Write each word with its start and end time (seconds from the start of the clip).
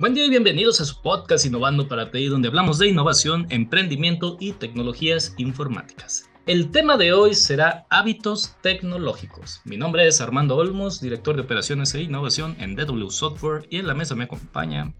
Buen 0.00 0.14
día 0.14 0.24
y 0.24 0.30
bienvenidos 0.30 0.80
a 0.80 0.86
su 0.86 1.02
podcast 1.02 1.44
Innovando 1.44 1.86
para 1.86 2.10
TI, 2.10 2.28
donde 2.28 2.48
hablamos 2.48 2.78
de 2.78 2.88
innovación, 2.88 3.46
emprendimiento 3.50 4.38
y 4.40 4.52
tecnologías 4.52 5.34
informáticas. 5.36 6.30
El 6.46 6.70
tema 6.70 6.96
de 6.96 7.12
hoy 7.12 7.34
será 7.34 7.84
hábitos 7.90 8.56
tecnológicos. 8.62 9.60
Mi 9.66 9.76
nombre 9.76 10.06
es 10.06 10.22
Armando 10.22 10.56
Olmos, 10.56 11.02
director 11.02 11.36
de 11.36 11.42
operaciones 11.42 11.94
e 11.94 12.00
innovación 12.00 12.56
en 12.58 12.76
DW 12.76 13.10
Software 13.10 13.66
y 13.68 13.76
en 13.76 13.86
la 13.86 13.92
mesa 13.92 14.14
me 14.14 14.24
acompaña 14.24 14.90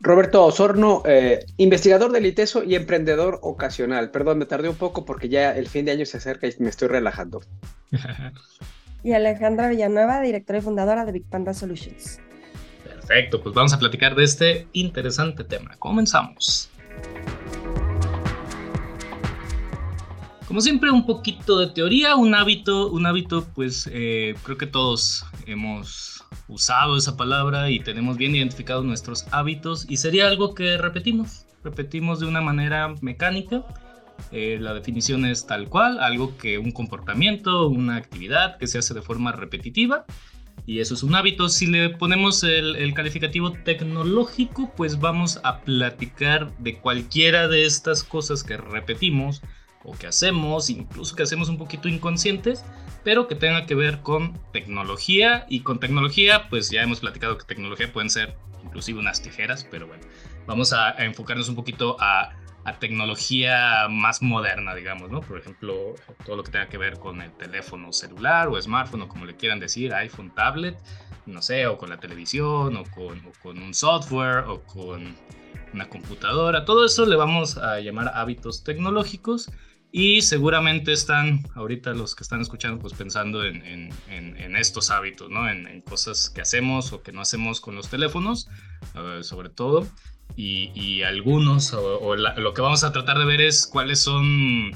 Roberto 0.00 0.44
Osorno, 0.44 1.02
eh, 1.06 1.46
investigador 1.56 2.12
del 2.12 2.26
ITESO 2.26 2.64
y 2.64 2.74
emprendedor 2.74 3.38
ocasional. 3.40 4.10
Perdón, 4.10 4.36
me 4.36 4.44
tardé 4.44 4.68
un 4.68 4.76
poco 4.76 5.06
porque 5.06 5.30
ya 5.30 5.56
el 5.56 5.68
fin 5.68 5.86
de 5.86 5.92
año 5.92 6.04
se 6.04 6.18
acerca 6.18 6.46
y 6.46 6.54
me 6.58 6.68
estoy 6.68 6.88
relajando. 6.88 7.40
y 9.02 9.12
Alejandra 9.12 9.70
Villanueva, 9.70 10.20
directora 10.20 10.58
y 10.58 10.62
fundadora 10.62 11.06
de 11.06 11.12
Big 11.12 11.24
Panda 11.30 11.54
Solutions. 11.54 12.20
Perfecto, 13.06 13.42
pues 13.42 13.54
vamos 13.54 13.72
a 13.74 13.78
platicar 13.78 14.14
de 14.14 14.24
este 14.24 14.66
interesante 14.72 15.44
tema. 15.44 15.76
Comenzamos. 15.78 16.70
Como 20.48 20.62
siempre, 20.62 20.90
un 20.90 21.04
poquito 21.04 21.58
de 21.58 21.66
teoría, 21.66 22.16
un 22.16 22.34
hábito, 22.34 22.90
un 22.90 23.04
hábito, 23.04 23.46
pues 23.54 23.90
eh, 23.92 24.34
creo 24.42 24.56
que 24.56 24.66
todos 24.66 25.26
hemos 25.46 26.24
usado 26.48 26.96
esa 26.96 27.14
palabra 27.14 27.70
y 27.70 27.80
tenemos 27.80 28.16
bien 28.16 28.34
identificados 28.34 28.86
nuestros 28.86 29.26
hábitos 29.32 29.84
y 29.90 29.98
sería 29.98 30.26
algo 30.26 30.54
que 30.54 30.78
repetimos, 30.78 31.44
repetimos 31.62 32.20
de 32.20 32.26
una 32.26 32.40
manera 32.40 32.94
mecánica. 33.02 33.64
Eh, 34.30 34.58
la 34.60 34.72
definición 34.72 35.26
es 35.26 35.46
tal 35.46 35.68
cual, 35.68 35.98
algo 35.98 36.38
que 36.38 36.56
un 36.56 36.70
comportamiento, 36.70 37.68
una 37.68 37.96
actividad 37.96 38.56
que 38.56 38.66
se 38.66 38.78
hace 38.78 38.94
de 38.94 39.02
forma 39.02 39.32
repetitiva 39.32 40.06
y 40.66 40.80
eso 40.80 40.94
es 40.94 41.02
un 41.02 41.14
hábito. 41.14 41.48
Si 41.48 41.66
le 41.66 41.90
ponemos 41.90 42.42
el, 42.42 42.94
calificativo 42.94 43.52
tecnológico, 43.52 44.72
pues 44.76 44.98
vamos 44.98 45.40
a 45.44 45.60
platicar 45.60 46.56
de 46.58 46.78
cualquiera 46.78 47.48
de 47.48 47.64
estas 47.64 48.02
cosas 48.02 48.42
que 48.42 48.56
repetimos 48.56 49.42
o 49.82 49.92
que 49.92 50.06
hacemos, 50.06 50.70
incluso 50.70 51.14
que 51.14 51.22
hacemos 51.22 51.50
un 51.50 51.58
poquito 51.58 51.88
inconscientes, 51.88 52.64
pero 53.02 53.28
que 53.28 53.34
tenga 53.34 53.66
que 53.66 53.74
ver 53.74 54.00
con 54.00 54.40
tecnología. 54.52 55.44
Y 55.50 55.60
con 55.60 55.80
tecnología, 55.80 56.48
pues 56.48 56.70
ya 56.70 56.82
hemos 56.82 57.00
platicado 57.00 57.36
que 57.36 57.44
tecnología 57.44 57.92
pueden 57.92 58.08
ser 58.08 58.34
inclusive 58.64 58.98
unas 58.98 59.20
tijeras, 59.20 59.66
pero 59.70 59.86
bueno, 59.86 60.02
vamos 60.46 60.72
a 60.72 60.92
enfocarnos 61.04 61.50
un 61.50 61.54
poquito 61.54 61.96
a 62.00 62.32
a 62.64 62.78
tecnología 62.78 63.88
más 63.90 64.22
moderna, 64.22 64.74
digamos, 64.74 65.10
¿no? 65.10 65.20
Por 65.20 65.38
ejemplo, 65.38 65.94
todo 66.24 66.36
lo 66.36 66.42
que 66.42 66.50
tenga 66.52 66.68
que 66.68 66.78
ver 66.78 66.98
con 66.98 67.20
el 67.20 67.30
teléfono 67.32 67.92
celular 67.92 68.48
o 68.48 68.60
smartphone 68.60 69.02
o 69.02 69.08
como 69.08 69.26
le 69.26 69.36
quieran 69.36 69.60
decir, 69.60 69.92
iPhone, 69.94 70.34
tablet, 70.34 70.76
no 71.26 71.42
sé, 71.42 71.66
o 71.66 71.76
con 71.76 71.90
la 71.90 71.98
televisión 71.98 72.76
o 72.76 72.84
con, 72.84 73.20
con 73.42 73.62
un 73.62 73.74
software 73.74 74.44
o 74.46 74.62
con 74.62 75.14
una 75.74 75.88
computadora, 75.88 76.64
todo 76.64 76.84
eso 76.84 77.04
le 77.04 77.16
vamos 77.16 77.58
a 77.58 77.80
llamar 77.80 78.12
hábitos 78.14 78.62
tecnológicos 78.62 79.50
y 79.96 80.22
seguramente 80.22 80.92
están 80.92 81.44
ahorita 81.54 81.94
los 81.94 82.16
que 82.16 82.24
están 82.24 82.40
escuchando 82.40 82.80
pues 82.80 82.94
pensando 82.94 83.44
en, 83.44 83.64
en, 83.64 83.92
en, 84.08 84.56
estos 84.56 84.90
hábitos, 84.90 85.30
¿no? 85.30 85.48
En, 85.48 85.82
cosas 85.82 86.30
que 86.30 86.40
hacemos 86.40 86.92
o 86.92 87.04
que 87.04 87.12
no 87.12 87.20
hacemos 87.20 87.60
con 87.60 87.76
los 87.76 87.88
teléfonos, 87.88 88.48
eh, 88.96 89.20
sobre 89.22 89.50
todo 89.50 89.86
y, 90.34 91.02
algunos, 91.02 91.72
o, 91.74 92.16
lo 92.16 92.54
que 92.54 92.60
vamos 92.60 92.82
a 92.82 92.90
tratar 92.90 93.20
de 93.20 93.24
ver 93.24 93.40
es 93.40 93.68
cuáles 93.68 94.00
son, 94.00 94.72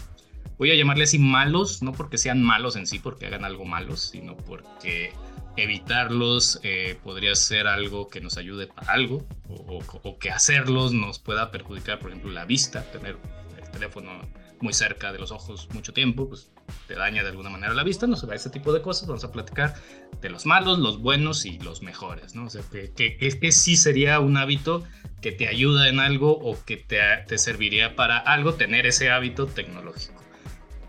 voy 0.57 0.71
a 0.71 0.77
llamarle 0.77 1.03
así 1.03 1.19
malos, 1.19 1.83
no 1.83 1.91
porque 1.91 2.17
sean 2.17 2.41
malos 2.41 2.77
en 2.77 2.87
sí, 2.87 3.01
porque 3.01 3.27
hagan 3.27 3.45
algo 3.45 3.65
malo, 3.65 3.97
sino 3.97 4.37
porque 4.37 5.13
evitarlos 5.57 6.61
eh, 6.63 6.97
podría 7.03 7.35
ser 7.35 7.67
algo 7.67 8.09
que 8.09 8.21
nos 8.21 8.37
ayude 8.37 8.69
para 8.69 8.93
algo, 8.93 9.27
o, 9.49 9.83
o, 10.05 10.19
que 10.21 10.31
hacerlos 10.31 10.93
nos 10.93 11.19
pueda 11.19 11.51
perjudicar, 11.51 11.99
por 11.99 12.11
ejemplo, 12.11 12.31
la 12.31 12.45
vista, 12.45 12.85
tener 12.93 13.17
el 13.61 13.69
teléfono 13.73 14.13
muy 14.61 14.73
cerca 14.73 15.13
de 15.13 15.19
los 15.19 15.31
ojos 15.31 15.69
mucho 15.73 15.93
tiempo, 15.93 16.29
pues 16.29 16.51
te 16.87 16.95
daña 16.95 17.23
de 17.23 17.31
alguna 17.31 17.51
manera 17.51 17.75
la 17.75 17.85
vista, 17.85 18.07
no 18.07 18.17
se 18.17 18.27
va 18.27 18.35
ese 18.35 18.51
tipo 18.51 18.73
de 18.73 18.83
cosas, 18.83 19.09
vamos 19.09 19.25
a 19.25 19.33
platicar 19.33 19.75
de 20.21 20.31
los 20.31 20.47
malos, 20.47 20.79
los 20.79 21.01
buenos 21.01 21.45
y 21.45 21.59
los 21.59 21.83
mejores, 21.83 22.35
¿no? 22.35 22.47
O 22.47 22.51
sea, 22.51 22.63
que, 22.71 22.93
que, 22.93 23.17
que 23.17 23.53
sí 23.53 23.77
sería 23.77 24.21
un 24.21 24.37
hábito 24.37 24.85
que 25.21 25.33
te 25.33 25.49
ayuda 25.49 25.89
en 25.89 26.01
algo 26.01 26.33
o 26.33 26.57
que 26.65 26.77
te, 26.77 26.99
te 27.27 27.39
serviría 27.39 27.97
para 27.97 28.19
algo 28.19 28.55
tener 28.55 28.87
ese 28.87 29.11
hábito 29.11 29.47
tecnológico. 29.47 30.23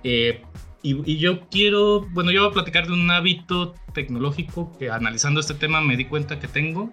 Eh, 0.04 0.42
y, 0.82 1.18
yo 1.18 1.50
quiero, 1.50 2.08
bueno, 2.12 2.32
yo 2.32 2.42
voy 2.42 2.52
a 2.52 2.54
platicar 2.54 2.88
de 2.88 2.94
un 2.94 3.12
hábito 3.12 3.76
tecnológico 3.94 4.78
que 4.78 4.90
analizando 4.90 5.42
este 5.42 5.54
tema 5.54 5.82
me 5.82 5.98
di 5.98 6.06
cuenta 6.06 6.40
que 6.40 6.48
tengo 6.48 6.90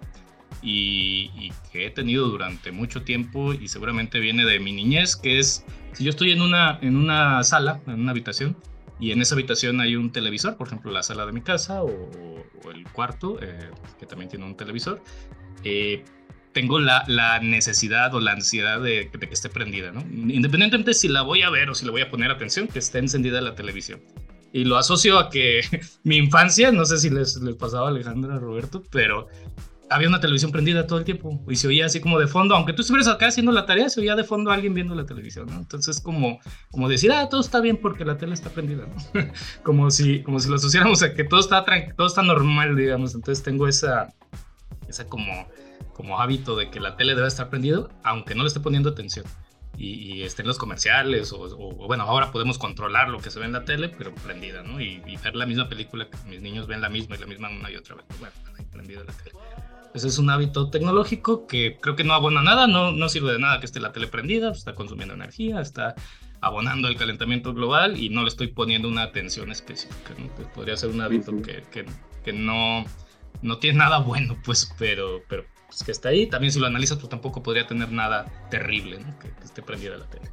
y, 0.61 1.31
y, 1.35 1.51
que 1.71 1.87
he 1.87 1.89
tenido 1.91 2.27
durante 2.27 2.71
mucho 2.71 3.03
tiempo 3.03 3.53
y 3.53 3.67
seguramente 3.67 4.19
viene 4.19 4.45
de 4.45 4.59
mi 4.59 4.71
niñez, 4.71 5.15
que 5.15 5.39
es, 5.39 5.65
si 5.93 6.03
yo 6.03 6.09
estoy 6.09 6.31
en 6.31 6.41
una, 6.41 6.79
en 6.81 6.95
una 6.95 7.43
sala, 7.43 7.81
en 7.87 8.01
una 8.01 8.11
habitación, 8.11 8.57
y 8.99 9.11
en 9.11 9.21
esa 9.21 9.35
habitación 9.35 9.79
hay 9.79 9.95
un 9.95 10.11
televisor, 10.11 10.57
por 10.57 10.67
ejemplo 10.67 10.91
la 10.91 11.03
sala 11.03 11.25
de 11.25 11.31
mi 11.31 11.41
casa 11.41 11.83
o, 11.83 12.09
el 12.73 12.83
cuarto, 12.91 13.39
eh, 13.41 13.69
que 13.99 14.05
también 14.05 14.29
tiene 14.29 14.45
un 14.45 14.57
televisor, 14.57 15.01
eh, 15.63 16.03
tengo 16.51 16.79
la, 16.79 17.03
la, 17.07 17.39
necesidad 17.39 18.13
o 18.15 18.19
la 18.19 18.31
ansiedad 18.31 18.81
de, 18.81 19.09
que 19.11 19.29
esté 19.31 19.49
prendida, 19.49 19.91
¿no? 19.91 20.01
Independientemente 20.01 20.93
si 20.95 21.07
la 21.07 21.21
voy 21.21 21.43
a 21.43 21.49
ver 21.49 21.69
o 21.69 21.75
si 21.75 21.85
le 21.85 21.91
voy 21.91 22.01
a 22.01 22.09
poner 22.09 22.31
atención, 22.31 22.67
que 22.67 22.79
esté 22.79 22.97
encendida 22.97 23.39
la 23.41 23.53
televisión. 23.53 24.01
Y 24.51 24.63
lo 24.65 24.77
asocio 24.77 25.19
a 25.19 25.29
que 25.29 25.61
mi 26.03 26.17
infancia, 26.17 26.71
no 26.71 26.85
sé 26.85 26.97
si 26.97 27.09
les, 27.11 27.37
les 27.37 27.55
pasaba 27.55 27.87
a 27.87 27.89
Alejandra, 27.91 28.39
Roberto, 28.39 28.83
pero 28.91 29.27
había 29.89 30.07
una 30.07 30.19
televisión 30.19 30.51
prendida 30.51 30.85
todo 30.85 30.99
el 30.99 31.05
tiempo 31.05 31.41
y 31.49 31.55
se 31.55 31.67
oía 31.67 31.85
así 31.85 31.99
como 31.99 32.19
de 32.19 32.27
fondo, 32.27 32.55
aunque 32.55 32.73
tú 32.73 32.81
estuvieras 32.81 33.07
acá 33.07 33.27
haciendo 33.27 33.51
la 33.51 33.65
tarea, 33.65 33.89
se 33.89 34.01
oía 34.01 34.15
de 34.15 34.23
fondo 34.23 34.51
a 34.51 34.53
alguien 34.53 34.73
viendo 34.73 34.95
la 34.95 35.05
televisión, 35.05 35.47
¿no? 35.47 35.57
Entonces 35.57 36.01
como, 36.01 36.39
como 36.71 36.89
decir, 36.89 37.11
ah, 37.11 37.29
todo 37.29 37.41
está 37.41 37.61
bien 37.61 37.77
porque 37.77 38.05
la 38.05 38.17
tele 38.17 38.33
está 38.33 38.49
prendida, 38.49 38.85
¿no? 38.85 39.21
como, 39.63 39.89
si, 39.91 40.21
como 40.23 40.39
si 40.39 40.49
lo 40.49 40.55
asociáramos 40.55 41.01
a 41.03 41.13
que 41.13 41.23
todo 41.23 41.39
está, 41.39 41.65
todo 41.95 42.07
está 42.07 42.21
normal, 42.21 42.75
digamos. 42.75 43.15
Entonces 43.15 43.43
tengo 43.43 43.67
esa, 43.67 44.13
esa 44.87 45.07
como 45.07 45.47
como 45.97 46.21
hábito 46.21 46.55
de 46.55 46.69
que 46.69 46.79
la 46.79 46.95
tele 46.95 47.15
debe 47.15 47.27
estar 47.27 47.49
prendido, 47.49 47.89
aunque 48.03 48.35
no 48.35 48.43
le 48.43 48.47
esté 48.47 48.59
poniendo 48.59 48.91
atención. 48.91 49.25
Y, 49.79 50.23
estén 50.23 50.47
los 50.47 50.57
comerciales, 50.57 51.31
o, 51.33 51.71
bueno, 51.87 52.03
ahora 52.03 52.31
podemos 52.31 52.57
controlar 52.57 53.09
lo 53.09 53.19
que 53.19 53.29
se 53.29 53.39
ve 53.39 53.45
en 53.45 53.51
la 53.51 53.63
tele, 53.63 53.89
pero 53.89 54.13
prendida, 54.15 54.63
¿no? 54.63 54.79
Y, 54.81 54.99
ver 55.23 55.35
la 55.35 55.45
misma 55.45 55.69
película 55.69 56.07
que 56.09 56.17
mis 56.27 56.41
niños 56.41 56.65
ven 56.67 56.81
la 56.81 56.89
misma 56.89 57.15
y 57.15 57.19
la 57.19 57.27
misma 57.27 57.49
una 57.49 57.69
y 57.69 57.75
otra 57.75 57.95
vez. 57.95 58.05
Bueno, 58.19 58.33
ahí 58.57 58.65
prendida 58.65 59.03
la 59.03 59.13
tele. 59.13 59.35
Ese 59.93 60.07
es 60.07 60.17
un 60.19 60.29
hábito 60.29 60.69
tecnológico 60.69 61.47
que 61.47 61.77
creo 61.81 61.95
que 61.95 62.03
no 62.03 62.13
abona 62.13 62.41
nada, 62.41 62.67
no, 62.67 62.91
no 62.91 63.09
sirve 63.09 63.33
de 63.33 63.39
nada 63.39 63.59
que 63.59 63.65
esté 63.65 63.79
la 63.79 63.91
tele 63.91 64.07
prendida, 64.07 64.51
está 64.51 64.75
consumiendo 64.75 65.13
energía, 65.13 65.59
está 65.61 65.95
abonando 66.41 66.87
el 66.87 66.97
calentamiento 66.97 67.53
global 67.53 67.97
y 67.97 68.09
no 68.09 68.21
le 68.21 68.27
estoy 68.27 68.47
poniendo 68.47 68.87
una 68.87 69.03
atención 69.03 69.51
específica. 69.51 70.13
¿no? 70.17 70.27
podría 70.53 70.77
ser 70.77 70.89
un 70.89 71.01
hábito 71.01 71.41
que, 71.41 71.63
que, 71.71 71.85
que, 72.23 72.33
no, 72.33 72.85
no 73.41 73.57
tiene 73.57 73.79
nada 73.79 73.99
bueno, 73.99 74.37
pues, 74.45 74.71
pero, 74.77 75.21
pero 75.27 75.45
pues, 75.67 75.83
que 75.83 75.91
está 75.91 76.09
ahí. 76.09 76.27
También 76.27 76.51
si 76.51 76.59
lo 76.59 76.67
analizas, 76.67 76.97
pues 76.97 77.09
tampoco 77.09 77.41
podría 77.41 77.67
tener 77.67 77.91
nada 77.91 78.25
terrible, 78.49 78.99
¿no? 78.99 79.17
que, 79.19 79.31
esté 79.43 79.61
prendida 79.61 79.97
la 79.97 80.09
tele. 80.09 80.29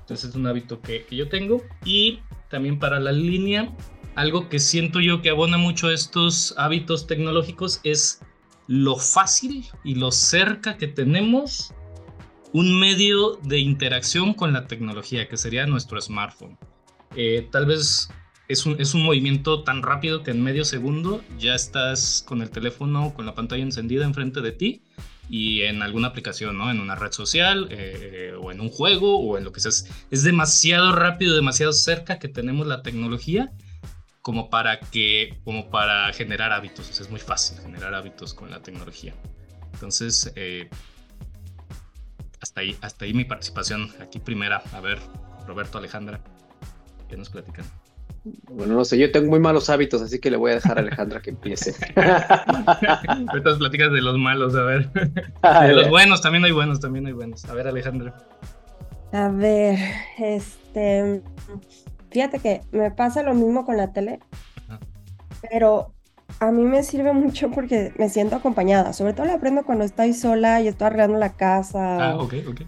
Entonces 0.00 0.30
es 0.30 0.36
un 0.36 0.46
hábito 0.46 0.80
que, 0.80 1.04
que, 1.04 1.16
yo 1.16 1.28
tengo. 1.28 1.62
Y 1.84 2.20
también 2.48 2.78
para 2.78 3.00
la 3.00 3.12
línea, 3.12 3.72
algo 4.14 4.48
que 4.48 4.58
siento 4.58 5.00
yo 5.00 5.22
que 5.22 5.30
abona 5.30 5.56
mucho 5.56 5.90
estos 5.90 6.54
hábitos 6.56 7.06
tecnológicos 7.06 7.80
es 7.84 8.20
lo 8.70 8.94
fácil 8.94 9.66
y 9.82 9.96
lo 9.96 10.12
cerca 10.12 10.76
que 10.76 10.86
tenemos 10.86 11.74
un 12.52 12.78
medio 12.78 13.34
de 13.42 13.58
interacción 13.58 14.32
con 14.32 14.52
la 14.52 14.68
tecnología, 14.68 15.28
que 15.28 15.36
sería 15.36 15.66
nuestro 15.66 16.00
smartphone. 16.00 16.56
Eh, 17.16 17.48
tal 17.50 17.66
vez 17.66 18.10
es 18.46 18.66
un, 18.66 18.80
es 18.80 18.94
un 18.94 19.02
movimiento 19.02 19.64
tan 19.64 19.82
rápido 19.82 20.22
que 20.22 20.30
en 20.30 20.44
medio 20.44 20.64
segundo 20.64 21.20
ya 21.36 21.56
estás 21.56 22.24
con 22.24 22.42
el 22.42 22.50
teléfono, 22.50 23.12
con 23.12 23.26
la 23.26 23.34
pantalla 23.34 23.64
encendida 23.64 24.04
enfrente 24.04 24.40
de 24.40 24.52
ti 24.52 24.82
y 25.28 25.62
en 25.62 25.82
alguna 25.82 26.06
aplicación, 26.06 26.56
¿no? 26.56 26.70
En 26.70 26.78
una 26.78 26.94
red 26.94 27.10
social 27.10 27.66
eh, 27.72 28.34
o 28.40 28.52
en 28.52 28.60
un 28.60 28.68
juego 28.68 29.18
o 29.18 29.36
en 29.36 29.42
lo 29.42 29.50
que 29.50 29.58
sea. 29.58 29.72
Es 30.12 30.22
demasiado 30.22 30.94
rápido, 30.94 31.34
demasiado 31.34 31.72
cerca 31.72 32.20
que 32.20 32.28
tenemos 32.28 32.68
la 32.68 32.82
tecnología 32.82 33.50
como 34.22 34.50
para 34.50 34.80
que, 34.80 35.38
como 35.44 35.70
para 35.70 36.12
generar 36.12 36.52
hábitos. 36.52 37.00
es 37.00 37.10
muy 37.10 37.20
fácil 37.20 37.58
generar 37.60 37.94
hábitos 37.94 38.34
con 38.34 38.50
la 38.50 38.60
tecnología. 38.60 39.14
Entonces, 39.72 40.32
eh, 40.36 40.68
hasta 42.40 42.60
ahí, 42.60 42.76
hasta 42.80 43.04
ahí 43.04 43.14
mi 43.14 43.24
participación 43.24 43.90
aquí 44.00 44.18
primera. 44.18 44.62
A 44.72 44.80
ver, 44.80 44.98
Roberto, 45.46 45.78
Alejandra, 45.78 46.20
¿qué 47.08 47.16
nos 47.16 47.30
platican? 47.30 47.64
Bueno, 48.50 48.74
no 48.74 48.84
sé, 48.84 48.98
yo 48.98 49.10
tengo 49.10 49.30
muy 49.30 49.40
malos 49.40 49.70
hábitos, 49.70 50.02
así 50.02 50.18
que 50.18 50.30
le 50.30 50.36
voy 50.36 50.50
a 50.50 50.54
dejar 50.56 50.76
a 50.76 50.82
Alejandra 50.82 51.22
que 51.22 51.30
empiece. 51.30 51.74
Ahorita 51.96 53.56
platicas 53.56 53.92
de 53.92 54.02
los 54.02 54.18
malos, 54.18 54.54
a 54.54 54.62
ver. 54.62 54.90
De 54.92 55.72
los 55.72 55.88
buenos, 55.88 56.20
también 56.20 56.44
hay 56.44 56.52
buenos, 56.52 56.80
también 56.80 57.06
hay 57.06 57.12
buenos. 57.12 57.46
A 57.46 57.54
ver, 57.54 57.66
Alejandra. 57.66 58.14
A 59.12 59.28
ver, 59.28 59.78
este. 60.18 61.22
Fíjate 62.10 62.38
que 62.40 62.62
me 62.72 62.90
pasa 62.90 63.22
lo 63.22 63.34
mismo 63.34 63.64
con 63.64 63.76
la 63.76 63.92
tele, 63.92 64.20
pero 65.50 65.92
a 66.38 66.50
mí 66.50 66.62
me 66.64 66.82
sirve 66.82 67.12
mucho 67.24 67.50
porque 67.50 67.92
me 67.98 68.08
siento 68.08 68.36
acompañada. 68.36 68.92
Sobre 68.92 69.12
todo 69.12 69.26
lo 69.26 69.32
aprendo 69.34 69.64
cuando 69.64 69.84
estoy 69.84 70.12
sola 70.12 70.60
y 70.60 70.68
estoy 70.68 70.86
arreglando 70.86 71.18
la 71.18 71.30
casa 71.30 72.10
Ah, 72.10 72.16
o, 72.16 72.24
ok, 72.24 72.34
ok. 72.48 72.60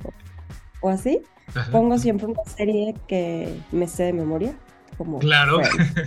o 0.81 0.89
así. 0.89 1.21
Ajá. 1.55 1.71
Pongo 1.71 1.99
siempre 1.99 2.27
una 2.27 2.44
serie 2.44 2.94
que 3.06 3.61
me 3.73 3.87
sé 3.89 4.05
de 4.05 4.12
memoria, 4.12 4.55
como 4.97 5.19
Claro. 5.19 5.61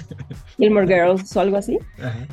Gilmore 0.58 0.88
Girls 0.88 1.36
o 1.36 1.40
algo 1.42 1.58
así. 1.58 1.78
Ajá. 2.00 2.26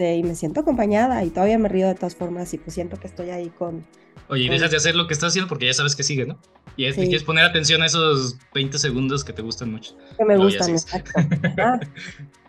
Este, 0.00 0.16
y 0.16 0.22
me 0.22 0.34
siento 0.34 0.60
acompañada 0.60 1.22
y 1.24 1.28
todavía 1.28 1.58
me 1.58 1.68
río 1.68 1.86
de 1.86 1.94
todas 1.94 2.16
formas 2.16 2.54
y 2.54 2.58
pues 2.58 2.72
siento 2.72 2.96
que 2.98 3.06
estoy 3.06 3.28
ahí 3.28 3.50
con... 3.50 3.86
Oye, 4.30 4.44
y 4.44 4.48
dejas 4.48 4.70
de 4.70 4.78
hacer 4.78 4.94
lo 4.96 5.06
que 5.06 5.12
estás 5.12 5.28
haciendo 5.28 5.46
porque 5.46 5.66
ya 5.66 5.74
sabes 5.74 5.94
que 5.94 6.02
sigue, 6.02 6.24
¿no? 6.24 6.38
Y 6.74 6.86
es- 6.86 6.94
Sí. 6.94 7.02
quieres 7.02 7.22
poner 7.22 7.44
atención 7.44 7.82
a 7.82 7.86
esos 7.86 8.38
20 8.54 8.78
segundos 8.78 9.24
que 9.24 9.34
te 9.34 9.42
gustan 9.42 9.70
mucho. 9.72 9.94
que 10.16 10.24
me 10.24 10.38
gustan, 10.38 10.70
exacto. 10.70 11.10
Ajá. 11.58 11.80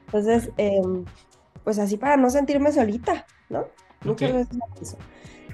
Entonces, 0.06 0.50
em, 0.56 1.04
pues 1.66 1.78
así 1.78 1.98
para 1.98 2.16
no 2.16 2.30
sentirme 2.30 2.72
solita, 2.72 3.26
¿no? 3.50 3.66
Muchas 4.06 4.32
veces 4.32 4.58
eso. 4.82 4.98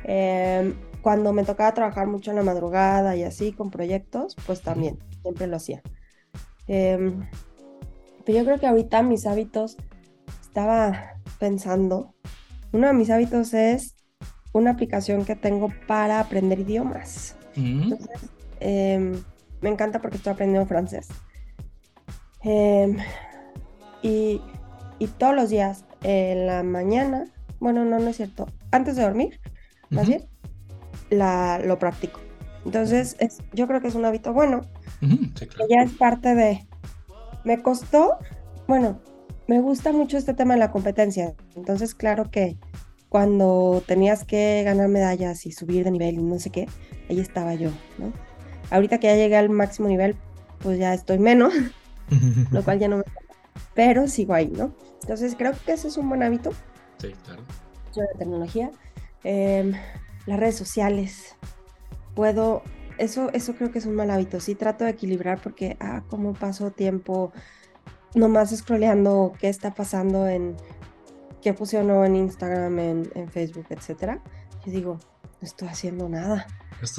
Em, 0.03 0.75
cuando 1.01 1.33
me 1.33 1.45
tocaba 1.45 1.73
trabajar 1.73 2.05
mucho 2.05 2.29
en 2.29 2.37
la 2.37 2.43
madrugada 2.43 3.15
y 3.15 3.23
así 3.23 3.53
con 3.53 3.71
proyectos, 3.71 4.35
pues 4.45 4.61
también, 4.61 4.99
siempre 5.23 5.47
lo 5.47 5.55
hacía. 5.55 5.81
Em, 6.67 7.27
pero 8.23 8.37
yo 8.37 8.45
creo 8.45 8.59
que 8.59 8.67
ahorita 8.67 9.01
mis 9.01 9.25
hábitos, 9.25 9.77
estaba 10.41 11.16
pensando, 11.39 12.15
uno 12.71 12.87
de 12.87 12.93
mis 12.93 13.09
hábitos 13.09 13.53
es 13.53 13.95
una 14.53 14.71
aplicación 14.71 15.25
que 15.25 15.35
tengo 15.35 15.69
para 15.87 16.19
aprender 16.19 16.59
idiomas. 16.59 17.35
Mm, 17.55 17.83
Entonces, 17.83 18.29
em, 18.59 19.23
me 19.61 19.69
encanta 19.69 20.01
porque 20.01 20.17
estoy 20.17 20.33
aprendiendo 20.33 20.67
francés. 20.67 21.07
Em, 22.41 22.97
y, 24.01 24.41
y 24.99 25.07
todos 25.07 25.35
los 25.35 25.49
días, 25.49 25.85
en 26.03 26.47
la 26.47 26.63
mañana, 26.63 27.25
bueno, 27.59 27.85
no, 27.85 27.99
no 27.99 28.09
es 28.09 28.17
cierto, 28.17 28.47
antes 28.71 28.95
de 28.95 29.03
dormir, 29.03 29.39
más 29.89 30.07
bien, 30.07 30.25
la, 31.09 31.59
lo 31.59 31.79
practico. 31.79 32.19
Entonces, 32.65 33.15
es, 33.19 33.39
yo 33.53 33.67
creo 33.67 33.81
que 33.81 33.87
es 33.87 33.95
un 33.95 34.05
hábito 34.05 34.33
bueno, 34.33 34.61
sí, 35.35 35.47
que 35.47 35.65
ya 35.69 35.83
es 35.83 35.93
parte 35.93 36.35
de... 36.35 36.67
Me 37.43 37.61
costó, 37.61 38.17
bueno, 38.67 39.01
me 39.47 39.61
gusta 39.61 39.91
mucho 39.91 40.17
este 40.17 40.33
tema 40.33 40.53
de 40.53 40.59
la 40.59 40.71
competencia. 40.71 41.33
Entonces, 41.55 41.95
claro 41.95 42.29
que 42.29 42.57
cuando 43.09 43.81
tenías 43.85 44.25
que 44.25 44.63
ganar 44.63 44.89
medallas 44.89 45.45
y 45.45 45.51
subir 45.51 45.83
de 45.83 45.91
nivel 45.91 46.15
y 46.15 46.23
no 46.23 46.39
sé 46.39 46.49
qué, 46.49 46.67
ahí 47.09 47.19
estaba 47.19 47.55
yo, 47.55 47.69
¿no? 47.97 48.11
Ahorita 48.69 48.99
que 48.99 49.07
ya 49.07 49.15
llegué 49.15 49.37
al 49.37 49.49
máximo 49.49 49.87
nivel, 49.87 50.15
pues 50.59 50.77
ya 50.77 50.93
estoy 50.93 51.19
menos, 51.19 51.53
lo 52.51 52.63
cual 52.63 52.79
ya 52.79 52.87
no 52.87 52.97
me... 52.97 53.03
Pero 53.73 54.07
sigo 54.07 54.33
ahí, 54.33 54.47
¿no? 54.47 54.73
Entonces, 55.01 55.35
creo 55.37 55.53
que 55.65 55.71
ese 55.71 55.87
es 55.87 55.97
un 55.97 56.09
buen 56.09 56.23
hábito 56.23 56.51
Sí, 56.99 57.13
claro. 57.25 57.43
la 57.95 58.19
tecnología. 58.19 58.71
Em, 59.23 59.73
las 60.25 60.39
redes 60.39 60.55
sociales. 60.55 61.35
Puedo, 62.15 62.63
eso, 62.97 63.29
eso 63.33 63.55
creo 63.55 63.71
que 63.71 63.79
es 63.79 63.85
un 63.85 63.95
mal 63.95 64.09
hábito. 64.09 64.39
Sí 64.39 64.55
trato 64.55 64.83
de 64.83 64.91
equilibrar 64.91 65.39
porque, 65.41 65.77
ah, 65.79 66.03
cómo 66.09 66.33
paso 66.33 66.71
tiempo 66.71 67.31
nomás 68.15 68.55
scrolleando 68.55 69.33
qué 69.39 69.49
está 69.49 69.73
pasando 69.73 70.27
en, 70.27 70.55
qué 71.41 71.53
pusieron 71.53 72.05
en 72.05 72.15
Instagram, 72.15 72.79
en, 72.79 73.09
en 73.15 73.29
Facebook, 73.29 73.65
etcétera. 73.69 74.21
Yo 74.65 74.71
digo, 74.71 74.99
no 75.41 75.47
estoy 75.47 75.67
haciendo 75.67 76.09
nada. 76.09 76.47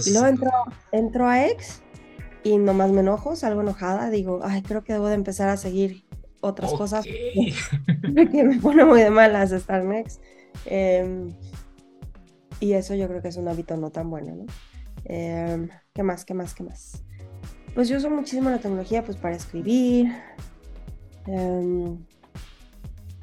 Y 0.05 0.11
luego 0.11 0.27
entro, 0.27 0.51
entro 0.93 1.29
a 1.29 1.47
X 1.49 1.83
y 2.45 2.57
nomás 2.57 2.91
me 2.91 3.01
enojo, 3.01 3.37
salgo 3.37 3.61
enojada, 3.61 4.11
digo, 4.11 4.41
ay, 4.43 4.63
creo 4.63 4.85
que 4.85 4.93
debo 4.93 5.09
de 5.09 5.15
empezar 5.15 5.49
a 5.49 5.57
seguir 5.57 6.05
otras 6.41 6.73
cosas 6.73 7.05
Ok. 7.05 7.13
que 8.31 8.45
me 8.45 8.59
pone 8.61 8.85
muy 8.85 9.01
de 9.01 9.11
malas 9.11 9.53
estar 9.53 9.83
en 9.83 9.93
X. 9.93 10.21
Em, 10.67 11.33
y 12.61 12.73
eso 12.73 12.95
yo 12.95 13.09
creo 13.09 13.23
que 13.23 13.29
es 13.29 13.37
un 13.37 13.49
hábito 13.49 13.77
no 13.77 13.91
tan 13.91 14.11
bueno, 14.11 14.35
¿no? 14.35 14.47
Em, 15.05 15.69
¿Qué 15.93 16.03
más? 16.03 16.25
¿Qué 16.25 16.35
más? 16.35 16.55
¿Qué 16.55 16.65
más? 16.65 17.05
Pues 17.75 17.89
yo 17.89 17.97
uso 17.97 18.11
muchísimo 18.11 18.51
la 18.51 18.59
tecnología 18.59 19.05
pues 19.05 19.17
para 19.17 19.37
escribir. 19.37 20.13
Em, 21.31 21.99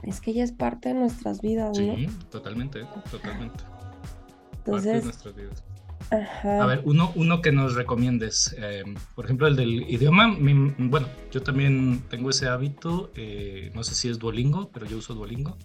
es 0.03 0.21
que 0.21 0.33
ya 0.33 0.43
es 0.43 0.51
parte 0.51 0.89
de 0.89 0.95
nuestras 0.95 1.41
vidas, 1.41 1.77
¿no? 1.79 1.95
Sí, 1.95 2.07
totalmente, 2.29 2.85
totalmente. 3.09 3.63
Parte 3.63 3.71
de 3.73 4.57
Entonces, 4.57 5.03
nuestras 5.05 5.35
vidas. 5.35 5.63
ajá. 6.11 6.63
A 6.63 6.65
ver, 6.67 6.81
uno, 6.85 7.11
uno 7.15 7.41
que 7.41 7.51
nos 7.51 7.73
recomiendes. 7.73 8.55
eh, 8.59 8.83
por 9.15 9.25
ejemplo, 9.25 9.47
el 9.47 9.55
del 9.55 9.89
idioma. 9.89 10.27
mi- 10.27 10.73
bueno, 10.77 11.07
yo 11.31 11.41
también 11.41 12.03
tengo 12.09 12.29
ese 12.29 12.47
hábito. 12.47 13.11
eh, 13.15 13.71
no 13.73 13.83
sé 13.83 13.95
si 13.95 14.07
es 14.09 14.19
Duolingo, 14.19 14.69
pero 14.71 14.85
yo 14.85 14.97
uso 14.97 15.15
Duolingo. 15.15 15.57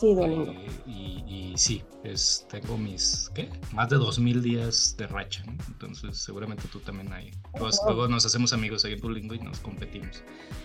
Sí. 0.00 0.16
Eh, 0.18 0.68
y, 0.86 1.52
y 1.52 1.58
sí, 1.58 1.82
es, 2.04 2.46
tengo 2.50 2.78
mis, 2.78 3.30
¿qué? 3.34 3.50
Más 3.74 3.90
de 3.90 3.96
2000 3.96 4.42
días 4.42 4.94
de 4.96 5.06
racha, 5.06 5.44
¿no? 5.44 5.52
Entonces 5.68 6.16
seguramente 6.16 6.64
tú 6.72 6.80
también 6.80 7.12
hay. 7.12 7.30
Luego, 7.52 7.68
wow. 7.68 7.86
luego 7.86 8.08
nos 8.08 8.24
hacemos 8.24 8.52
amigos 8.54 8.84
ahí 8.84 8.94
en 8.94 9.00
Duolingo 9.00 9.34
y 9.34 9.40
nos 9.40 9.60
competimos. 9.60 10.22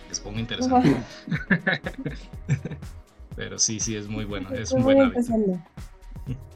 Les 0.08 0.20
pongo 0.20 0.38
interesante. 0.38 0.96
Pero 3.36 3.58
sí, 3.58 3.78
sí, 3.80 3.96
es 3.96 4.08
muy 4.08 4.24
bueno. 4.24 4.50
Es 4.50 4.72
un 4.72 4.82
buen 4.82 4.96
muy 4.96 5.06
hábito. 5.06 5.60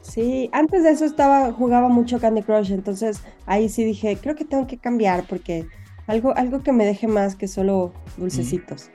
Sí, 0.00 0.48
antes 0.52 0.82
de 0.82 0.90
eso 0.90 1.04
estaba, 1.04 1.52
jugaba 1.52 1.88
mucho 1.88 2.18
Candy 2.18 2.42
Crush, 2.42 2.72
entonces 2.72 3.22
ahí 3.46 3.68
sí 3.68 3.84
dije, 3.84 4.16
creo 4.20 4.34
que 4.34 4.44
tengo 4.44 4.66
que 4.66 4.78
cambiar 4.78 5.26
porque 5.28 5.66
algo, 6.06 6.34
algo 6.36 6.62
que 6.62 6.72
me 6.72 6.84
deje 6.84 7.06
más 7.06 7.36
que 7.36 7.46
solo 7.46 7.92
dulcecitos. 8.16 8.90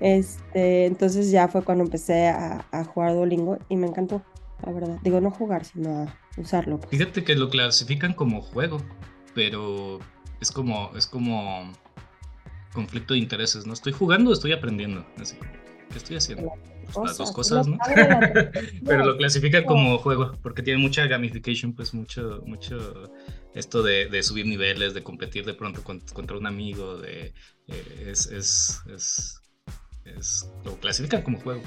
Este, 0.00 0.86
entonces 0.86 1.30
ya 1.30 1.48
fue 1.48 1.62
cuando 1.62 1.84
empecé 1.84 2.28
a, 2.28 2.66
a 2.70 2.84
jugar 2.84 3.14
Duolingo 3.14 3.58
y 3.68 3.76
me 3.76 3.86
encantó, 3.86 4.22
la 4.64 4.72
verdad. 4.72 4.98
Digo, 5.02 5.20
no 5.20 5.30
jugar, 5.30 5.64
sino 5.64 6.02
a 6.02 6.16
usarlo. 6.40 6.78
pues. 6.78 6.90
Fíjate 6.90 7.24
que 7.24 7.34
lo 7.34 7.48
clasifican 7.48 8.14
como 8.14 8.40
juego, 8.42 8.78
pero 9.34 9.98
es 10.40 10.50
como, 10.50 10.90
es 10.96 11.06
como 11.06 11.72
conflicto 12.72 13.14
de 13.14 13.20
intereses, 13.20 13.66
¿no? 13.66 13.72
Estoy 13.72 13.92
jugando 13.92 14.30
o 14.30 14.32
estoy 14.32 14.52
aprendiendo. 14.52 15.04
Así 15.20 15.36
¿qué 15.90 15.98
estoy 15.98 16.16
haciendo? 16.16 16.52
Pues 16.84 16.96
las 17.06 17.18
dos 17.18 17.32
cosas, 17.32 17.66
¿no? 17.66 17.78
Pero 18.86 19.04
lo 19.04 19.16
clasifica 19.16 19.64
como 19.64 19.98
juego, 19.98 20.32
porque 20.42 20.62
tiene 20.62 20.80
mucha 20.80 21.06
gamification, 21.06 21.74
pues 21.74 21.92
mucho, 21.92 22.42
mucho 22.46 23.10
esto 23.54 23.82
de, 23.82 24.06
de 24.06 24.22
subir 24.22 24.46
niveles, 24.46 24.94
de 24.94 25.02
competir 25.02 25.44
de 25.44 25.54
pronto 25.54 25.82
con- 25.82 26.00
contra 26.12 26.36
un 26.38 26.46
amigo, 26.46 26.96
de 26.98 27.34
eh, 27.68 28.06
es, 28.06 28.26
es, 28.26 28.80
es, 28.94 29.40
es- 30.18 30.48
lo 30.64 30.76
clasifican 30.76 31.22
como 31.22 31.38
juego. 31.40 31.60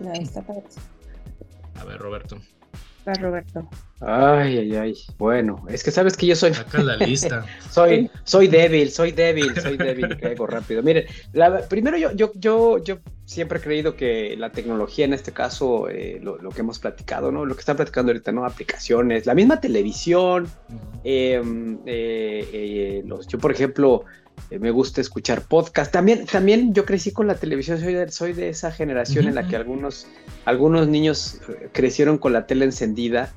No, 0.00 0.12
está 0.12 0.42
padre. 0.42 0.62
A 1.76 1.84
ver, 1.84 1.98
Roberto, 1.98 2.38
Va, 3.06 3.12
Roberto. 3.12 3.68
Ay, 4.00 4.56
ay, 4.58 4.76
ay. 4.76 4.94
Bueno, 5.18 5.62
es 5.68 5.84
que 5.84 5.90
sabes 5.90 6.16
que 6.16 6.26
yo 6.26 6.34
soy, 6.34 6.54
saca 6.54 6.82
la 6.82 6.96
lista. 6.96 7.44
soy, 7.70 8.10
soy 8.24 8.48
débil, 8.48 8.90
soy 8.90 9.12
débil, 9.12 9.54
soy 9.60 9.76
débil, 9.76 10.16
caigo 10.20 10.46
rápido. 10.46 10.82
Miren, 10.82 11.04
la- 11.34 11.68
primero 11.68 11.98
yo, 11.98 12.12
yo, 12.12 12.32
yo, 12.34 12.78
yo 12.82 12.98
siempre 13.26 13.58
he 13.58 13.60
creído 13.62 13.94
que 13.94 14.36
la 14.38 14.52
tecnología, 14.52 15.04
en 15.04 15.12
este 15.12 15.32
caso, 15.32 15.90
eh, 15.90 16.18
lo, 16.22 16.38
lo 16.38 16.48
que 16.50 16.60
hemos 16.62 16.78
platicado, 16.78 17.30
¿no? 17.30 17.44
Lo 17.44 17.54
que 17.54 17.60
están 17.60 17.76
platicando 17.76 18.10
ahorita, 18.10 18.32
¿no? 18.32 18.46
Aplicaciones, 18.46 19.26
la 19.26 19.34
misma 19.34 19.60
televisión, 19.60 20.48
eh, 21.04 21.42
eh, 21.84 22.48
eh, 22.54 23.02
los, 23.04 23.26
yo, 23.26 23.38
por 23.38 23.52
ejemplo, 23.52 24.04
eh, 24.50 24.58
me 24.58 24.70
gusta 24.70 25.00
escuchar 25.00 25.42
podcast. 25.42 25.92
También, 25.92 26.26
también 26.26 26.74
yo 26.74 26.84
crecí 26.84 27.12
con 27.12 27.26
la 27.26 27.34
televisión, 27.34 27.80
soy 27.80 27.94
de, 27.94 28.10
soy 28.10 28.32
de 28.32 28.48
esa 28.48 28.70
generación 28.70 29.26
en 29.26 29.34
la 29.34 29.48
que 29.48 29.56
algunos, 29.56 30.06
algunos 30.44 30.88
niños 30.88 31.40
eh, 31.48 31.68
crecieron 31.72 32.18
con 32.18 32.32
la 32.32 32.46
tele 32.46 32.64
encendida. 32.64 33.32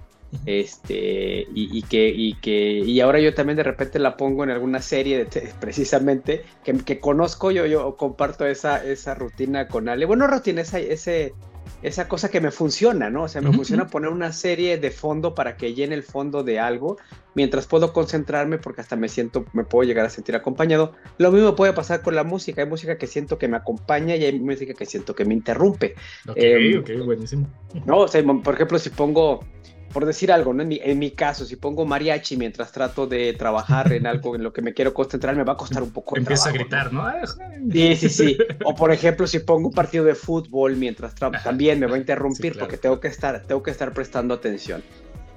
Este, 0.46 1.48
y, 1.56 1.78
y 1.78 1.84
que, 1.84 2.10
y 2.10 2.34
que, 2.42 2.80
y 2.80 3.00
ahora 3.00 3.22
yo 3.22 3.34
también 3.34 3.56
de 3.56 3.64
repente 3.64 3.98
la 3.98 4.18
pongo 4.18 4.44
en 4.44 4.50
alguna 4.50 4.82
serie 4.82 5.24
de 5.24 5.54
precisamente 5.62 6.44
que, 6.66 6.74
que 6.74 7.00
conozco, 7.00 7.50
yo, 7.52 7.66
yo 7.66 7.96
comparto 7.96 8.46
esa, 8.46 8.84
esa 8.84 9.16
rutina 9.16 9.70
con 9.70 9.88
Ale. 9.88 10.06
Bueno, 10.06 10.28
rutina, 10.28 10.62
esa, 10.62 10.80
ese, 10.80 11.34
esa 11.82 12.08
cosa 12.08 12.30
que 12.30 12.42
me 12.42 12.52
funciona, 12.52 13.10
¿no? 13.10 13.24
O 13.24 13.28
sea, 13.28 13.42
me 13.42 13.54
funciona 13.54 13.88
poner 13.88 14.10
una 14.10 14.34
serie 14.34 14.78
de 14.78 14.92
fondo 14.92 15.36
para 15.36 15.58
que 15.58 15.74
llene 15.74 15.94
el 15.96 16.04
fondo 16.04 16.44
de 16.44 16.60
algo, 16.60 16.98
mientras 17.36 17.68
puedo 17.68 17.94
concentrarme 17.94 18.58
porque 18.58 18.82
hasta 18.82 18.96
me 18.96 19.10
siento, 19.10 19.46
me 19.54 19.64
puedo 19.64 19.88
llegar 19.88 20.06
a 20.06 20.10
sentir 20.10 20.36
acompañado. 20.36 20.94
Lo 21.20 21.32
mismo 21.32 21.56
puede 21.56 21.74
pasar 21.74 22.02
con 22.02 22.16
la 22.16 22.24
música, 22.24 22.64
hay 22.64 22.68
música 22.68 22.98
que 22.98 23.06
siento 23.06 23.38
que 23.38 23.48
me 23.48 23.58
acompaña 23.58 24.16
y 24.16 24.26
hay 24.26 24.40
música 24.40 24.74
que 24.74 24.86
siento 24.86 25.14
que 25.14 25.26
me 25.26 25.36
interrumpe. 25.36 25.94
Ok, 26.28 26.38
Em, 26.38 26.80
ok, 26.80 27.06
buenísimo. 27.06 27.48
¿no? 27.86 28.00
O 28.00 28.08
sea, 28.08 28.24
por 28.24 28.56
ejemplo, 28.56 28.80
si 28.80 28.90
pongo, 28.90 29.44
por 29.92 30.06
decir 30.06 30.32
algo, 30.32 30.54
¿no? 30.54 30.62
En 30.62 30.68
mi, 30.68 30.80
en 30.84 31.00
mi 31.00 31.12
caso, 31.12 31.46
si 31.46 31.56
pongo 31.56 31.86
mariachi 31.86 32.38
mientras 32.38 32.72
trato 32.72 33.08
de 33.08 33.34
trabajar 33.34 33.92
en 33.94 34.06
algo 34.08 34.36
en 34.36 34.44
lo 34.44 34.54
que 34.54 34.62
me 34.62 34.74
quiero 34.74 34.94
concentrar, 34.94 35.36
me 35.36 35.44
va 35.44 35.54
a 35.54 35.58
costar 35.58 35.82
un 35.84 35.92
poco 35.92 36.16
de 36.16 36.22
Empieza 36.22 36.50
a 36.50 36.54
trabajo, 36.54 36.94
¿no? 36.94 37.04
gritar, 37.06 37.28
¿no? 37.66 37.72
Sí, 37.72 37.96
sí, 37.96 38.10
sí. 38.10 38.38
O 38.66 38.76
por 38.76 38.92
ejemplo, 38.92 39.26
si 39.28 39.40
pongo 39.40 39.70
un 39.70 39.74
partido 39.74 40.04
de 40.06 40.16
fútbol 40.16 40.76
mientras 40.76 41.16
trato, 41.16 41.36
Ajá. 41.38 41.44
también 41.46 41.80
me 41.80 41.88
va 41.88 41.96
a 41.96 42.00
interrumpir 42.00 42.52
Sí, 42.52 42.52
claro. 42.52 42.66
porque 42.68 42.78
tengo 42.78 43.00
que 43.00 43.08
estar, 43.08 43.42
tengo 43.44 43.64
que 43.64 43.72
estar 43.72 43.94
prestando 43.94 44.34
atención. 44.34 44.84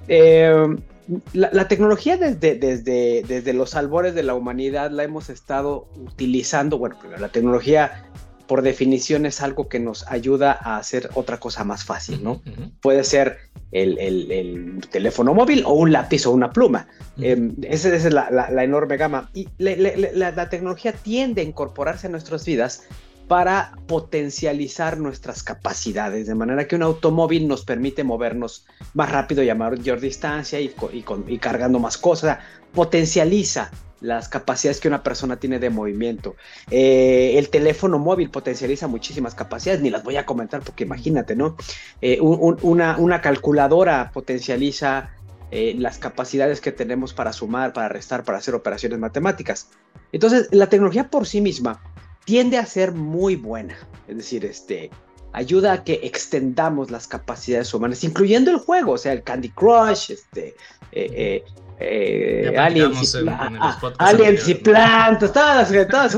Eh, 0.07 0.75
la, 1.33 1.49
la 1.51 1.67
tecnología 1.67 2.17
desde, 2.17 2.55
desde, 2.55 3.23
desde 3.27 3.53
los 3.53 3.75
albores 3.75 4.13
de 4.15 4.23
la 4.23 4.33
humanidad 4.33 4.91
la 4.91 5.03
hemos 5.03 5.29
estado 5.29 5.87
utilizando, 5.95 6.77
bueno, 6.77 6.97
primero 6.99 7.19
la 7.19 7.29
tecnología 7.29 8.05
por 8.51 8.63
definición 8.63 9.25
es 9.25 9.39
algo 9.39 9.69
que 9.69 9.79
nos 9.79 10.05
ayuda 10.09 10.51
a 10.51 10.75
hacer 10.75 11.09
otra 11.13 11.39
cosa 11.39 11.63
más 11.63 11.85
fácil, 11.85 12.21
¿no? 12.21 12.41
Puede 12.81 13.05
ser 13.05 13.37
el, 13.71 14.81
teléfono 14.91 15.33
móvil 15.33 15.63
o 15.65 15.71
un 15.71 15.93
lápiz 15.93 16.25
o 16.25 16.31
una 16.31 16.51
pluma. 16.51 16.89
Em, 17.21 17.55
esa, 17.63 17.95
es 17.95 18.11
la, 18.11 18.49
enorme 18.61 18.97
gama. 18.97 19.29
Y 19.33 19.47
la, 19.57 20.49
tecnología 20.49 20.91
tiende 20.91 21.39
a 21.39 21.45
incorporarse 21.45 22.07
a 22.07 22.09
nuestras 22.09 22.43
vidas 22.43 22.83
para 23.29 23.71
potencializar 23.87 24.97
nuestras 24.97 25.43
capacidades, 25.43 26.27
de 26.27 26.35
manera 26.35 26.67
que 26.67 26.75
un 26.75 26.83
automóvil 26.83 27.47
nos 27.47 27.63
permite 27.63 28.03
movernos 28.03 28.65
más 28.93 29.09
rápido 29.09 29.43
y 29.43 29.49
a 29.49 29.55
mayor 29.55 30.01
distancia 30.01 30.59
y, 30.59 30.75
y 31.27 31.37
cargando 31.37 31.79
más 31.79 31.97
cosas, 31.97 32.39
potencializa 32.73 33.71
las 34.01 34.27
capacidades 34.27 34.79
que 34.79 34.87
una 34.87 35.03
persona 35.03 35.37
tiene 35.37 35.59
de 35.59 35.69
movimiento. 35.69 36.35
Eh, 36.69 37.35
el 37.37 37.49
teléfono 37.49 37.99
móvil 37.99 38.29
potencializa 38.29 38.87
muchísimas 38.87 39.35
capacidades, 39.35 39.81
ni 39.81 39.89
las 39.89 40.03
voy 40.03 40.17
a 40.17 40.25
comentar 40.25 40.61
porque 40.61 40.83
imagínate, 40.83 41.35
¿no? 41.35 41.55
Eh, 42.01 42.19
una, 42.19 43.21
calculadora 43.21 44.11
potencializa 44.11 45.11
eh, 45.51 45.75
las 45.77 45.99
capacidades 45.99 46.59
que 46.61 46.71
tenemos 46.71 47.13
para 47.13 47.31
sumar, 47.31 47.73
para 47.73 47.89
restar, 47.89 48.23
para 48.23 48.39
hacer 48.39 48.55
operaciones 48.55 48.97
matemáticas. 48.99 49.69
Entonces, 50.11 50.49
la 50.51 50.67
tecnología 50.67 51.09
por 51.09 51.27
sí 51.27 51.39
misma 51.39 51.81
tiende 52.25 52.57
a 52.57 52.65
ser 52.65 52.93
muy 52.93 53.35
buena, 53.35 53.77
es 54.07 54.17
decir, 54.17 54.45
este, 54.45 54.89
ayuda 55.33 55.73
a 55.73 55.83
que 55.83 56.01
extendamos 56.03 56.89
las 56.89 57.07
capacidades 57.07 57.73
humanas, 57.73 58.03
incluyendo 58.03 58.51
el 58.51 58.57
juego, 58.57 58.93
o 58.93 58.97
sea, 58.97 59.13
el 59.13 59.23
Candy 59.23 59.49
Crush, 59.49 60.11
este, 60.11 60.55
eh, 60.91 61.43
aliens, 62.57 63.13
y, 63.13 63.27
aliens 63.97 64.47
y 64.47 64.55
plantas, 64.55 65.33
todas, 65.33 65.71
todas 65.89 66.17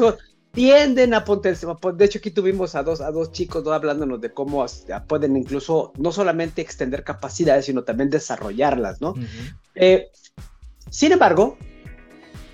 tienden 0.53 1.13
a 1.13 1.25
potenciar. 1.25 1.75
De 1.95 2.05
hecho, 2.05 2.19
aquí 2.19 2.29
tuvimos 2.29 2.75
a 2.75 2.83
dos, 2.83 3.01
a 3.01 3.11
dos 3.11 3.31
chicos 3.31 3.67
hablándonos 3.67 4.21
de 4.21 4.31
cómo 4.31 4.65
pueden 5.07 5.35
incluso 5.35 5.91
no 5.97 6.11
solamente 6.11 6.61
extender 6.61 7.03
capacidades, 7.03 7.65
sino 7.65 7.83
también 7.83 8.09
desarrollarlas, 8.09 9.01
¿no? 9.01 9.15
Eh, 9.73 10.09
sin 10.91 11.11
embargo, 11.11 11.57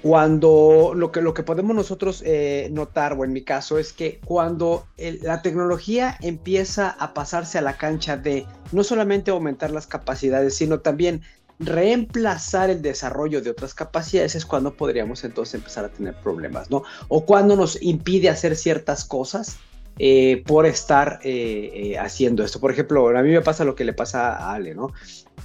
cuando 0.01 0.93
lo 0.95 1.11
que, 1.11 1.21
lo 1.21 1.33
que 1.33 1.43
podemos 1.43 1.75
nosotros 1.75 2.23
eh, 2.25 2.69
notar, 2.71 3.13
o 3.13 3.25
en 3.25 3.33
mi 3.33 3.41
caso, 3.43 3.77
es 3.77 3.91
que 3.91 4.21
cuando 4.23 4.87
la 5.21 5.41
tecnología 5.41 6.17
empieza 6.21 6.91
a 6.91 7.13
pasarse 7.13 7.57
a 7.57 7.61
la 7.61 7.75
cancha 7.75 8.15
de 8.15 8.45
no 8.71 8.85
solamente 8.85 9.31
aumentar 9.31 9.71
las 9.71 9.87
capacidades, 9.87 10.55
sino 10.55 10.79
también 10.79 11.21
reemplazar 11.59 12.69
el 12.69 12.81
desarrollo 12.81 13.41
de 13.41 13.49
otras 13.49 13.73
capacidades 13.73 14.35
es 14.35 14.45
cuando 14.45 14.73
podríamos 14.73 15.23
entonces 15.23 15.55
empezar 15.55 15.85
a 15.85 15.89
tener 15.89 16.15
problemas, 16.15 16.71
¿no? 16.71 16.83
O 17.09 17.25
cuando 17.25 17.55
nos 17.55 17.81
impide 17.81 18.29
hacer 18.29 18.55
ciertas 18.55 19.03
cosas 19.03 19.57
eh, 19.97 20.41
por 20.47 20.65
estar 20.65 21.19
eh, 21.23 21.71
eh, 21.73 21.97
haciendo 21.97 22.43
esto. 22.43 22.61
Por 22.61 22.71
ejemplo, 22.71 23.09
a 23.09 23.21
mí 23.21 23.31
me 23.31 23.41
pasa 23.41 23.65
lo 23.65 23.75
que 23.75 23.83
le 23.83 23.91
pasa 23.91 24.37
a 24.37 24.53
Ale, 24.53 24.73
¿no? 24.73 24.93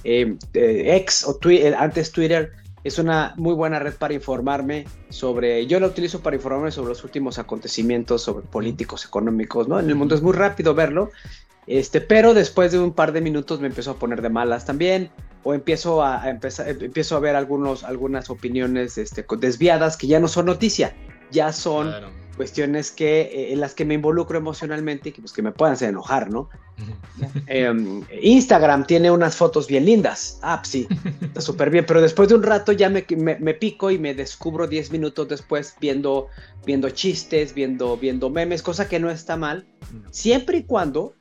X 0.03 1.25
o 1.27 1.35
Twitter, 1.35 1.75
antes 1.75 2.11
Twitter 2.11 2.51
es 2.85 2.99
una 2.99 3.33
muy 3.37 3.55
buena 3.55 3.79
red 3.79 3.95
para 3.95 4.13
informarme 4.13 4.85
sobre, 5.09 5.65
yo 5.65 5.79
la 5.79 5.87
utilizo 5.87 6.21
para 6.21 6.35
informarme 6.35 6.71
sobre 6.71 6.89
los 6.89 7.03
últimos 7.03 7.39
acontecimientos, 7.39 8.21
sobre 8.21 8.45
políticos, 8.45 9.03
económicos, 9.03 9.67
¿no? 9.67 9.79
En 9.79 9.89
el 9.89 9.95
mundo 9.95 10.15
es 10.15 10.21
muy 10.21 10.33
rápido 10.33 10.75
verlo, 10.75 11.09
este, 11.65 11.99
pero 11.99 12.35
después 12.35 12.71
de 12.71 12.79
un 12.79 12.93
par 12.93 13.11
de 13.11 13.21
minutos 13.21 13.59
me 13.59 13.67
empezó 13.67 13.91
a 13.91 13.95
poner 13.95 14.21
de 14.21 14.29
malas 14.29 14.65
también 14.65 15.09
o 15.45 15.53
empiezo 15.53 16.03
a, 16.03 16.27
empezar, 16.27 16.67
empiezo 16.67 17.15
a 17.15 17.19
ver 17.19 17.35
algunos, 17.35 17.83
algunas 17.83 18.31
opiniones 18.31 18.97
este, 18.97 19.23
desviadas 19.37 19.95
que 19.95 20.07
ya 20.07 20.19
no 20.19 20.27
son 20.27 20.47
noticia, 20.47 20.95
ya 21.31 21.53
son 21.53 21.93
cuestiones 22.35 22.89
que, 22.89 23.21
eh, 23.21 23.53
en 23.53 23.59
las 23.59 23.75
que 23.75 23.85
me 23.85 23.93
involucro 23.93 24.39
emocionalmente 24.39 25.09
y 25.09 25.11
que, 25.11 25.21
pues, 25.21 25.31
que 25.31 25.43
me 25.43 25.51
puedan 25.51 25.75
hacer 25.75 25.89
enojar, 25.89 26.31
¿no? 26.31 26.49
Em, 27.45 28.03
Instagram 28.21 28.87
tiene 28.87 29.11
unas 29.11 29.35
fotos 29.35 29.67
bien 29.67 29.85
lindas, 29.85 30.39
ah, 30.41 30.57
pues 30.61 30.69
sí, 30.69 30.87
está 31.21 31.41
súper 31.41 31.69
bien, 31.69 31.85
pero 31.85 32.01
después 32.01 32.27
de 32.27 32.35
un 32.35 32.43
rato 32.43 32.71
ya 32.71 32.89
me, 32.89 33.05
me, 33.15 33.53
pico 33.53 33.91
y 33.91 33.99
me 33.99 34.15
descubro 34.15 34.67
10 34.67 34.91
minutos 34.91 35.29
después 35.29 35.75
viendo, 35.79 36.27
viendo 36.65 36.89
chistes, 36.89 37.53
viendo, 37.53 37.97
viendo 37.97 38.31
memes, 38.31 38.63
cosa 38.63 38.89
que 38.89 38.99
no 38.99 39.11
está 39.11 39.37
mal, 39.37 39.67
siempre 40.09 40.57
y 40.57 40.63
cuando 40.63 41.13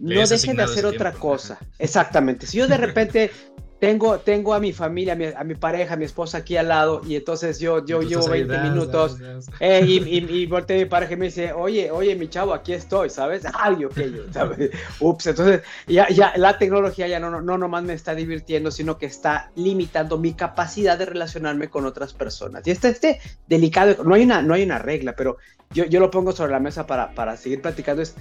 no 0.00 0.26
deje 0.26 0.54
de 0.54 0.62
hacer 0.62 0.86
otra 0.86 1.12
cosa. 1.12 1.58
Exactamente. 1.78 2.46
Si 2.46 2.56
yo 2.56 2.66
de 2.66 2.78
repente 2.78 3.30
tengo, 3.80 4.18
tengo 4.18 4.52
a 4.52 4.60
mi 4.60 4.72
familia, 4.72 5.16
a 5.36 5.42
mi, 5.42 5.54
pareja, 5.54 5.94
a 5.94 5.96
mi 5.96 6.04
esposa 6.04 6.38
aquí 6.38 6.56
al 6.56 6.68
lado 6.68 7.00
y 7.06 7.16
entonces 7.16 7.58
yo, 7.58 7.84
yo 7.84 8.02
llevo 8.02 8.28
20 8.28 8.58
minutos 8.58 9.16
eh, 9.58 9.82
y, 9.84 9.96
y, 9.98 10.42
y 10.42 10.46
volteé 10.46 10.76
a 10.76 10.84
mi 10.84 10.84
pareja 10.84 11.14
y 11.14 11.16
me 11.16 11.24
dice, 11.26 11.52
oye, 11.54 11.90
oye, 11.90 12.14
mi 12.14 12.28
chavo, 12.28 12.52
aquí 12.52 12.74
estoy, 12.74 13.08
¿sabes? 13.08 13.42
Ay, 13.54 13.86
ok, 13.86 13.98
¿sabes? 14.32 14.70
Ups, 15.00 15.26
entonces 15.28 15.62
ya, 15.86 16.08
ya 16.10 16.34
la 16.36 16.58
tecnología 16.58 17.08
ya 17.08 17.18
no, 17.18 17.30
no, 17.30 17.40
no 17.40 17.56
nomás 17.56 17.82
me 17.82 17.94
está 17.94 18.14
divirtiendo, 18.14 18.70
sino 18.70 18.98
que 18.98 19.06
está 19.06 19.50
limitando 19.56 20.18
mi 20.18 20.34
capacidad 20.34 20.98
de 20.98 21.06
relacionarme 21.06 21.68
con 21.68 21.86
otras 21.86 22.12
personas. 22.12 22.66
Y 22.66 22.72
este, 22.72 22.90
este 22.90 23.20
delicado, 23.48 24.04
no 24.04 24.14
hay 24.14 24.24
una, 24.24 24.42
no 24.42 24.52
hay 24.52 24.62
una 24.62 24.78
regla, 24.78 25.16
pero 25.16 25.38
yo, 25.70 25.86
yo 25.86 26.00
lo 26.00 26.10
pongo 26.10 26.32
sobre 26.32 26.52
la 26.52 26.60
mesa 26.60 26.86
para, 26.86 27.14
para 27.14 27.38
seguir 27.38 27.62
platicando, 27.62 28.02
es 28.02 28.14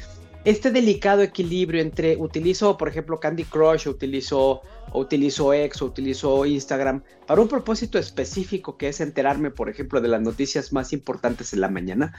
este 0.46 0.72
delicado 0.72 1.22
equilibrio 1.22 1.82
entre 1.82 2.16
utilizo, 2.16 2.78
por 2.78 2.88
ejemplo, 2.88 3.20
Candy 3.20 3.44
Crush, 3.44 3.88
utilizo, 3.88 4.62
utilizo 4.94 5.54
X, 5.54 5.82
o 5.82 5.86
utilizo 5.86 6.46
Instagram, 6.46 7.04
para 7.28 7.42
un 7.42 7.48
propósito 7.48 8.00
específico 8.00 8.78
que 8.78 8.88
es 8.88 9.02
enterarme, 9.02 9.52
por 9.52 9.70
ejemplo, 9.70 10.00
de 10.00 10.08
las 10.08 10.22
noticias 10.22 10.72
más 10.72 10.94
importantes 10.94 11.54
en 11.54 11.62
la 11.62 11.68
mañana, 11.68 12.14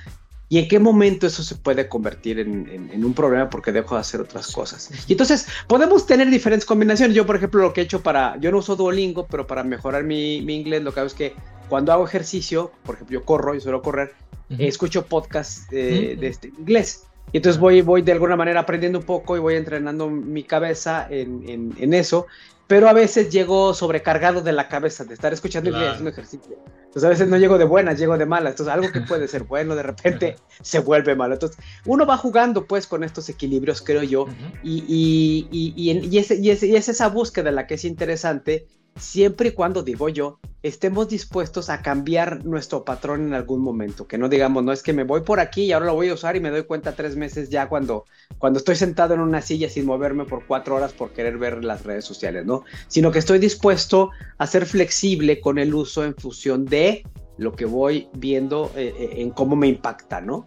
y 0.51 0.59
en 0.59 0.67
qué 0.67 0.81
momento 0.81 1.29
eso 1.29 1.45
se 1.45 1.55
puede 1.55 1.89
convertir 1.89 2.41
en, 2.41 3.05
un 3.05 3.15
problema 3.15 3.49
porque 3.49 3.71
dejo 3.71 3.95
de 3.95 4.01
hacer 4.01 4.21
otras 4.21 4.51
cosas. 4.51 4.91
Y 5.07 5.13
entonces 5.13 5.47
podemos 5.69 6.07
tener 6.07 6.29
diferentes 6.29 6.67
combinaciones. 6.67 7.15
Yo, 7.15 7.25
por 7.25 7.37
ejemplo, 7.37 7.63
lo 7.63 7.73
que 7.73 7.83
he 7.83 7.85
hecho 7.85 8.03
para, 8.03 8.37
yo 8.41 8.51
no 8.51 8.59
uso 8.59 8.75
Duolingo, 8.75 9.29
pero 9.29 9.47
para 9.47 9.63
mejorar 9.63 10.03
mi, 10.03 10.39
inglés, 10.39 10.83
lo 10.83 10.93
que 10.93 11.01
hago 11.01 11.07
es 11.07 11.15
que 11.15 11.35
cuando 11.69 11.93
hago 11.93 12.05
ejercicio, 12.05 12.73
por 12.83 12.97
ejemplo, 12.97 13.21
yo 13.21 13.25
corro, 13.25 13.55
y 13.55 13.61
suelo 13.61 13.81
correr, 13.81 14.13
escucho 14.59 15.07
podcasts 15.07 15.71
de 15.71 16.19
este, 16.21 16.49
inglés. 16.49 17.07
Y 17.33 17.39
entonces 17.39 17.61
voy, 17.61 17.83
voy 17.83 18.03
de 18.03 18.13
alguna 18.13 18.37
manera 18.37 18.61
aprendiendo 18.61 18.99
un 18.99 19.05
poco 19.05 19.37
y 19.37 19.41
voy 19.41 19.55
entrenando 19.55 20.09
mi 20.09 20.43
cabeza 20.45 21.07
en, 21.11 21.75
en, 21.79 21.95
eso, 21.95 22.27
pero 22.67 22.89
a 22.89 22.93
veces 22.93 23.31
llego 23.31 23.75
sobrecargado 23.75 24.43
de 24.43 24.53
la 24.53 24.69
cabeza, 24.69 25.05
de 25.05 25.15
estar 25.15 25.33
escuchando 25.33 25.71
y 25.71 25.75
haciendo 25.75 26.11
ejercicio. 26.11 26.57
Entonces 26.85 27.05
a 27.05 27.09
veces 27.09 27.29
no 27.29 27.37
llego 27.37 27.57
de 27.57 27.65
buenas, 27.65 27.99
llego 27.99 28.19
de 28.19 28.27
malas. 28.27 28.53
Entonces 28.53 28.75
algo 28.75 28.91
que 28.91 29.01
puede 29.01 29.29
ser 29.29 29.45
bueno 29.45 29.77
de 29.77 29.83
repente 29.85 30.37
se 30.61 30.81
vuelve 30.81 31.15
malo. 31.15 31.35
Entonces 31.35 31.59
uno 31.85 32.05
va 32.05 32.17
jugando 32.17 32.67
pues 32.67 32.87
con 32.87 33.05
estos 33.05 33.29
equilibrios, 33.29 33.81
creo 33.81 34.03
yo, 34.03 34.27
y, 34.63 34.85
y, 34.89 35.49
y, 35.51 35.91
y, 35.91 36.19
es, 36.19 36.31
y, 36.33 36.51
es, 36.51 36.63
y 36.63 36.75
es 36.75 36.89
esa 36.89 37.09
búsqueda 37.09 37.53
la 37.53 37.67
que 37.67 37.75
es 37.75 37.85
interesante 37.85 38.67
siempre 39.01 39.49
y 39.49 39.53
cuando, 39.53 39.83
digo 39.83 40.09
yo, 40.09 40.39
estemos 40.63 41.09
dispuestos 41.09 41.71
a 41.71 41.81
cambiar 41.83 42.45
nuestro 42.45 42.85
patrón 42.85 43.27
en 43.27 43.35
algún 43.35 43.63
momento, 43.63 44.07
que 44.07 44.19
no 44.19 44.29
digamos, 44.29 44.63
no 44.63 44.73
es 44.73 44.83
que 44.83 44.93
me 44.93 45.05
voy 45.05 45.23
por 45.23 45.41
aquí 45.41 45.65
y 45.65 45.73
ahora 45.73 45.87
lo 45.87 45.95
voy 45.95 46.09
a 46.11 46.15
usar 46.15 46.37
y 46.37 46.41
me 46.41 46.51
doy 46.51 46.65
cuenta 46.65 46.95
tres 46.95 47.17
meses 47.17 47.49
ya 47.49 47.69
cuando, 47.69 48.05
cuando 48.39 48.59
estoy 48.59 48.77
sentado 48.77 49.15
en 49.15 49.21
una 49.21 49.41
silla 49.41 49.69
sin 49.69 49.87
moverme 49.87 50.25
por 50.27 50.47
cuatro 50.47 50.77
horas 50.77 50.93
por 50.93 51.13
querer 51.13 51.39
ver 51.39 51.65
las 51.65 51.85
redes 51.85 52.05
sociales, 52.05 52.45
¿no? 52.45 52.65
Sino 52.89 53.11
que 53.11 53.19
estoy 53.19 53.39
dispuesto 53.39 54.11
a 54.39 54.47
ser 54.47 54.67
flexible 54.67 55.41
con 55.41 55.59
el 55.59 55.75
uso 55.75 56.05
en 56.05 56.15
función 56.15 56.67
de 56.67 57.05
lo 57.39 57.53
que 57.53 57.65
voy 57.65 58.09
viendo 58.13 58.71
eh, 58.77 58.95
eh, 58.99 59.11
en 59.17 59.31
cómo 59.31 59.57
me 59.57 59.67
impacta, 59.67 60.21
¿no? 60.21 60.47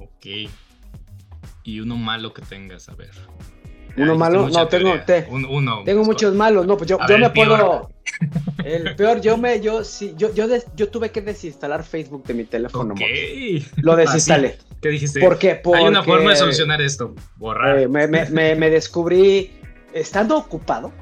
Ok. 0.00 0.50
Y 1.64 1.80
uno 1.80 1.96
malo 1.96 2.32
que 2.32 2.40
tengas, 2.40 2.88
a 2.88 2.94
ver. 2.94 3.12
Uno 3.98 4.16
malo, 4.16 4.48
no, 4.48 4.68
tengo, 4.68 4.94
uno, 5.30 5.82
tengo 5.84 6.04
muchos 6.04 6.34
malos, 6.34 6.66
no, 6.66 6.76
pues 6.76 6.88
yo, 6.88 6.98
yo 7.08 7.18
me 7.18 7.30
puedo. 7.30 7.90
El 8.64 8.96
peor, 8.96 9.20
yo 9.20 9.36
me, 9.36 9.60
yo 9.60 9.84
sí, 9.84 10.14
yo, 10.16 10.32
yo, 10.34 10.46
yo 10.74 10.88
tuve 10.88 11.10
que 11.10 11.20
desinstalar 11.20 11.84
Facebook 11.84 12.24
de 12.24 12.34
mi 12.34 12.44
teléfono. 12.44 12.94
Okay. 12.94 13.66
Lo 13.76 13.96
desinstalé. 13.96 14.58
¿Qué 14.80 14.88
dijiste? 14.88 15.20
¿Por 15.20 15.38
qué? 15.38 15.56
Porque, 15.56 15.80
Hay 15.80 15.88
una 15.88 16.02
forma 16.02 16.30
de 16.30 16.36
solucionar 16.36 16.80
esto. 16.80 17.14
Borrar. 17.36 17.78
Eh, 17.78 17.88
me, 17.88 18.06
me, 18.06 18.54
me, 18.54 18.70
descubrí, 18.70 19.50
estando 19.92 20.36
ocupado, 20.36 20.92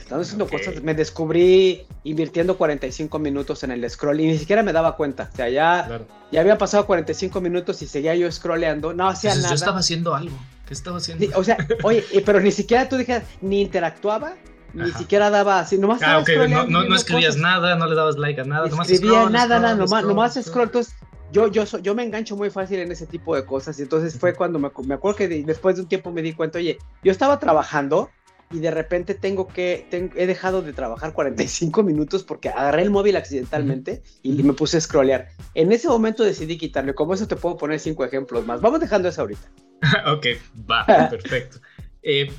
estando 0.00 0.22
haciendo 0.22 0.48
cosas, 0.48 0.82
me 0.82 0.94
descubrí 0.94 1.86
invirtiendo 2.04 2.56
45 2.56 3.18
minutos 3.18 3.62
en 3.64 3.72
el 3.72 3.88
scroll 3.88 4.20
y 4.20 4.26
ni 4.26 4.38
siquiera 4.38 4.62
me 4.62 4.72
daba 4.72 4.96
cuenta. 4.96 5.30
O 5.32 5.36
sea, 5.36 5.48
ya, 5.48 6.00
ya 6.30 6.40
había 6.40 6.58
pasado 6.58 6.86
45 6.86 7.40
minutos 7.40 7.82
y 7.82 7.86
seguía 7.86 8.14
yo 8.14 8.30
scrolleando. 8.30 8.94
No 8.94 9.08
hacía 9.08 9.34
nada. 9.34 9.48
Yo 9.48 9.54
estaba 9.54 9.78
haciendo 9.78 10.14
algo 10.14 10.36
estaba 10.72 10.98
haciendo? 10.98 11.26
o 11.34 11.44
sea, 11.44 11.56
oye, 11.82 12.04
pero 12.24 12.40
ni 12.40 12.50
siquiera 12.50 12.88
tú 12.88 12.96
dijeras, 12.96 13.24
ni 13.40 13.60
interactuaba, 13.60 14.34
ni 14.74 14.90
siquiera 14.92 15.30
daba 15.30 15.60
así, 15.60 15.78
nomás 15.78 16.02
ah, 16.02 16.24
no, 16.48 16.84
no, 16.84 16.94
escribías 16.94 17.36
nada, 17.36 17.76
no 17.76 17.86
le 17.86 17.94
dabas 17.94 18.16
like 18.16 18.40
a 18.40 18.44
nada, 18.44 18.68
nomás 18.68 18.90
escribía 18.90 19.28
nada, 19.28 19.60
nada, 19.60 19.74
nomás, 19.74 20.04
nomás 20.04 20.38
scroll. 20.42 20.66
Entonces, 20.66 20.94
yo, 21.30 21.48
yo, 21.48 21.64
yo 21.64 21.94
me 21.94 22.02
engancho 22.02 22.36
muy 22.36 22.50
fácil 22.50 22.80
en 22.80 22.90
ese 22.90 23.06
tipo 23.06 23.36
de 23.36 23.44
cosas. 23.44 23.78
Y 23.78 23.82
entonces 23.82 24.18
fue 24.18 24.34
cuando 24.34 24.58
me, 24.58 24.70
me 24.86 24.94
acuerdo 24.94 25.16
que 25.16 25.28
después 25.28 25.76
de 25.76 25.82
un 25.82 25.88
tiempo 25.88 26.10
me 26.10 26.22
di 26.22 26.32
cuenta, 26.32 26.58
oye, 26.58 26.78
yo 27.02 27.12
estaba 27.12 27.38
trabajando 27.38 28.10
y 28.52 28.58
de 28.58 28.70
repente 28.70 29.14
tengo 29.14 29.48
que, 29.48 29.86
he 29.90 30.26
dejado 30.26 30.62
de 30.62 30.72
trabajar 30.72 31.12
45 31.12 31.82
minutos 31.82 32.22
porque 32.22 32.48
agarré 32.48 32.82
el 32.82 32.90
móvil 32.90 33.16
accidentalmente 33.16 34.02
y, 34.22 34.42
me 34.42 34.52
puse 34.52 34.76
a 34.76 34.80
scrollear. 34.80 35.28
En 35.54 35.72
ese 35.72 35.88
momento 35.88 36.24
decidí 36.24 36.58
quitarle, 36.58 36.94
como 36.94 37.14
eso 37.14 37.26
te 37.26 37.36
puedo 37.36 37.56
poner 37.56 37.80
cinco 37.80 38.04
ejemplos 38.04 38.46
más. 38.46 38.60
Vamos 38.60 38.80
dejando 38.80 39.08
eso 39.08 39.22
ahorita. 39.22 39.50
ok, 40.06 40.26
va, 40.70 40.84
perfecto. 41.10 41.58
Eh, 42.02 42.30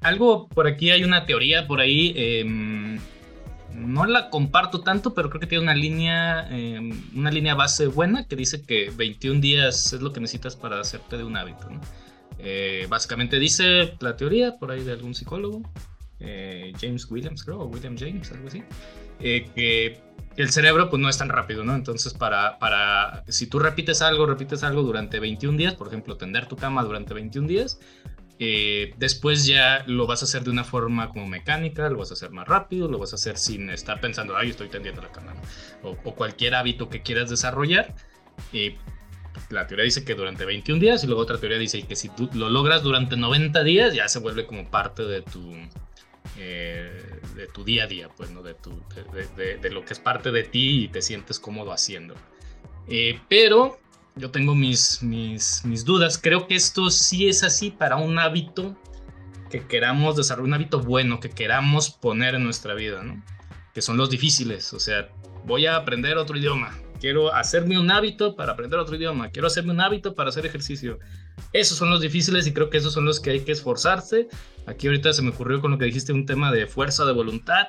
algo 0.00 0.48
por 0.48 0.66
aquí, 0.66 0.90
hay 0.90 1.04
una 1.04 1.26
teoría 1.26 1.66
por 1.66 1.80
ahí. 1.80 2.14
Em, 2.16 2.98
no 3.74 4.06
la 4.06 4.30
comparto 4.30 4.80
tanto, 4.80 5.14
pero 5.14 5.28
creo 5.30 5.40
que 5.40 5.46
tiene 5.46 5.62
una 5.62 5.74
línea, 5.74 6.48
em, 6.50 7.02
una 7.14 7.30
línea 7.30 7.54
base 7.54 7.86
buena 7.86 8.26
que 8.26 8.36
dice 8.36 8.62
que 8.62 8.90
21 8.96 9.40
días 9.40 9.92
es 9.92 10.00
lo 10.00 10.12
que 10.12 10.20
necesitas 10.20 10.56
para 10.56 10.80
hacerte 10.80 11.16
de 11.16 11.24
un 11.24 11.36
hábito. 11.36 11.68
Eh, 12.38 12.86
básicamente 12.88 13.38
dice 13.38 13.94
la 14.00 14.16
teoría 14.16 14.58
por 14.58 14.70
ahí 14.70 14.82
de 14.84 14.92
algún 14.92 15.14
psicólogo, 15.14 15.62
eh, 16.20 16.72
James 16.80 17.10
Williams, 17.10 17.44
creo, 17.44 17.60
o 17.60 17.66
William 17.66 17.96
James, 17.98 18.30
algo 18.32 18.48
así, 18.48 18.62
eh, 19.20 19.48
que 19.54 20.00
el 20.36 20.50
cerebro 20.50 20.88
pues 20.88 21.00
no 21.02 21.08
es 21.08 21.18
tan 21.18 21.28
rápido, 21.28 21.64
¿no? 21.64 21.74
Entonces 21.74 22.14
para, 22.14 22.58
para, 22.58 23.24
si 23.28 23.48
tú 23.48 23.58
repites 23.58 24.02
algo, 24.02 24.26
repites 24.26 24.62
algo 24.62 24.82
durante 24.82 25.18
21 25.18 25.58
días, 25.58 25.74
por 25.74 25.88
ejemplo, 25.88 26.16
tender 26.16 26.46
tu 26.46 26.56
cama 26.56 26.84
durante 26.84 27.12
21 27.12 27.48
días, 27.48 27.80
eh, 28.40 28.94
después 28.98 29.46
ya 29.46 29.82
lo 29.86 30.06
vas 30.06 30.22
a 30.22 30.26
hacer 30.26 30.44
de 30.44 30.50
una 30.50 30.62
forma 30.62 31.08
como 31.08 31.26
mecánica, 31.26 31.88
lo 31.90 31.98
vas 31.98 32.12
a 32.12 32.14
hacer 32.14 32.30
más 32.30 32.46
rápido, 32.46 32.88
lo 32.88 32.98
vas 32.98 33.12
a 33.12 33.16
hacer 33.16 33.36
sin 33.36 33.68
estar 33.70 34.00
pensando, 34.00 34.36
ay, 34.36 34.50
estoy 34.50 34.68
tendiendo 34.68 35.02
la 35.02 35.10
cama, 35.10 35.34
o, 35.82 35.96
cualquier 35.96 36.54
hábito 36.54 36.88
que 36.88 37.02
quieras 37.02 37.30
desarrollar. 37.30 37.94
Eh, 38.52 38.76
la 39.50 39.66
teoría 39.66 39.84
dice 39.84 40.04
que 40.04 40.14
durante 40.14 40.44
21 40.44 40.80
días 40.80 41.04
y 41.04 41.06
luego 41.06 41.22
otra 41.22 41.38
teoría 41.38 41.58
dice 41.58 41.82
que 41.82 41.96
si 41.96 42.08
tú 42.08 42.28
lo 42.34 42.48
logras 42.48 42.82
durante 42.82 43.16
90 43.16 43.62
días 43.64 43.94
ya 43.94 44.08
se 44.08 44.18
vuelve 44.18 44.46
como 44.46 44.70
parte 44.70 45.04
de 45.04 45.22
tu, 45.22 45.54
eh, 46.36 47.20
de 47.34 47.46
tu 47.46 47.64
día 47.64 47.84
a 47.84 47.86
día, 47.86 48.08
pues. 48.08 48.30
De, 48.30 49.70
lo 49.70 49.84
que 49.84 49.92
es 49.92 50.00
parte 50.00 50.30
de 50.30 50.42
ti 50.42 50.84
y 50.84 50.88
te 50.88 51.02
sientes 51.02 51.38
cómodo 51.38 51.72
haciendo. 51.72 52.14
pero 53.28 53.78
yo 54.16 54.30
tengo 54.30 54.54
mis, 54.54 55.02
mis, 55.02 55.64
mis 55.64 55.84
dudas. 55.84 56.18
Creo 56.18 56.46
que 56.46 56.56
esto 56.56 56.90
sí 56.90 57.28
es 57.28 57.42
así 57.42 57.70
para 57.70 57.96
un 57.96 58.18
hábito 58.18 58.76
que 59.50 59.66
queramos 59.66 60.16
desarrollar, 60.16 60.48
un 60.48 60.54
hábito 60.54 60.80
bueno 60.80 61.20
que 61.20 61.30
queramos 61.30 61.90
poner 61.90 62.34
en 62.34 62.44
nuestra 62.44 62.74
vida, 62.74 63.02
¿no? 63.02 63.22
Que 63.72 63.80
son 63.80 63.96
los 63.96 64.10
difíciles. 64.10 64.72
O 64.72 64.80
sea, 64.80 65.08
voy 65.44 65.66
a 65.66 65.76
aprender 65.76 66.16
otro 66.18 66.36
idioma. 66.36 66.76
Quiero 67.00 67.32
hacerme 67.32 67.78
un 67.78 67.90
hábito 67.90 68.34
para 68.34 68.52
aprender 68.52 68.78
otro 68.78 68.96
idioma. 68.96 69.30
Quiero 69.30 69.46
hacerme 69.46 69.72
un 69.72 69.80
hábito 69.80 70.14
para 70.14 70.30
hacer 70.30 70.46
ejercicio. 70.46 70.98
Esos 71.52 71.78
son 71.78 71.90
los 71.90 72.00
difíciles 72.00 72.46
y 72.46 72.52
creo 72.52 72.70
que 72.70 72.78
esos 72.78 72.92
son 72.92 73.04
los 73.04 73.20
que 73.20 73.30
hay 73.30 73.40
que 73.40 73.52
esforzarse. 73.52 74.28
Aquí 74.66 74.88
ahorita 74.88 75.12
se 75.12 75.22
me 75.22 75.30
ocurrió 75.30 75.60
con 75.60 75.70
lo 75.70 75.78
que 75.78 75.84
dijiste 75.84 76.12
un 76.12 76.26
tema 76.26 76.50
de 76.50 76.66
fuerza 76.66 77.04
de 77.04 77.12
voluntad, 77.12 77.68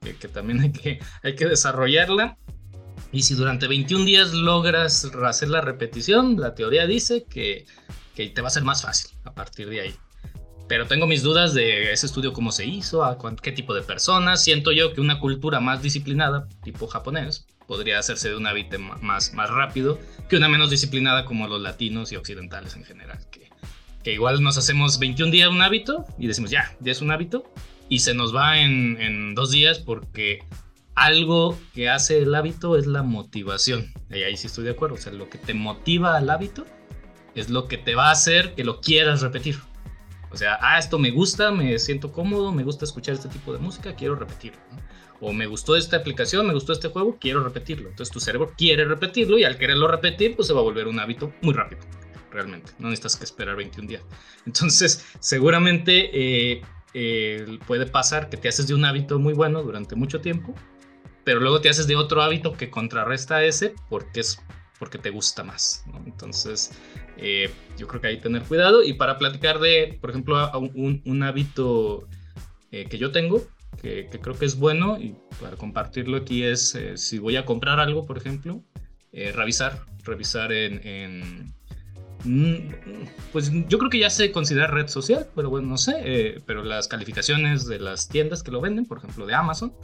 que, 0.00 0.16
que 0.16 0.28
también 0.28 0.60
hay 0.60 0.72
que, 0.72 0.98
hay 1.22 1.34
que 1.34 1.46
desarrollarla. 1.46 2.36
Y 3.12 3.22
si 3.22 3.34
durante 3.34 3.68
21 3.68 4.04
días 4.04 4.32
logras 4.32 5.04
hacer 5.24 5.48
la 5.48 5.60
repetición, 5.60 6.40
la 6.40 6.54
teoría 6.54 6.86
dice 6.86 7.24
que, 7.30 7.66
que 8.14 8.28
te 8.28 8.40
va 8.40 8.48
a 8.48 8.50
ser 8.50 8.64
más 8.64 8.82
fácil 8.82 9.16
a 9.24 9.32
partir 9.34 9.68
de 9.68 9.82
ahí. 9.82 9.94
Pero 10.66 10.86
tengo 10.86 11.06
mis 11.06 11.22
dudas 11.22 11.54
de 11.54 11.92
ese 11.92 12.06
estudio 12.06 12.32
cómo 12.32 12.50
se 12.50 12.64
hizo, 12.64 13.04
a 13.04 13.18
qué 13.40 13.52
tipo 13.52 13.74
de 13.74 13.82
personas. 13.82 14.42
Siento 14.42 14.72
yo 14.72 14.94
que 14.94 15.00
una 15.00 15.20
cultura 15.20 15.60
más 15.60 15.82
disciplinada, 15.82 16.48
tipo 16.62 16.86
japonés, 16.86 17.46
podría 17.66 17.98
hacerse 17.98 18.28
de 18.28 18.36
un 18.36 18.46
hábito 18.46 18.78
más, 18.78 19.34
más 19.34 19.50
rápido 19.50 19.98
que 20.28 20.36
una 20.36 20.48
menos 20.48 20.70
disciplinada 20.70 21.24
como 21.24 21.48
los 21.48 21.60
latinos 21.60 22.12
y 22.12 22.16
occidentales 22.16 22.76
en 22.76 22.84
general. 22.84 23.18
Que, 23.30 23.50
que 24.02 24.12
igual 24.12 24.42
nos 24.42 24.58
hacemos 24.58 24.98
21 24.98 25.32
días 25.32 25.48
un 25.48 25.62
hábito 25.62 26.04
y 26.18 26.26
decimos 26.26 26.50
ya, 26.50 26.74
ya 26.80 26.92
es 26.92 27.00
un 27.00 27.10
hábito 27.10 27.50
y 27.88 28.00
se 28.00 28.14
nos 28.14 28.34
va 28.34 28.58
en, 28.58 29.00
en 29.00 29.34
dos 29.34 29.50
días 29.50 29.78
porque 29.78 30.44
algo 30.94 31.58
que 31.74 31.88
hace 31.88 32.18
el 32.22 32.34
hábito 32.34 32.76
es 32.76 32.86
la 32.86 33.02
motivación. 33.02 33.92
Y 34.10 34.22
ahí 34.22 34.36
sí 34.36 34.46
estoy 34.46 34.64
de 34.64 34.70
acuerdo. 34.70 34.96
O 34.96 34.98
sea, 34.98 35.12
lo 35.12 35.28
que 35.28 35.38
te 35.38 35.54
motiva 35.54 36.16
al 36.16 36.30
hábito 36.30 36.64
es 37.34 37.50
lo 37.50 37.66
que 37.68 37.78
te 37.78 37.94
va 37.94 38.08
a 38.08 38.12
hacer 38.12 38.54
que 38.54 38.64
lo 38.64 38.80
quieras 38.80 39.20
repetir. 39.22 39.58
O 40.30 40.36
sea, 40.36 40.58
ah, 40.60 40.78
esto 40.78 40.98
me 40.98 41.10
gusta, 41.10 41.50
me 41.52 41.78
siento 41.78 42.12
cómodo, 42.12 42.52
me 42.52 42.64
gusta 42.64 42.84
escuchar 42.84 43.14
este 43.14 43.28
tipo 43.28 43.52
de 43.52 43.58
música, 43.58 43.94
quiero 43.94 44.16
repetirlo. 44.16 44.60
O 45.20 45.32
me 45.32 45.46
gustó 45.46 45.76
esta 45.76 45.96
aplicación, 45.96 46.46
me 46.46 46.54
gustó 46.54 46.72
este 46.72 46.88
juego, 46.88 47.18
quiero 47.20 47.42
repetirlo. 47.42 47.88
Entonces 47.88 48.12
tu 48.12 48.20
cerebro 48.20 48.52
quiere 48.56 48.84
repetirlo 48.84 49.38
y 49.38 49.44
al 49.44 49.56
quererlo 49.56 49.88
repetir, 49.88 50.36
pues 50.36 50.48
se 50.48 50.54
va 50.54 50.60
a 50.60 50.64
volver 50.64 50.86
un 50.86 50.98
hábito 50.98 51.32
muy 51.40 51.54
rápido, 51.54 51.80
realmente. 52.30 52.72
No 52.78 52.88
necesitas 52.88 53.16
que 53.16 53.24
esperar 53.24 53.56
21 53.56 53.88
días. 53.88 54.02
Entonces, 54.46 55.06
seguramente 55.20 56.10
eh, 56.12 56.62
eh, 56.92 57.58
puede 57.66 57.86
pasar 57.86 58.28
que 58.28 58.36
te 58.36 58.48
haces 58.48 58.66
de 58.66 58.74
un 58.74 58.84
hábito 58.84 59.18
muy 59.18 59.34
bueno 59.34 59.62
durante 59.62 59.96
mucho 59.96 60.20
tiempo 60.20 60.54
pero 61.24 61.40
luego 61.40 61.60
te 61.60 61.70
haces 61.70 61.86
de 61.86 61.96
otro 61.96 62.22
hábito 62.22 62.52
que 62.52 62.70
contrarresta 62.70 63.42
ese 63.42 63.74
porque 63.88 64.20
es 64.20 64.38
porque 64.78 64.98
te 64.98 65.10
gusta 65.10 65.44
más. 65.44 65.84
Entonces, 66.04 66.72
eh, 67.16 67.50
yo 67.78 67.86
creo 67.86 68.00
que 68.00 68.08
hay 68.08 68.16
que 68.16 68.24
tener 68.24 68.42
cuidado. 68.42 68.82
Y 68.82 68.92
para 68.94 69.18
platicar 69.18 69.58
de, 69.60 69.96
por 70.00 70.10
ejemplo, 70.10 70.50
un, 70.74 71.22
hábito 71.22 72.06
que 72.70 72.98
yo 72.98 73.12
tengo, 73.12 73.46
que, 73.80 74.08
creo 74.08 74.38
que 74.38 74.46
es 74.46 74.58
bueno, 74.58 74.98
y 74.98 75.14
para 75.40 75.56
compartirlo 75.56 76.16
aquí 76.16 76.44
es, 76.44 76.74
eh, 76.74 76.96
si 76.96 77.18
voy 77.18 77.36
a 77.36 77.44
comprar 77.44 77.80
algo, 77.80 78.06
por 78.06 78.18
ejemplo, 78.18 78.62
revisar, 79.12 79.84
revisar 80.04 80.52
en 80.52 81.54
Mm, 82.24 82.56
pues 83.32 83.50
yo 83.68 83.78
creo 83.78 83.90
que 83.90 83.98
ya 83.98 84.08
se 84.08 84.32
considera 84.32 84.66
red 84.66 84.88
social, 84.88 85.28
pero 85.34 85.50
bueno, 85.50 85.68
no 85.68 85.76
sé, 85.76 85.94
eh, 86.04 86.40
pero 86.46 86.64
las 86.64 86.88
calificaciones 86.88 87.66
de 87.66 87.78
las 87.78 88.08
tiendas 88.08 88.42
que 88.42 88.50
lo 88.50 88.62
venden, 88.62 88.86
por 88.86 88.98
ejemplo 88.98 89.26
de 89.26 89.34
Amazon, 89.34 89.74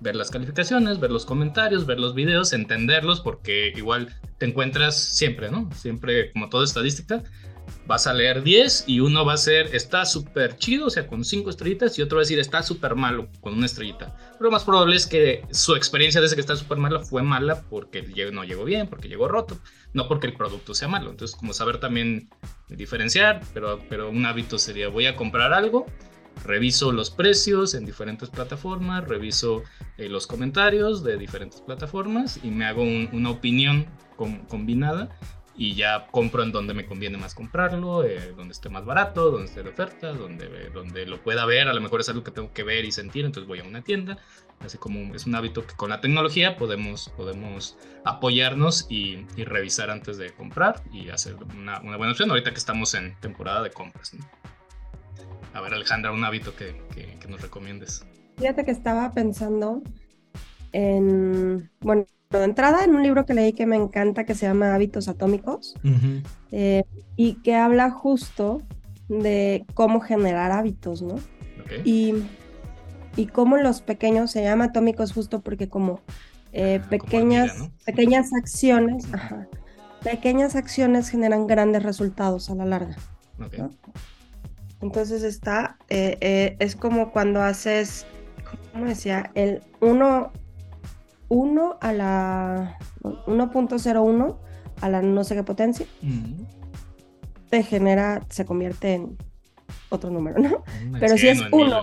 ver 0.00 0.14
las 0.14 0.30
calificaciones, 0.30 1.00
ver 1.00 1.10
los 1.10 1.26
comentarios, 1.26 1.86
ver 1.86 1.98
los 1.98 2.14
videos, 2.14 2.52
entenderlos, 2.52 3.20
porque 3.20 3.72
igual 3.76 4.14
te 4.38 4.46
encuentras 4.46 4.96
siempre, 4.96 5.50
¿no? 5.50 5.68
Siempre, 5.74 6.30
como 6.32 6.48
toda 6.48 6.64
estadística, 6.64 7.24
vas 7.88 8.06
a 8.06 8.12
leer 8.12 8.42
10 8.42 8.84
y 8.86 9.00
uno 9.00 9.24
va 9.24 9.32
a 9.32 9.38
ser 9.38 9.74
está 9.74 10.04
súper 10.04 10.58
chido, 10.58 10.86
o 10.86 10.90
sea, 10.90 11.06
con 11.06 11.24
5 11.24 11.48
estrellitas, 11.48 11.98
y 11.98 12.02
otro 12.02 12.16
va 12.16 12.20
a 12.20 12.24
decir 12.24 12.38
está 12.38 12.62
súper 12.62 12.94
malo, 12.94 13.28
con 13.40 13.54
una 13.54 13.64
estrellita. 13.64 14.14
Pero 14.38 14.50
más 14.50 14.62
probable 14.62 14.94
es 14.94 15.06
que 15.06 15.42
su 15.50 15.74
experiencia 15.74 16.20
desde 16.20 16.36
que 16.36 16.42
está 16.42 16.54
súper 16.54 16.76
malo 16.76 17.02
fue 17.02 17.22
mala 17.22 17.62
porque 17.62 18.02
no 18.30 18.44
llegó 18.44 18.64
bien, 18.64 18.88
porque 18.88 19.08
llegó 19.08 19.26
roto, 19.26 19.58
no 19.94 20.06
porque 20.06 20.26
el 20.26 20.34
producto 20.34 20.74
sea 20.74 20.86
malo. 20.86 21.10
Entonces, 21.10 21.34
como 21.34 21.54
saber 21.54 21.80
también 21.80 22.28
diferenciar, 22.68 23.40
pero, 23.54 23.80
pero 23.88 24.10
un 24.10 24.26
hábito 24.26 24.58
sería 24.58 24.88
voy 24.88 25.06
a 25.06 25.16
comprar 25.16 25.54
algo. 25.54 25.86
Reviso 26.44 26.92
los 26.92 27.10
precios 27.10 27.74
en 27.74 27.86
diferentes 27.86 28.28
plataformas, 28.28 29.08
reviso 29.08 29.64
eh, 29.96 30.08
los 30.08 30.26
comentarios 30.26 31.02
de 31.02 31.16
diferentes 31.16 31.62
plataformas 31.62 32.38
y 32.44 32.50
me 32.50 32.66
hago 32.66 32.82
una 32.82 33.30
opinión 33.30 33.86
combinada 34.48 35.08
y 35.58 35.74
ya 35.74 36.06
compro 36.06 36.44
en 36.44 36.52
donde 36.52 36.72
me 36.72 36.86
conviene 36.86 37.18
más 37.18 37.34
comprarlo, 37.34 38.04
eh, 38.04 38.32
donde 38.36 38.52
esté 38.52 38.68
más 38.68 38.84
barato, 38.84 39.32
donde 39.32 39.46
esté 39.46 39.64
de 39.64 39.70
oferta, 39.70 40.12
donde, 40.12 40.70
donde 40.70 41.04
lo 41.04 41.20
pueda 41.20 41.44
ver, 41.46 41.66
a 41.66 41.74
lo 41.74 41.80
mejor 41.80 42.00
es 42.00 42.08
algo 42.08 42.22
que 42.22 42.30
tengo 42.30 42.52
que 42.52 42.62
ver 42.62 42.84
y 42.84 42.92
sentir, 42.92 43.24
entonces 43.24 43.48
voy 43.48 43.58
a 43.58 43.64
una 43.64 43.82
tienda, 43.82 44.18
así 44.60 44.78
como 44.78 45.12
es 45.16 45.26
un 45.26 45.34
hábito 45.34 45.66
que 45.66 45.74
con 45.74 45.90
la 45.90 46.00
tecnología 46.00 46.56
podemos, 46.56 47.08
podemos 47.16 47.76
apoyarnos 48.04 48.86
y, 48.88 49.26
y 49.36 49.44
revisar 49.44 49.90
antes 49.90 50.16
de 50.16 50.30
comprar 50.30 50.80
y 50.92 51.08
hacer 51.08 51.34
una, 51.34 51.80
una, 51.80 51.96
buena 51.96 52.12
opción, 52.12 52.30
ahorita 52.30 52.52
que 52.52 52.58
estamos 52.58 52.94
en 52.94 53.16
temporada 53.18 53.60
de 53.60 53.70
compras. 53.70 54.12
A 55.54 55.60
ver 55.60 55.74
Alejandra, 55.74 56.12
un 56.12 56.24
hábito 56.24 56.54
que, 56.54 56.80
que, 56.94 57.18
que 57.18 57.26
nos 57.28 57.40
recomiendes. 57.40 58.06
Fíjate 58.36 58.64
que 58.64 58.70
estaba 58.70 59.12
pensando 59.12 59.82
en, 60.70 61.68
bueno, 61.80 62.06
de 62.30 62.44
entrada 62.44 62.84
en 62.84 62.94
un 62.94 63.02
libro 63.02 63.24
que 63.24 63.32
leí 63.32 63.54
que 63.54 63.64
me 63.64 63.76
encanta 63.76 64.24
que 64.24 64.34
se 64.34 64.46
llama 64.46 64.74
Hábitos 64.74 65.08
Atómicos 65.08 65.74
eh, 66.52 66.84
y 67.16 67.34
que 67.36 67.54
habla 67.54 67.90
justo 67.90 68.60
de 69.08 69.64
cómo 69.72 70.00
generar 70.00 70.52
hábitos, 70.52 71.00
¿no? 71.00 71.14
Y, 71.84 72.14
y 73.16 73.26
cómo 73.28 73.56
los 73.56 73.80
pequeños 73.80 74.30
se 74.30 74.42
llama 74.42 74.64
atómicos 74.64 75.12
justo 75.12 75.40
porque 75.40 75.70
como 75.70 76.00
eh, 76.52 76.82
pequeñas, 76.90 77.70
pequeñas 77.86 78.34
acciones, 78.34 79.06
pequeñas 80.04 80.54
acciones 80.54 81.08
generan 81.08 81.46
grandes 81.46 81.82
resultados 81.82 82.50
a 82.50 82.54
la 82.54 82.66
larga. 82.66 82.96
Entonces 84.82 85.22
está, 85.22 85.78
eh, 85.88 86.56
es 86.58 86.76
como 86.76 87.10
cuando 87.10 87.40
haces, 87.40 88.06
¿cómo 88.72 88.84
decía? 88.84 89.30
El 89.34 89.62
uno 89.80 90.30
1 91.28 91.78
a 91.80 91.92
la 91.92 92.78
1.01 93.02 94.36
a 94.80 94.88
la 94.88 95.02
no 95.02 95.24
sé 95.24 95.34
qué 95.34 95.42
potencia, 95.42 95.86
te 97.50 97.62
genera, 97.62 98.22
se 98.28 98.44
convierte 98.44 98.94
en 98.94 99.16
otro 99.88 100.10
número, 100.10 100.38
¿no? 100.38 100.62
Pero 101.00 101.16
si 101.16 101.28
es 101.28 101.40
1 101.50 101.76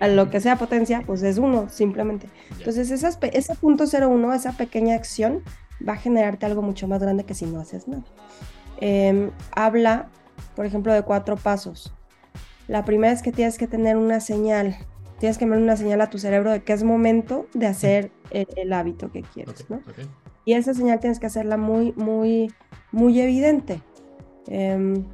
a, 0.00 0.08
lo 0.08 0.30
que 0.30 0.40
sea 0.40 0.56
potencia, 0.56 1.02
pues 1.06 1.22
es 1.22 1.38
1 1.38 1.68
simplemente. 1.68 2.28
Entonces 2.58 2.90
ese 2.90 3.54
punto 3.56 3.84
01, 3.84 4.34
esa 4.34 4.52
pequeña 4.52 4.94
acción, 4.94 5.42
va 5.86 5.94
a 5.94 5.96
generarte 5.96 6.46
algo 6.46 6.62
mucho 6.62 6.88
más 6.88 7.00
grande 7.00 7.24
que 7.24 7.34
si 7.34 7.46
no 7.46 7.60
haces 7.60 7.86
nada. 7.88 8.02
Em, 8.80 9.30
habla, 9.54 10.08
por 10.56 10.66
ejemplo, 10.66 10.92
de 10.92 11.02
cuatro 11.02 11.36
pasos. 11.36 11.92
La 12.66 12.84
primera 12.84 13.12
es 13.12 13.22
que 13.22 13.32
tienes 13.32 13.58
que 13.58 13.66
tener 13.66 13.96
una 13.96 14.20
señal, 14.20 14.76
tienes 15.20 15.38
que 15.38 15.44
mandar 15.44 15.62
una 15.62 15.76
señal 15.76 16.00
a 16.00 16.10
tu 16.10 16.18
cerebro 16.18 16.50
de 16.50 16.62
que 16.64 16.72
es 16.72 16.82
momento 16.82 17.46
de 17.52 17.66
hacer 17.66 18.10
el, 18.30 18.72
hábito 18.72 19.12
que 19.12 19.22
quieres, 19.22 19.68
¿no? 19.68 19.82
Y 20.46 20.54
esa 20.54 20.72
señal 20.72 20.98
tienes 20.98 21.20
que 21.20 21.26
hacerla 21.26 21.58
muy, 21.58 21.92
muy, 21.92 22.52
muy 22.90 23.20
evidente. 23.20 23.82
Em, 24.48 25.04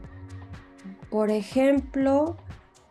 por 1.10 1.30
ejemplo, 1.30 2.36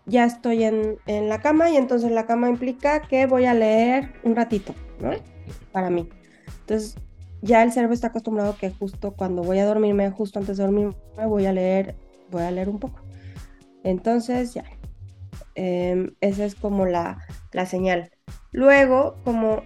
ya 0.06 0.26
estoy 0.26 0.66
en, 0.66 0.98
en, 1.08 1.30
la 1.30 1.42
cama 1.42 1.70
y 1.70 1.78
entonces 1.78 2.12
la 2.12 2.26
cama 2.26 2.50
implica 2.50 3.02
que 3.02 3.26
voy 3.28 3.46
a 3.46 3.54
leer 3.54 4.14
un 4.24 4.36
ratito, 4.36 4.76
¿no? 5.00 5.12
Para 5.72 5.90
mí. 5.90 6.10
Entonces, 6.60 6.96
ya 7.42 7.64
el 7.64 7.72
cerebro 7.72 7.94
está 7.94 8.08
acostumbrado 8.08 8.58
que 8.58 8.72
justo 8.72 9.14
cuando 9.14 9.42
voy 9.42 9.60
a 9.60 9.66
dormirme, 9.66 10.12
justo 10.12 10.40
antes 10.40 10.58
de 10.58 10.64
dormirme, 10.64 10.96
voy 11.26 11.46
a 11.46 11.54
leer, 11.54 11.96
voy 12.30 12.44
a 12.44 12.52
leer 12.52 12.68
un 12.68 12.80
poco. 12.80 13.00
Entonces, 13.84 14.54
ya. 14.54 14.66
Em, 15.56 16.16
esa 16.22 16.46
es 16.46 16.56
como 16.56 16.86
la, 16.86 17.20
la, 17.52 17.66
señal. 17.66 18.12
Luego, 18.52 19.18
como 19.24 19.64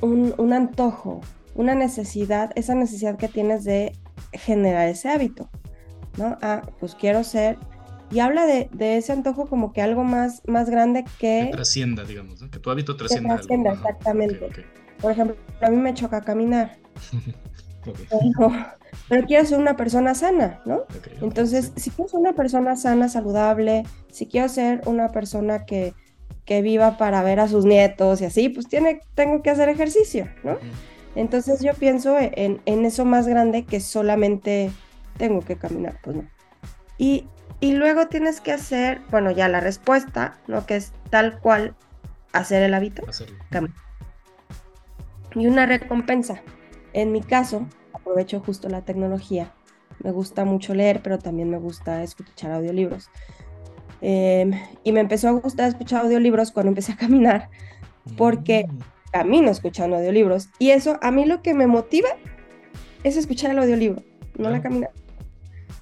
un, 0.00 0.34
un 0.36 0.52
antojo, 0.52 1.20
una 1.54 1.74
necesidad, 1.74 2.52
esa 2.54 2.74
necesidad 2.74 3.16
que 3.16 3.28
tienes 3.28 3.64
de 3.64 3.92
generar 4.32 4.88
ese 4.88 5.08
hábito, 5.08 5.50
¿no? 6.16 6.38
Ah, 6.42 6.62
pues 6.78 6.94
quiero 6.94 7.24
ser 7.24 7.58
y 8.10 8.20
habla 8.20 8.46
de, 8.46 8.68
de, 8.72 8.96
ese 8.96 9.12
antojo 9.12 9.46
como 9.46 9.72
que 9.72 9.82
algo 9.82 10.04
más, 10.04 10.42
más 10.46 10.70
grande 10.70 11.04
que... 11.18 11.46
Que 11.46 11.50
trascienda, 11.52 12.04
digamos, 12.04 12.40
¿no? 12.40 12.50
que 12.50 12.60
tu 12.60 12.70
hábito 12.70 12.96
trascienda. 12.96 13.30
Que 13.30 13.34
trascienda, 13.38 13.72
exactamente. 13.72 14.66
Por 15.00 15.12
ejemplo, 15.12 15.36
a 15.60 15.70
mí 15.70 15.76
me 15.76 15.92
choca 15.92 16.20
caminar. 16.22 16.78
pero, 17.84 18.52
quiero 19.26 19.44
ser 19.44 19.58
una 19.58 19.76
persona 19.76 20.14
sana, 20.14 20.60
¿no? 20.64 20.82
Entonces, 21.20 21.72
si 21.76 21.90
quiero 21.90 22.08
ser 22.08 22.20
una 22.20 22.32
persona 22.32 22.76
sana, 22.76 23.08
saludable, 23.08 23.84
si 24.10 24.26
quiero 24.26 24.48
ser 24.48 24.82
una 24.86 25.10
persona 25.10 25.64
que, 25.64 25.94
que 26.44 26.62
viva 26.62 26.98
para 26.98 27.22
ver 27.22 27.40
a 27.40 27.48
sus 27.48 27.64
nietos 27.64 28.20
y 28.20 28.24
así, 28.24 28.48
pues 28.48 28.68
tiene, 28.68 29.00
tengo 29.14 29.42
que 29.42 29.50
hacer 29.50 29.68
ejercicio, 29.68 30.28
¿no? 30.42 30.58
Entonces 31.14 31.60
yo 31.62 31.72
pienso 31.74 32.18
en, 32.18 32.60
en, 32.66 32.84
eso 32.84 33.04
más 33.04 33.26
grande 33.26 33.64
que 33.64 33.80
solamente 33.80 34.70
tengo 35.16 35.40
que 35.40 35.56
caminar, 35.56 35.98
pues 36.02 36.16
no. 36.16 36.24
Y 36.98 37.26
y 37.60 37.72
luego 37.72 38.08
tienes 38.08 38.40
que 38.40 38.52
hacer, 38.52 39.00
bueno, 39.10 39.30
ya 39.30 39.48
la 39.48 39.60
respuesta, 39.60 40.38
¿no? 40.46 40.66
Que 40.66 40.76
es 40.76 40.92
tal 41.10 41.40
cual 41.40 41.74
hacer 42.32 42.62
el 42.62 42.74
hábito. 42.74 43.02
Y 45.34 45.46
una 45.46 45.66
recompensa. 45.66 46.42
En 46.92 47.12
mi 47.12 47.22
caso, 47.22 47.66
aprovecho 48.06 48.40
justo 48.40 48.68
la 48.68 48.82
tecnología. 48.82 49.52
Me 50.02 50.12
gusta 50.12 50.44
mucho 50.44 50.74
leer, 50.74 51.00
pero 51.02 51.18
también 51.18 51.50
me 51.50 51.58
gusta 51.58 52.04
escuchar 52.04 52.52
audiolibros. 52.52 53.10
Em, 54.00 54.52
y 54.84 54.92
me 54.92 55.00
empezó 55.00 55.28
a 55.28 55.32
gustar 55.32 55.68
escuchar 55.68 56.04
audiolibros 56.04 56.52
cuando 56.52 56.68
empecé 56.68 56.92
a 56.92 56.96
caminar, 56.96 57.50
porque 58.16 58.68
mm. 58.68 58.78
camino 59.10 59.50
escuchando 59.50 59.96
audiolibros. 59.96 60.50
Y 60.60 60.70
eso, 60.70 60.98
a 61.02 61.10
mí 61.10 61.24
lo 61.24 61.42
que 61.42 61.52
me 61.52 61.66
motiva 61.66 62.10
es 63.02 63.16
escuchar 63.16 63.50
el 63.50 63.58
audiolibro, 63.58 64.04
no 64.38 64.50
la 64.50 64.62
caminar. 64.62 64.92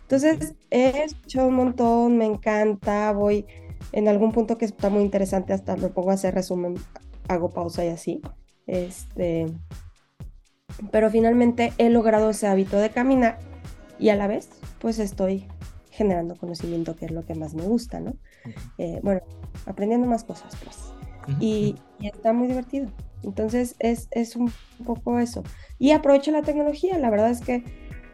Entonces, 0.03 0.55
he 0.71 1.05
escuchado 1.05 1.49
un 1.49 1.55
montón, 1.55 2.17
me 2.17 2.25
encanta, 2.25 3.13
voy 3.13 3.47
en 3.93 4.09
algún 4.09 4.33
punto 4.33 4.57
que 4.57 4.65
está 4.65 4.89
muy 4.89 5.03
interesante, 5.03 5.53
hasta 5.53 5.77
me 5.77 5.89
pongo 5.89 6.11
a 6.11 6.15
hacer 6.15 6.35
resumen, 6.35 6.75
hago 7.29 7.51
pausa 7.51 7.85
y 7.85 7.89
así. 7.89 8.23
Este, 8.67 9.47
pero 10.91 11.11
finalmente 11.11 11.73
he 11.79 11.91
logrado 11.91 12.31
ese 12.31 12.47
hábito 12.47 12.79
de 12.79 12.91
caminar 12.91 13.39
y 13.99 14.09
a 14.09 14.17
la 14.17 14.27
vez, 14.27 14.49
pues 14.81 14.99
estoy 14.99 15.47
generando 15.91 16.35
conocimiento, 16.37 16.97
que 16.97 17.07
es 17.07 17.13
lo 17.13 17.25
que 17.25 17.35
más 17.35 17.55
me 17.55 17.63
gusta, 17.63 18.01
¿no? 18.01 18.15
Eh, 18.79 18.99
bueno, 19.03 19.21
aprendiendo 19.67 20.07
más 20.07 20.25
cosas, 20.25 20.57
pues. 20.65 20.77
Y, 21.41 21.77
y, 22.01 22.09
está 22.09 22.33
muy 22.33 22.49
divertido. 22.49 22.89
Entonces, 23.23 23.77
es, 23.79 24.09
es 24.11 24.37
un 24.37 24.53
poco 24.85 25.19
eso. 25.19 25.43
Y 25.79 25.93
aprovecho 25.93 26.33
la 26.33 26.43
tecnología, 26.43 26.99
la 26.99 27.11
verdad 27.11 27.31
es 27.31 27.41
que 27.41 27.65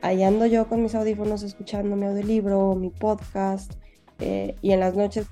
ahí 0.03 0.23
ando 0.23 0.47
yo 0.47 0.69
con 0.69 0.83
mis 0.83 0.95
audífonos 0.95 1.43
escuchando 1.43 1.97
mi 1.97 2.07
audiolibro, 2.07 2.75
mi 2.77 2.91
podcast, 2.91 3.73
eh, 4.21 4.55
y 4.61 4.73
en 4.73 4.81
las 4.81 4.95
noches, 4.95 5.27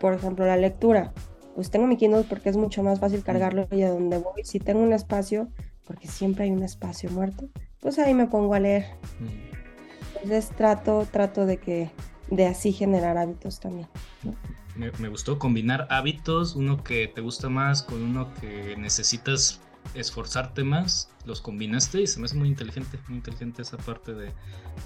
por 0.00 0.14
ejemplo, 0.14 0.46
la 0.46 0.56
lectura, 0.56 1.12
pues 1.54 1.70
tengo 1.70 1.86
mi 1.86 1.96
Kindle 1.96 2.24
porque 2.28 2.48
es 2.48 2.56
mucho 2.56 2.82
más 2.82 3.00
fácil 3.00 3.22
cargarlo 3.22 3.66
y 3.70 3.82
a 3.82 3.90
donde 3.90 4.18
voy, 4.18 4.44
si 4.44 4.58
tengo 4.58 4.80
un 4.80 4.92
espacio, 4.92 5.48
porque 5.86 6.08
siempre 6.08 6.44
hay 6.44 6.50
un 6.50 6.62
espacio 6.62 7.10
muerto, 7.10 7.48
pues 7.80 7.98
ahí 7.98 8.14
me 8.14 8.26
pongo 8.26 8.54
a 8.54 8.60
leer. 8.60 8.86
Entonces 10.14 10.50
trato, 10.56 11.06
trato 11.10 11.46
de 11.46 11.58
que, 11.58 11.90
de 12.30 12.46
así 12.46 12.72
generar 12.72 13.18
hábitos 13.18 13.60
también. 13.60 13.88
Me, 14.76 14.90
me, 14.92 15.08
gustó 15.08 15.38
combinar 15.38 15.86
hábitos, 15.90 16.56
uno 16.56 16.82
que 16.82 17.08
te 17.08 17.20
gusta 17.20 17.48
más 17.48 17.82
con 17.82 18.02
uno 18.02 18.32
que 18.40 18.74
necesitas 18.76 19.60
esforzarte 19.94 20.64
más, 20.64 21.10
los 21.24 21.40
combinaste 21.40 22.02
y 22.02 22.06
se 22.06 22.18
me 22.18 22.26
hace 22.26 22.36
muy 22.36 22.48
inteligente, 22.48 22.98
muy 23.08 23.18
inteligente 23.18 23.62
esa 23.62 23.76
parte 23.76 24.12
de, 24.14 24.32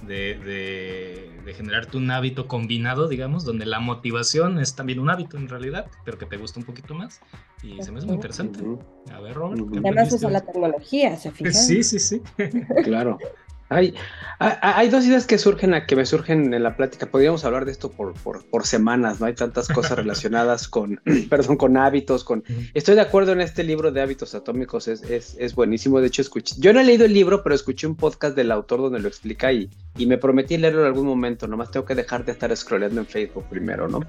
de, 0.06 1.54
generarte 1.54 1.96
un 1.96 2.10
hábito 2.10 2.48
combinado, 2.48 3.08
digamos, 3.08 3.44
donde 3.44 3.66
la 3.66 3.80
motivación 3.80 4.58
es 4.58 4.74
también 4.74 4.98
un 4.98 5.10
hábito 5.10 5.36
en 5.36 5.48
realidad, 5.48 5.86
pero 6.04 6.18
que 6.18 6.26
te 6.26 6.36
gusta 6.36 6.60
un 6.60 6.66
poquito 6.66 6.94
más 6.94 7.20
y 7.62 7.82
se 7.82 7.92
me 7.92 7.98
hace 7.98 8.06
muy 8.06 8.16
interesante. 8.16 8.60
A 9.12 9.20
ver, 9.20 9.34
Robert. 9.34 9.62
Además 9.78 10.12
usa 10.12 10.30
la 10.30 10.40
tecnología, 10.40 11.16
¿se 11.16 11.30
fijan? 11.30 11.52
Sí, 11.66 11.82
sí, 11.82 11.98
sí. 11.98 12.22
claro. 12.84 13.18
Hay, 13.68 13.94
hay, 14.38 14.88
dos 14.90 15.04
ideas 15.06 15.26
que 15.26 15.38
surgen, 15.38 15.74
que 15.88 15.96
me 15.96 16.06
surgen 16.06 16.54
en 16.54 16.62
la 16.62 16.76
plática. 16.76 17.06
Podríamos 17.06 17.44
hablar 17.44 17.64
de 17.64 17.72
esto 17.72 17.90
por, 17.90 18.14
por, 18.14 18.66
semanas, 18.66 19.18
¿no? 19.18 19.26
Hay 19.26 19.34
tantas 19.34 19.66
cosas 19.68 19.92
relacionadas 19.96 20.68
con, 20.68 21.00
perdón, 21.30 21.56
con 21.56 21.76
hábitos, 21.76 22.22
con... 22.22 22.44
Estoy 22.74 22.94
de 22.94 23.00
acuerdo 23.00 23.32
en 23.32 23.40
este 23.40 23.64
libro 23.64 23.90
de 23.90 24.00
hábitos 24.00 24.34
atómicos, 24.34 24.86
es, 24.86 25.02
es, 25.02 25.36
es, 25.38 25.54
buenísimo. 25.54 26.00
De 26.00 26.06
hecho, 26.06 26.22
escuché, 26.22 26.54
yo 26.58 26.72
no 26.72 26.80
he 26.80 26.84
leído 26.84 27.04
el 27.04 27.12
libro, 27.12 27.42
pero 27.42 27.54
escuché 27.54 27.88
un 27.88 27.96
podcast 27.96 28.36
del 28.36 28.52
autor 28.52 28.80
donde 28.82 29.00
lo 29.00 29.08
explica 29.08 29.52
y, 29.52 29.68
y 29.98 30.06
me 30.06 30.16
prometí 30.16 30.56
leerlo 30.58 30.82
en 30.82 30.86
algún 30.86 31.06
momento. 31.06 31.48
Nomás 31.48 31.72
tengo 31.72 31.86
que 31.86 31.96
dejar 31.96 32.24
de 32.24 32.32
estar 32.32 32.56
scrolleando 32.56 33.00
en 33.00 33.06
Facebook 33.06 33.46
primero, 33.48 33.88
¿no? 33.88 34.00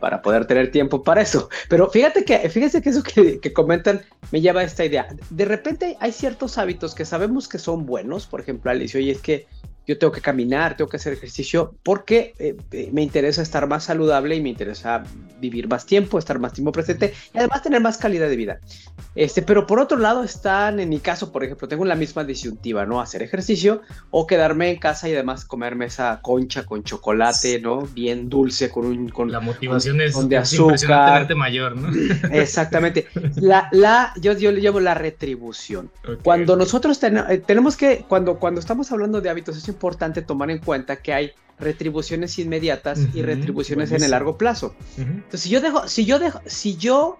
Para 0.00 0.20
poder 0.20 0.44
tener 0.44 0.70
tiempo 0.70 1.02
para 1.02 1.22
eso. 1.22 1.48
Pero 1.70 1.88
fíjate 1.88 2.24
que, 2.24 2.48
fíjense 2.50 2.82
que 2.82 2.90
eso 2.90 3.02
que, 3.02 3.40
que 3.40 3.52
comentan 3.54 4.02
me 4.32 4.42
lleva 4.42 4.60
a 4.60 4.64
esta 4.64 4.84
idea. 4.84 5.08
De 5.30 5.46
repente 5.46 5.96
hay 6.00 6.12
ciertos 6.12 6.58
hábitos 6.58 6.94
que 6.94 7.06
sabemos 7.06 7.48
que 7.48 7.58
son 7.58 7.86
buenos, 7.86 8.26
por 8.26 8.40
ejemplo, 8.40 8.70
Alicia 8.70 8.97
y 8.98 9.10
es 9.10 9.20
que 9.20 9.46
yo 9.88 9.96
tengo 9.96 10.12
que 10.12 10.20
caminar, 10.20 10.76
tengo 10.76 10.90
que 10.90 10.98
hacer 10.98 11.14
ejercicio 11.14 11.74
porque 11.82 12.34
eh, 12.38 12.54
eh, 12.72 12.90
me 12.92 13.02
interesa 13.02 13.40
estar 13.40 13.66
más 13.66 13.84
saludable 13.84 14.36
y 14.36 14.42
me 14.42 14.50
interesa 14.50 15.02
vivir 15.40 15.66
más 15.66 15.86
tiempo, 15.86 16.18
estar 16.18 16.38
más 16.38 16.52
tiempo 16.52 16.72
presente 16.72 17.14
y 17.32 17.38
además 17.38 17.62
tener 17.62 17.80
más 17.80 17.96
calidad 17.96 18.28
de 18.28 18.36
vida. 18.36 18.60
Este, 19.14 19.40
pero 19.40 19.66
por 19.66 19.80
otro 19.80 19.96
lado 19.96 20.22
están, 20.22 20.78
en 20.78 20.90
mi 20.90 21.00
caso, 21.00 21.32
por 21.32 21.42
ejemplo, 21.42 21.66
tengo 21.68 21.86
la 21.86 21.94
misma 21.94 22.22
disyuntiva, 22.22 22.84
¿no? 22.84 23.00
Hacer 23.00 23.22
ejercicio 23.22 23.80
o 24.10 24.26
quedarme 24.26 24.70
en 24.70 24.78
casa 24.78 25.08
y 25.08 25.14
además 25.14 25.46
comerme 25.46 25.86
esa 25.86 26.20
concha 26.20 26.66
con 26.66 26.84
chocolate, 26.84 27.58
¿no? 27.58 27.80
Bien 27.80 28.28
dulce 28.28 28.70
con 28.70 28.84
un... 28.84 29.08
Con, 29.08 29.32
la 29.32 29.40
motivación 29.40 30.02
es, 30.02 30.28
de 30.28 30.36
azúcar. 30.36 31.34
mayor, 31.34 31.76
¿no? 31.76 31.88
Exactamente. 32.30 33.08
La, 33.36 33.70
la, 33.72 34.12
yo, 34.20 34.34
yo 34.34 34.52
le 34.52 34.60
llamo 34.60 34.80
la 34.80 34.92
retribución. 34.92 35.90
Cuando 36.22 36.56
nosotros 36.56 37.02
eh, 37.02 37.42
tenemos 37.46 37.76
que, 37.76 38.04
cuando, 38.06 38.38
cuando 38.38 38.60
estamos 38.60 38.92
hablando 38.92 39.22
de 39.22 39.30
hábitos, 39.30 39.56
es 39.56 39.77
importante 39.78 40.22
tomar 40.22 40.50
en 40.50 40.58
cuenta 40.58 40.96
que 40.96 41.12
hay 41.12 41.32
retribuciones 41.60 42.36
inmediatas 42.38 43.00
y 43.14 43.22
retribuciones 43.22 43.92
en 43.92 44.02
el 44.02 44.10
largo 44.10 44.36
plazo. 44.36 44.74
Entonces, 44.96 45.42
si 45.42 45.50
yo 45.50 45.60
dejo, 45.60 45.86
si 45.86 46.04
yo 46.04 46.18
dejo, 46.18 46.40
si 46.46 46.76
yo 46.76 47.18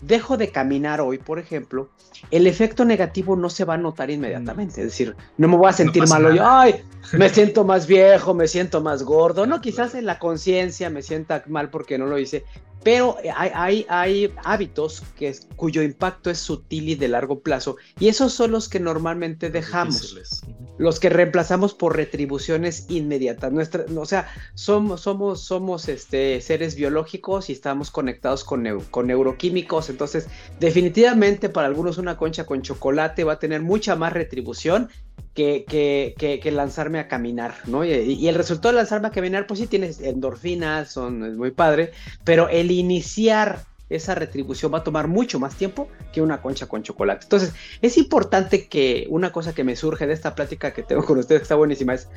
dejo 0.00 0.38
de 0.38 0.48
caminar 0.48 1.02
hoy, 1.02 1.18
por 1.18 1.38
ejemplo, 1.38 1.90
el 2.30 2.46
efecto 2.46 2.86
negativo 2.86 3.36
no 3.36 3.50
se 3.50 3.66
va 3.66 3.74
a 3.74 3.78
notar 3.78 4.10
inmediatamente. 4.10 4.80
Es 4.80 4.86
decir, 4.88 5.14
no 5.36 5.48
me 5.48 5.58
voy 5.58 5.68
a 5.68 5.74
sentir 5.74 6.06
malo 6.08 6.34
yo, 6.34 6.42
ay, 6.46 6.82
me 7.12 7.28
siento 7.34 7.64
más 7.64 7.86
viejo, 7.86 8.32
me 8.32 8.48
siento 8.48 8.80
más 8.80 9.02
gordo. 9.02 9.46
No, 9.46 9.60
quizás 9.60 9.94
en 9.94 10.06
la 10.06 10.18
conciencia 10.18 10.88
me 10.88 11.02
sienta 11.02 11.44
mal 11.48 11.68
porque 11.68 11.98
no 11.98 12.06
lo 12.06 12.18
hice. 12.18 12.44
Pero 12.82 13.18
hay, 13.36 13.50
hay, 13.54 13.86
hay 13.88 14.34
hábitos 14.42 15.02
que, 15.18 15.36
cuyo 15.56 15.82
impacto 15.82 16.30
es 16.30 16.38
sutil 16.38 16.88
y 16.88 16.94
de 16.94 17.08
largo 17.08 17.40
plazo. 17.40 17.76
Y 17.98 18.08
esos 18.08 18.32
son 18.32 18.52
los 18.52 18.68
que 18.68 18.80
normalmente 18.80 19.50
dejamos. 19.50 20.16
Los 20.78 20.98
que 20.98 21.10
reemplazamos 21.10 21.74
por 21.74 21.94
retribuciones 21.94 22.86
inmediatas. 22.88 23.52
Nuestra, 23.52 23.84
o 23.94 24.06
sea, 24.06 24.28
somos, 24.54 25.02
somos, 25.02 25.42
somos 25.42 25.88
este, 25.88 26.40
seres 26.40 26.74
biológicos 26.74 27.50
y 27.50 27.52
estamos 27.52 27.90
conectados 27.90 28.44
con, 28.44 28.66
con 28.90 29.08
neuroquímicos. 29.08 29.90
Entonces, 29.90 30.28
definitivamente 30.58 31.50
para 31.50 31.66
algunos 31.66 31.98
una 31.98 32.16
concha 32.16 32.46
con 32.46 32.62
chocolate 32.62 33.24
va 33.24 33.34
a 33.34 33.38
tener 33.38 33.60
mucha 33.60 33.94
más 33.94 34.14
retribución 34.14 34.88
que, 35.66 36.14
que, 36.18 36.40
que, 36.40 36.50
lanzarme 36.50 36.98
a 36.98 37.08
caminar, 37.08 37.54
¿no? 37.66 37.84
Y, 37.84 38.28
el 38.28 38.34
resultado 38.34 38.72
de 38.72 38.76
lanzarme 38.76 39.08
a 39.08 39.10
caminar, 39.10 39.46
pues 39.46 39.60
sí 39.60 39.66
tienes 39.66 40.00
endorfinas, 40.00 40.92
son, 40.92 41.24
es 41.24 41.34
muy 41.34 41.50
padre, 41.50 41.92
pero 42.24 42.48
el 42.48 42.70
iniciar 42.70 43.64
esa 43.88 44.14
retribución 44.14 44.72
va 44.72 44.78
a 44.78 44.84
tomar 44.84 45.08
mucho 45.08 45.40
más 45.40 45.56
tiempo 45.56 45.88
que 46.12 46.22
una 46.22 46.40
concha 46.40 46.66
con 46.66 46.82
chocolate. 46.82 47.24
Entonces, 47.24 47.52
es 47.82 47.98
importante 47.98 48.68
que 48.68 49.06
una 49.10 49.32
cosa 49.32 49.52
que 49.52 49.64
me 49.64 49.74
surge 49.74 50.06
de 50.06 50.12
esta 50.12 50.34
plática 50.34 50.72
que 50.72 50.82
tengo 50.82 51.04
con 51.04 51.18
ustedes, 51.18 51.40
que 51.40 51.44
está 51.44 51.56
buenísima, 51.56 51.94
es 51.94 52.08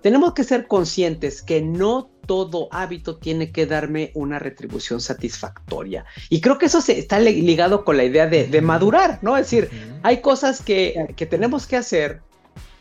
tenemos 0.00 0.32
que 0.32 0.44
ser 0.44 0.66
conscientes 0.66 1.42
que 1.42 1.60
no 1.60 2.10
todo 2.26 2.68
hábito 2.70 3.16
tiene 3.16 3.50
que 3.50 3.66
darme 3.66 4.12
una 4.14 4.38
retribución 4.38 5.00
satisfactoria. 5.00 6.04
Y 6.30 6.40
creo 6.40 6.58
que 6.58 6.66
eso 6.66 6.80
se, 6.80 6.98
está 6.98 7.18
ligado 7.18 7.84
con 7.84 7.96
la 7.96 8.04
idea 8.04 8.26
de, 8.26 8.62
madurar, 8.62 9.18
¿no? 9.22 9.36
Es 9.36 9.50
decir, 9.50 9.68
hay 10.02 10.20
cosas 10.20 10.62
que, 10.62 11.12
que 11.16 11.26
tenemos 11.26 11.66
que 11.66 11.76
hacer 11.76 12.22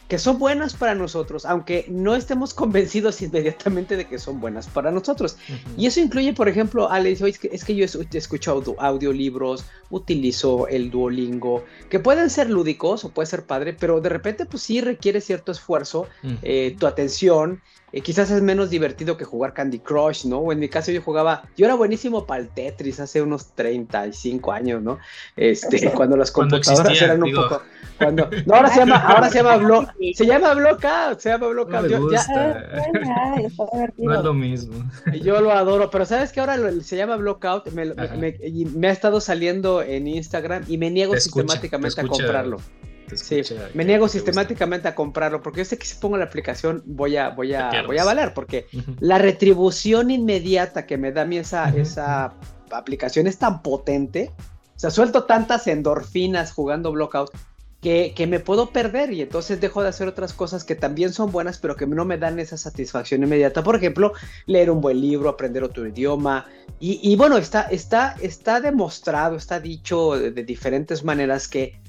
que 0.07 0.17
son 0.17 0.39
buenas 0.39 0.73
para 0.73 0.95
nosotros, 0.95 1.45
aunque 1.45 1.85
no 1.89 2.15
estemos 2.15 2.53
convencidos 2.53 3.21
inmediatamente 3.21 3.97
de 3.97 4.05
que 4.07 4.19
son 4.19 4.39
buenas 4.39 4.67
para 4.67 4.91
nosotros. 4.91 5.37
Y 5.77 5.87
eso 5.87 5.99
incluye, 5.99 6.33
por 6.33 6.47
ejemplo, 6.47 6.89
Alex, 6.89 7.21
es 7.21 7.39
que, 7.39 7.49
es 7.51 7.63
que 7.63 7.75
yo 7.75 7.85
escucho 7.85 8.51
audio, 8.51 8.75
audiolibros, 8.79 9.65
utilizo 9.89 10.67
el 10.67 10.89
Duolingo, 10.91 11.63
que 11.89 11.99
pueden 11.99 12.29
ser 12.29 12.49
lúdicos 12.49 13.05
o 13.05 13.09
puede 13.09 13.27
ser 13.27 13.45
padre, 13.45 13.73
pero 13.73 14.01
de 14.01 14.09
repente 14.09 14.45
pues 14.45 14.63
sí 14.63 14.81
requiere 14.81 15.21
cierto 15.21 15.51
esfuerzo, 15.51 16.07
eh, 16.41 16.75
tu 16.79 16.87
atención, 16.87 17.61
eh, 17.97 18.01
quizás 18.01 18.29
es 18.29 18.43
menos 18.43 18.69
divertido 18.69 19.17
que 19.17 19.25
jugar 19.25 19.53
Candy 19.53 19.79
Crush, 19.79 20.25
¿no? 20.25 20.37
O 20.37 20.51
en 20.51 20.59
mi 20.59 20.69
caso 20.69 20.91
yo 20.91 21.01
jugaba, 21.01 21.43
yo 21.57 21.65
era 21.65 21.73
buenísimo 21.73 22.27
para 22.27 22.41
el 22.41 22.49
Tetris 22.49 22.99
hace 22.99 23.23
unos 23.23 23.53
35 23.55 24.51
años, 24.51 24.83
¿no? 24.83 24.99
Este, 25.35 25.89
cuando 25.95 26.15
las 26.15 26.29
computadoras 26.29 27.01
eran 27.01 27.23
un 27.23 27.33
poco... 27.33 27.63
Cuando, 27.97 28.29
no, 28.45 28.53
ahora 28.53 28.69
se 28.69 28.79
llama, 28.81 28.97
ahora 28.97 29.29
se 29.29 29.37
llama 29.39 29.57
Block, 29.57 29.89
se 30.13 30.25
llama 30.27 30.53
Blockout, 30.53 31.19
se 31.19 31.29
llama 31.29 31.47
Blockout. 31.47 31.89
No, 31.89 31.99
no 33.97 34.15
es 34.15 34.23
lo 34.23 34.33
mismo. 34.35 34.75
Yo 35.23 35.41
lo 35.41 35.51
adoro, 35.51 35.89
pero 35.89 36.05
sabes 36.05 36.31
que 36.31 36.39
ahora 36.39 36.57
se 36.83 36.95
llama 36.95 37.15
Blockout, 37.15 37.71
me, 37.71 37.95
me, 37.95 38.87
ha 38.87 38.91
estado 38.91 39.19
saliendo 39.19 39.81
en 39.81 40.07
Instagram 40.07 40.65
y 40.67 40.77
me 40.77 40.91
niego 40.91 41.15
sistemáticamente 41.15 41.99
a 41.99 42.05
comprarlo. 42.05 42.59
Sí, 43.15 43.41
me 43.73 43.85
niego 43.85 44.07
sistemáticamente 44.09 44.87
a 44.87 44.95
comprarlo 44.95 45.41
porque 45.41 45.59
yo 45.59 45.65
sé 45.65 45.77
que 45.77 45.85
si 45.85 45.95
pongo 45.95 46.17
la 46.17 46.25
aplicación 46.25 46.83
voy 46.85 47.15
a, 47.15 47.29
voy 47.29 47.53
a, 47.53 47.83
voy 47.85 47.97
a 47.97 48.03
valer 48.03 48.33
porque 48.33 48.67
la 48.99 49.17
retribución 49.17 50.11
inmediata 50.11 50.85
que 50.85 50.97
me 50.97 51.11
da 51.11 51.21
a 51.21 51.25
mí 51.25 51.37
esa, 51.37 51.69
esa 51.69 52.33
aplicación 52.71 53.27
es 53.27 53.37
tan 53.37 53.61
potente. 53.61 54.31
O 54.75 54.79
sea, 54.79 54.91
suelto 54.91 55.23
tantas 55.23 55.67
endorfinas 55.67 56.51
jugando 56.51 56.91
Blockout 56.91 57.31
que, 57.81 58.13
que, 58.15 58.27
me 58.27 58.39
puedo 58.39 58.71
perder 58.71 59.13
y 59.13 59.21
entonces 59.21 59.61
dejo 59.61 59.83
de 59.83 59.89
hacer 59.89 60.07
otras 60.07 60.33
cosas 60.33 60.63
que 60.63 60.75
también 60.75 61.13
son 61.13 61.31
buenas, 61.31 61.59
pero 61.59 61.75
que 61.75 61.87
no 61.87 62.05
me 62.05 62.17
dan 62.17 62.39
esa 62.39 62.57
satisfacción 62.57 63.23
inmediata. 63.23 63.63
Por 63.63 63.75
ejemplo, 63.75 64.13
leer 64.45 64.69
un 64.69 64.81
buen 64.81 64.99
libro, 64.99 65.29
aprender 65.29 65.63
otro 65.63 65.87
idioma. 65.87 66.45
Y, 66.79 66.99
y 67.01 67.15
bueno, 67.15 67.37
está, 67.37 67.61
está, 67.63 68.15
está 68.21 68.59
demostrado, 68.59 69.35
está 69.35 69.59
dicho 69.59 70.17
de, 70.17 70.31
de 70.31 70.43
diferentes 70.43 71.03
maneras 71.03 71.47
que 71.47 71.79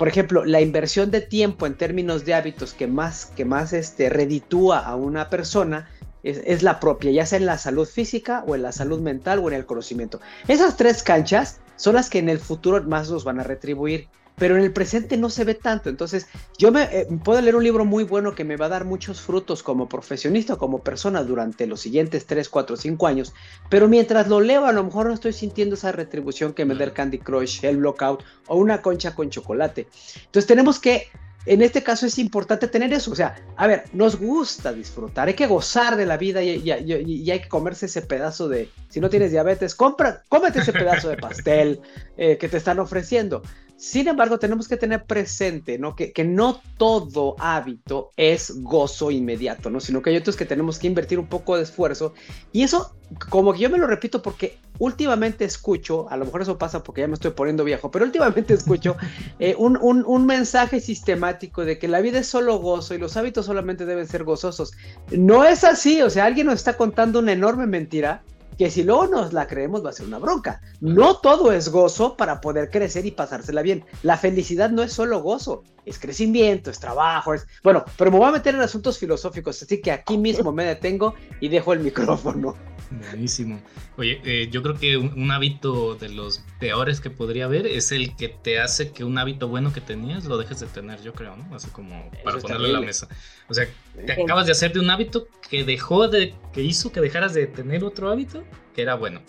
por 0.00 0.08
ejemplo, 0.08 0.46
la 0.46 0.62
inversión 0.62 1.10
de 1.10 1.20
tiempo 1.20 1.66
en 1.66 1.74
términos 1.74 2.24
de 2.24 2.32
hábitos 2.32 2.72
que 2.72 2.86
más, 2.86 3.26
que 3.36 3.44
más 3.44 3.74
este, 3.74 4.08
reditúa 4.08 4.78
a 4.78 4.96
una 4.96 5.28
persona 5.28 5.90
es, 6.22 6.62
la 6.62 6.80
propia, 6.80 7.10
ya 7.10 7.26
sea 7.26 7.38
en 7.38 7.44
la 7.44 7.58
salud 7.58 7.86
física 7.86 8.42
o 8.46 8.54
en 8.54 8.62
la 8.62 8.72
salud 8.72 9.00
mental 9.00 9.40
o 9.40 9.48
en 9.48 9.54
el 9.56 9.66
conocimiento. 9.66 10.18
Esas 10.48 10.78
tres 10.78 11.02
canchas 11.02 11.60
son 11.76 11.96
las 11.96 12.08
que 12.08 12.18
en 12.18 12.30
el 12.30 12.38
futuro 12.38 12.82
más 12.84 13.10
nos 13.10 13.24
van 13.24 13.40
a 13.40 13.42
retribuir 13.42 14.08
pero 14.40 14.56
en 14.56 14.62
el 14.62 14.72
presente 14.72 15.18
no 15.18 15.28
se 15.28 15.44
ve 15.44 15.54
tanto. 15.54 15.90
Entonces, 15.90 16.26
yo 16.56 16.72
me 16.72 16.84
eh, 16.84 17.06
puedo 17.22 17.42
leer 17.42 17.56
un 17.56 17.62
libro 17.62 17.84
muy 17.84 18.04
bueno 18.04 18.34
que 18.34 18.42
me 18.42 18.56
va 18.56 18.66
a 18.66 18.70
dar 18.70 18.86
muchos 18.86 19.20
frutos 19.20 19.62
como 19.62 19.86
profesionista 19.86 20.56
como 20.56 20.82
persona 20.82 21.22
durante 21.22 21.66
los 21.66 21.80
siguientes 21.82 22.24
3, 22.24 22.48
4, 22.48 22.76
5 22.78 23.06
años, 23.06 23.34
pero 23.68 23.86
mientras 23.86 24.28
lo 24.28 24.40
leo 24.40 24.64
a 24.64 24.72
lo 24.72 24.82
mejor 24.82 25.08
no 25.08 25.12
estoy 25.12 25.34
sintiendo 25.34 25.74
esa 25.74 25.92
retribución 25.92 26.54
que 26.54 26.64
me 26.64 26.74
da 26.74 26.84
el 26.84 26.94
Candy 26.94 27.18
Crush, 27.18 27.62
el 27.66 27.76
Blockout 27.76 28.24
o 28.48 28.56
una 28.56 28.80
concha 28.80 29.14
con 29.14 29.28
chocolate. 29.28 29.88
Entonces, 30.24 30.46
tenemos 30.46 30.80
que 30.80 31.08
en 31.46 31.62
este 31.62 31.82
caso 31.82 32.06
es 32.06 32.18
importante 32.18 32.66
tener 32.66 32.92
eso. 32.94 33.10
O 33.12 33.14
sea, 33.14 33.36
a 33.56 33.66
ver, 33.66 33.84
nos 33.92 34.16
gusta 34.18 34.72
disfrutar, 34.72 35.28
hay 35.28 35.34
que 35.34 35.46
gozar 35.46 35.96
de 35.96 36.06
la 36.06 36.16
vida 36.16 36.42
y, 36.42 36.70
hay 36.70 37.40
que 37.40 37.48
comerse 37.48 37.86
ese 37.86 38.02
pedazo 38.02 38.48
de. 38.48 38.70
Si 38.88 39.00
no 39.00 39.10
tienes 39.10 39.32
diabetes, 39.32 39.74
compra, 39.74 40.22
cómete 40.28 40.60
ese 40.60 40.72
pedazo 40.72 41.08
de 41.08 41.16
pastel 41.16 41.80
eh, 42.16 42.38
que 42.38 42.48
te 42.48 42.56
están 42.56 42.78
ofreciendo. 42.78 43.42
Sin 43.80 44.08
embargo, 44.08 44.38
tenemos 44.38 44.68
que 44.68 44.76
tener 44.76 45.04
presente 45.04 45.78
¿no? 45.78 45.96
Que, 45.96 46.12
que, 46.12 46.22
no 46.22 46.60
todo 46.76 47.34
hábito 47.38 48.10
es 48.14 48.52
gozo 48.62 49.10
inmediato, 49.10 49.70
¿no? 49.70 49.80
sino 49.80 50.02
que 50.02 50.10
hay 50.10 50.16
otros 50.16 50.36
que 50.36 50.44
tenemos 50.44 50.78
que 50.78 50.86
invertir 50.86 51.18
un 51.18 51.26
poco 51.26 51.56
de 51.56 51.62
esfuerzo. 51.62 52.12
Y 52.52 52.62
eso, 52.62 52.94
como 53.30 53.54
que 53.54 53.60
yo 53.60 53.70
me 53.70 53.78
lo 53.78 53.86
repito 53.86 54.20
porque 54.20 54.58
últimamente 54.78 55.46
escucho, 55.46 56.10
a 56.10 56.18
lo 56.18 56.26
mejor 56.26 56.42
eso 56.42 56.58
pasa 56.58 56.82
porque 56.82 57.00
ya 57.00 57.08
me 57.08 57.14
estoy 57.14 57.30
poniendo 57.30 57.64
viejo, 57.64 57.90
pero 57.90 58.04
últimamente 58.04 58.52
escucho 58.52 58.98
eh, 59.38 59.54
un, 59.56 59.78
un, 59.80 60.04
un, 60.06 60.26
mensaje 60.26 60.80
sistemático 60.80 61.64
de 61.64 61.78
que 61.78 61.88
la 61.88 62.02
vida 62.02 62.18
es 62.18 62.26
solo 62.26 62.58
gozo 62.58 62.94
y 62.94 62.98
los 62.98 63.16
hábitos 63.16 63.46
solamente 63.46 63.86
deben 63.86 64.06
ser 64.06 64.24
gozosos. 64.24 64.72
No 65.10 65.46
es 65.46 65.64
así, 65.64 66.02
o 66.02 66.10
sea, 66.10 66.26
alguien 66.26 66.48
nos 66.48 66.56
está 66.56 66.76
contando 66.76 67.18
una 67.18 67.32
enorme 67.32 67.66
mentira 67.66 68.22
que 68.60 68.70
si 68.70 68.82
luego 68.82 69.06
nos 69.06 69.32
la 69.32 69.46
creemos 69.46 69.82
va 69.82 69.88
a 69.88 69.94
ser 69.94 70.04
una 70.04 70.18
bronca. 70.18 70.60
No 70.82 71.16
todo 71.16 71.50
es 71.50 71.70
gozo 71.70 72.18
para 72.18 72.42
poder 72.42 72.68
crecer 72.68 73.06
y 73.06 73.10
pasársela 73.10 73.62
bien. 73.62 73.86
La 74.02 74.18
felicidad 74.18 74.68
no 74.68 74.82
es 74.82 74.92
solo 74.92 75.22
gozo, 75.22 75.64
es 75.84 75.98
crecimiento, 75.98 76.70
es 76.70 76.78
trabajo, 76.78 77.34
es... 77.34 77.46
Bueno, 77.62 77.84
pero 77.96 78.10
me 78.10 78.18
voy 78.18 78.28
a 78.28 78.32
meter 78.32 78.54
en 78.54 78.60
asuntos 78.60 78.98
filosóficos, 78.98 79.62
así 79.62 79.80
que 79.80 79.92
aquí 79.92 80.18
mismo 80.18 80.52
me 80.52 80.64
detengo 80.64 81.14
y 81.40 81.48
dejo 81.48 81.72
el 81.72 81.80
micrófono. 81.80 82.56
Buenísimo. 82.90 83.60
Oye, 83.96 84.20
eh, 84.24 84.48
yo 84.50 84.62
creo 84.62 84.74
que 84.74 84.96
un, 84.96 85.30
hábito 85.30 85.94
de 85.94 86.08
los 86.08 86.44
peores 86.58 87.00
que 87.00 87.08
podría 87.08 87.44
haber 87.44 87.66
es 87.66 87.92
el 87.92 88.16
que 88.16 88.28
te 88.28 88.58
hace 88.60 88.90
que 88.90 89.04
un 89.04 89.16
hábito 89.16 89.46
bueno 89.46 89.72
que 89.72 89.80
tenías 89.80 90.24
lo 90.24 90.36
dejes 90.38 90.58
de 90.58 90.66
tener, 90.66 91.00
yo 91.00 91.12
creo, 91.12 91.36
¿no? 91.36 91.54
Así 91.54 91.68
como 91.68 92.10
para 92.24 92.38
ponerlo 92.38 92.66
en 92.66 92.72
la 92.72 92.80
mesa. 92.80 93.08
O 93.48 93.54
sea, 93.54 93.68
te 94.06 94.12
acabas 94.12 94.46
de 94.46 94.52
hacer 94.52 94.72
de 94.72 94.80
un 94.80 94.90
hábito 94.90 95.28
que 95.48 95.62
dejó 95.62 96.08
de, 96.08 96.34
que 96.52 96.62
hizo 96.62 96.90
que 96.90 97.00
dejaras 97.00 97.32
de 97.32 97.46
tener 97.46 97.84
otro 97.84 98.10
hábito 98.10 98.42
que 98.74 98.82
era 98.82 98.96
bueno. 98.96 99.22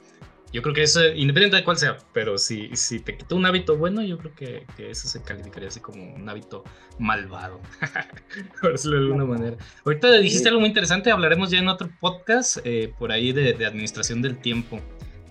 Yo 0.53 0.61
creo 0.61 0.75
que 0.75 0.83
eso, 0.83 1.05
independiente 1.07 1.55
de 1.55 1.63
cuál 1.63 1.77
sea, 1.77 1.97
pero 2.13 2.37
si, 2.37 2.75
si 2.75 2.99
te 2.99 3.17
quitó 3.17 3.37
un 3.37 3.45
hábito 3.45 3.77
bueno, 3.77 4.01
yo 4.03 4.17
creo 4.17 4.35
que, 4.35 4.65
que 4.75 4.91
eso 4.91 5.07
se 5.07 5.21
calificaría 5.23 5.69
así 5.69 5.79
como 5.79 6.13
un 6.13 6.27
hábito 6.27 6.65
malvado, 6.99 7.61
por 8.61 8.73
decirlo 8.73 8.97
de 8.97 9.05
alguna 9.05 9.25
manera. 9.25 9.57
Ahorita 9.85 10.11
dijiste 10.19 10.49
algo 10.49 10.59
muy 10.59 10.67
interesante, 10.67 11.09
hablaremos 11.09 11.51
ya 11.51 11.59
en 11.59 11.69
otro 11.69 11.89
podcast 12.01 12.57
eh, 12.65 12.93
por 12.99 13.13
ahí 13.13 13.31
de, 13.31 13.53
de, 13.53 13.65
administración 13.65 14.21
del 14.21 14.39
tiempo. 14.39 14.81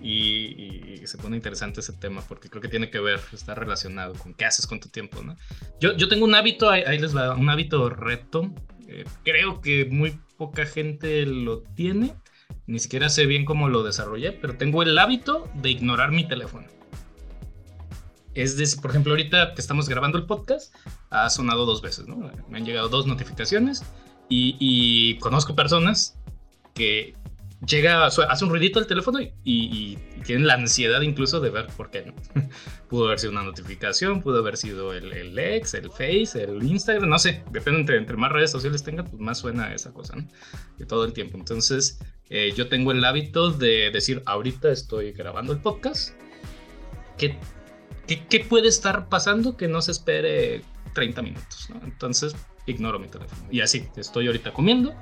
Y, 0.03 0.97
y, 0.99 1.05
se 1.05 1.19
pone 1.19 1.35
interesante 1.35 1.81
ese 1.81 1.93
tema 1.93 2.23
porque 2.27 2.49
creo 2.49 2.59
que 2.59 2.67
tiene 2.67 2.89
que 2.89 2.99
ver, 2.99 3.19
está 3.33 3.53
relacionado 3.53 4.15
con 4.15 4.33
qué 4.33 4.45
haces 4.45 4.65
con 4.65 4.79
tu 4.79 4.89
tiempo, 4.89 5.21
¿no? 5.21 5.35
Yo, 5.79 5.95
yo 5.95 6.07
tengo 6.07 6.25
un 6.25 6.33
hábito, 6.33 6.71
ahí, 6.71 6.97
les 6.97 7.15
va, 7.15 7.35
un 7.35 7.47
hábito 7.49 7.87
reto, 7.89 8.51
eh, 8.87 9.05
creo 9.23 9.61
que 9.61 9.85
muy 9.85 10.19
poca 10.37 10.65
gente 10.65 11.27
lo 11.27 11.59
tiene 11.59 12.15
ni 12.67 12.79
siquiera 12.79 13.09
sé 13.09 13.25
bien 13.25 13.45
cómo 13.45 13.69
lo 13.69 13.83
desarrollé, 13.83 14.31
pero 14.31 14.55
tengo 14.57 14.83
el 14.83 14.97
hábito 14.97 15.49
de 15.55 15.71
ignorar 15.71 16.11
mi 16.11 16.27
teléfono. 16.27 16.67
Es 18.33 18.57
decir, 18.57 18.81
por 18.81 18.91
ejemplo, 18.91 19.11
ahorita 19.11 19.53
que 19.53 19.61
estamos 19.61 19.89
grabando 19.89 20.17
el 20.17 20.25
podcast, 20.25 20.73
ha 21.09 21.29
sonado 21.29 21.65
dos 21.65 21.81
veces, 21.81 22.07
¿no? 22.07 22.31
Me 22.49 22.57
han 22.57 22.65
llegado 22.65 22.87
dos 22.87 23.05
notificaciones 23.05 23.83
y, 24.29 25.17
conozco 25.19 25.55
personas 25.55 26.17
que 26.73 27.15
llega, 27.67 28.05
hace 28.05 28.45
un 28.45 28.49
ruidito 28.49 28.79
el 28.79 28.87
teléfono 28.87 29.19
y, 29.43 29.97
tienen 30.25 30.45
la 30.45 30.53
ansiedad 30.53 31.01
incluso 31.01 31.39
de 31.39 31.49
ver 31.49 31.67
por 31.75 31.89
qué 31.89 32.05
no. 32.05 32.13
pudo 32.89 33.07
haber 33.07 33.19
sido 33.19 33.31
una 33.31 33.43
notificación, 33.43 34.21
pudo 34.21 34.39
haber 34.39 34.55
sido 34.55 34.93
el, 34.93 35.11
el 35.11 35.37
X, 35.37 35.73
el 35.73 35.89
Face, 35.89 36.43
el 36.43 36.61
Instagram, 36.63 37.09
no 37.09 37.17
sé, 37.17 37.43
depende 37.51 37.79
entre, 37.81 37.97
entre 37.97 38.17
más 38.17 38.31
redes 38.31 38.51
sociales 38.51 38.83
tenga, 38.83 39.03
pues 39.03 39.19
más 39.19 39.39
suena 39.39 39.73
esa 39.73 39.91
cosa, 39.91 40.15
¿no? 40.15 40.27
De 40.77 40.85
todo 40.85 41.03
el 41.05 41.11
tiempo. 41.11 41.37
Entonces, 41.37 41.99
eh, 42.33 42.53
yo 42.55 42.69
tengo 42.69 42.93
el 42.93 43.03
hábito 43.03 43.51
de 43.51 43.91
decir, 43.91 44.23
ahorita 44.25 44.71
estoy 44.71 45.11
grabando 45.11 45.51
el 45.51 45.59
podcast. 45.59 46.15
¿Qué, 47.17 47.37
qué, 48.07 48.39
puede 48.39 48.69
estar 48.69 49.09
pasando 49.09 49.57
que 49.57 49.67
no 49.67 49.81
se 49.81 49.91
espere 49.91 50.61
30 50.93 51.21
minutos? 51.23 51.69
Entonces, 51.83 52.33
ignoro 52.65 52.99
mi 52.99 53.09
teléfono. 53.09 53.45
Y 53.51 53.59
así, 53.59 53.85
estoy 53.97 54.27
ahorita 54.27 54.53
comiendo. 54.53 54.95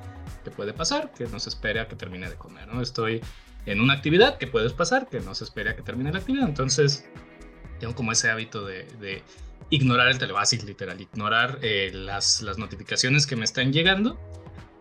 ¿Qué 0.44 0.50
puede 0.50 0.74
pasar? 0.74 1.14
Que 1.14 1.28
no 1.28 1.40
se 1.40 1.50
espere 1.50 1.80
a 1.80 1.88
que 1.88 1.96
termine 1.96 2.28
de 2.28 2.36
comer. 2.36 2.68
¿no? 2.68 2.82
Estoy 2.82 3.22
en 3.68 3.80
una 3.80 3.94
actividad. 3.94 4.40
¿Qué 4.40 4.48
puede 4.48 4.68
pasar? 4.72 5.08
Que 5.08 5.20
no 5.20 5.36
se 5.36 5.44
espere 5.44 5.70
a 5.70 5.76
que 5.76 5.84
termine 5.84 6.12
la 6.12 6.18
actividad. 6.18 6.50
Entonces, 6.50 7.08
tengo 7.80 7.94
como 7.94 8.12
ese 8.12 8.32
hábito 8.32 8.66
de, 8.66 9.22
ignorar 9.70 10.08
el 10.08 10.18
teléfono, 10.18 10.42
así 10.42 10.58
literal, 10.58 11.00
ignorar 11.00 11.60
eh, 11.62 11.92
las, 11.94 12.42
las 12.42 12.58
notificaciones 12.58 13.28
que 13.28 13.36
me 13.36 13.46
están 13.46 13.72
llegando. 13.72 14.20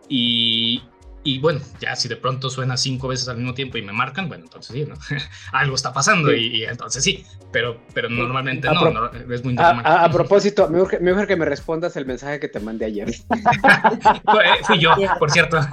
Y, 0.09 0.81
y 1.23 1.39
bueno, 1.39 1.59
ya 1.81 1.95
si 1.95 2.07
de 2.07 2.15
pronto 2.15 2.49
suena 2.49 2.77
cinco 2.77 3.09
veces 3.09 3.27
al 3.27 3.37
mismo 3.37 3.53
tiempo 3.53 3.77
y 3.77 3.81
me 3.81 3.91
marcan, 3.91 4.29
bueno, 4.29 4.45
entonces 4.45 4.73
sí, 4.73 4.85
¿no? 4.85 4.95
Algo 5.51 5.75
está 5.75 5.91
pasando 5.91 6.33
y, 6.33 6.63
entonces 6.63 7.03
sí, 7.03 7.25
pero, 7.51 7.81
pero 7.93 8.09
normalmente 8.09 8.67
no, 8.67 9.11
es 9.31 9.43
muy 9.43 9.53
normal. 9.53 9.83
A, 9.85 10.09
propósito, 10.09 10.69
me 10.69 10.81
urge, 10.81 11.27
que 11.27 11.35
me 11.35 11.45
respondas 11.45 11.97
el 11.97 12.05
mensaje 12.05 12.39
que 12.39 12.47
te 12.47 12.59
mandé 12.59 12.85
ayer. 12.85 13.09
Fui 14.63 14.79
yo, 14.79 14.95
por 15.17 15.31
cierto. 15.31 15.59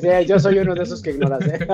Sí, 0.00 0.08
yo 0.26 0.38
soy 0.38 0.58
uno 0.58 0.74
de 0.74 0.82
esos 0.82 1.02
que 1.02 1.10
ignoras. 1.10 1.46
¿eh? 1.46 1.66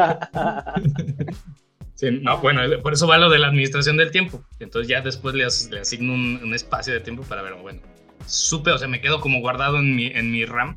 Sí, 1.94 2.10
no, 2.22 2.38
bueno, 2.38 2.62
por 2.82 2.92
eso 2.92 3.06
va 3.06 3.18
lo 3.18 3.30
de 3.30 3.38
la 3.38 3.48
administración 3.48 3.96
del 3.96 4.10
tiempo. 4.10 4.42
Entonces 4.58 4.88
ya 4.88 5.00
después 5.00 5.34
le, 5.34 5.44
asigno 5.44 6.12
un, 6.12 6.40
un, 6.42 6.54
espacio 6.54 6.92
de 6.92 7.00
tiempo 7.00 7.22
para 7.22 7.42
ver, 7.42 7.54
bueno, 7.54 7.80
supe, 8.26 8.70
o 8.70 8.78
sea, 8.78 8.88
me 8.88 9.00
quedo 9.00 9.20
como 9.20 9.40
guardado 9.40 9.78
en 9.78 9.94
mi, 9.94 10.06
en 10.06 10.30
mi 10.30 10.44
RAM 10.44 10.76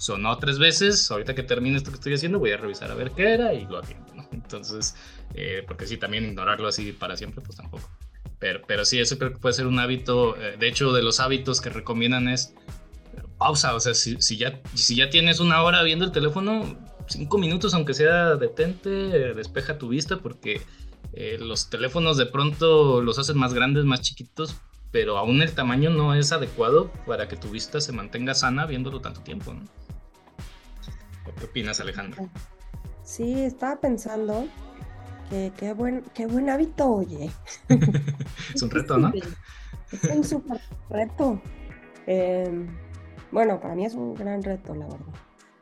sonó 0.00 0.38
tres 0.38 0.58
veces, 0.58 1.10
ahorita 1.10 1.34
que 1.34 1.42
termine 1.42 1.76
esto 1.76 1.90
que 1.90 1.96
estoy 1.96 2.14
haciendo 2.14 2.38
voy 2.38 2.52
a 2.52 2.56
revisar 2.56 2.90
a 2.90 2.94
ver 2.94 3.10
qué 3.10 3.34
era 3.34 3.52
y 3.52 3.66
lo 3.66 3.78
atiendo, 3.78 4.14
¿no? 4.14 4.26
Entonces, 4.32 4.96
eh, 5.34 5.62
porque 5.66 5.86
sí, 5.86 5.98
también 5.98 6.24
ignorarlo 6.24 6.68
así 6.68 6.92
para 6.92 7.18
siempre, 7.18 7.42
pues 7.44 7.58
tampoco. 7.58 7.86
Pero, 8.38 8.62
pero 8.66 8.86
sí, 8.86 8.98
eso 8.98 9.18
creo 9.18 9.34
que 9.34 9.38
puede 9.38 9.52
ser 9.52 9.66
un 9.66 9.78
hábito, 9.78 10.40
eh, 10.40 10.56
de 10.58 10.68
hecho, 10.68 10.94
de 10.94 11.02
los 11.02 11.20
hábitos 11.20 11.60
que 11.60 11.68
recomiendan 11.68 12.28
es 12.28 12.54
pausa, 13.36 13.74
o 13.74 13.80
sea, 13.80 13.92
si, 13.92 14.16
si, 14.22 14.38
ya, 14.38 14.62
si 14.72 14.96
ya 14.96 15.10
tienes 15.10 15.38
una 15.38 15.62
hora 15.62 15.82
viendo 15.82 16.06
el 16.06 16.12
teléfono, 16.12 16.78
cinco 17.06 17.36
minutos, 17.36 17.74
aunque 17.74 17.92
sea 17.92 18.36
detente, 18.36 18.88
despeja 19.34 19.76
tu 19.76 19.88
vista, 19.90 20.16
porque 20.16 20.62
eh, 21.12 21.36
los 21.38 21.68
teléfonos 21.68 22.16
de 22.16 22.24
pronto 22.24 23.02
los 23.02 23.18
hacen 23.18 23.36
más 23.36 23.52
grandes, 23.52 23.84
más 23.84 24.00
chiquitos, 24.00 24.56
pero 24.92 25.18
aún 25.18 25.42
el 25.42 25.52
tamaño 25.52 25.90
no 25.90 26.14
es 26.14 26.32
adecuado 26.32 26.90
para 27.06 27.28
que 27.28 27.36
tu 27.36 27.50
vista 27.50 27.82
se 27.82 27.92
mantenga 27.92 28.34
sana 28.34 28.64
viéndolo 28.64 29.02
tanto 29.02 29.20
tiempo. 29.20 29.52
¿no? 29.52 29.60
¿Qué 31.38 31.44
opinas, 31.44 31.80
Alejandro? 31.80 32.28
Sí, 33.02 33.42
estaba 33.42 33.80
pensando 33.80 34.46
que 35.28 35.52
qué 35.56 35.72
buen, 35.72 36.02
qué 36.14 36.26
buen 36.26 36.50
hábito, 36.50 36.90
oye. 36.90 37.30
es 38.54 38.62
un 38.62 38.70
reto, 38.70 38.96
¿no? 38.98 39.12
Es 39.92 40.04
un 40.04 40.24
súper 40.24 40.60
reto. 40.88 41.40
Em, 42.06 42.68
bueno, 43.30 43.60
para 43.60 43.74
mí 43.74 43.84
es 43.86 43.94
un 43.94 44.14
gran 44.14 44.42
reto, 44.42 44.74
la 44.74 44.86
verdad. 44.86 45.06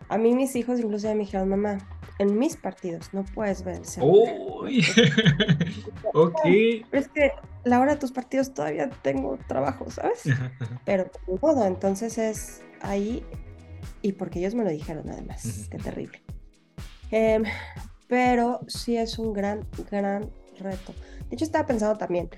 A 0.08 0.16
mí 0.16 0.34
mis 0.34 0.56
hijos 0.56 0.80
incluso 0.80 1.08
me 1.08 1.20
dijeron, 1.20 1.50
mamá, 1.50 1.78
en 2.18 2.38
mis 2.38 2.56
partidos 2.56 3.12
no 3.12 3.24
puedes 3.24 3.62
ver 3.62 3.82
Uy, 4.00 4.84
ok. 6.14 6.40
Pero 6.42 6.86
es 6.92 7.08
que 7.08 7.32
la 7.64 7.80
hora 7.80 7.92
de 7.94 7.98
tus 7.98 8.12
partidos 8.12 8.54
todavía 8.54 8.88
tengo 9.02 9.38
trabajo, 9.46 9.90
¿sabes? 9.90 10.22
Pero 10.84 11.04
de 11.04 11.38
modo, 11.40 11.66
entonces 11.66 12.18
es 12.18 12.62
ahí 12.80 13.24
y 14.08 14.12
porque 14.12 14.38
ellos 14.38 14.54
me 14.54 14.64
lo 14.64 14.70
dijeron 14.70 15.08
además, 15.10 15.68
qué 15.70 15.76
terrible. 15.76 16.22
Em, 17.10 17.44
pero 18.06 18.60
sí 18.66 18.96
es 18.96 19.18
un 19.18 19.34
gran, 19.34 19.66
gran 19.90 20.30
reto. 20.58 20.94
De 21.28 21.34
hecho, 21.34 21.44
estaba 21.44 21.66
pensando 21.66 21.98
también, 21.98 22.30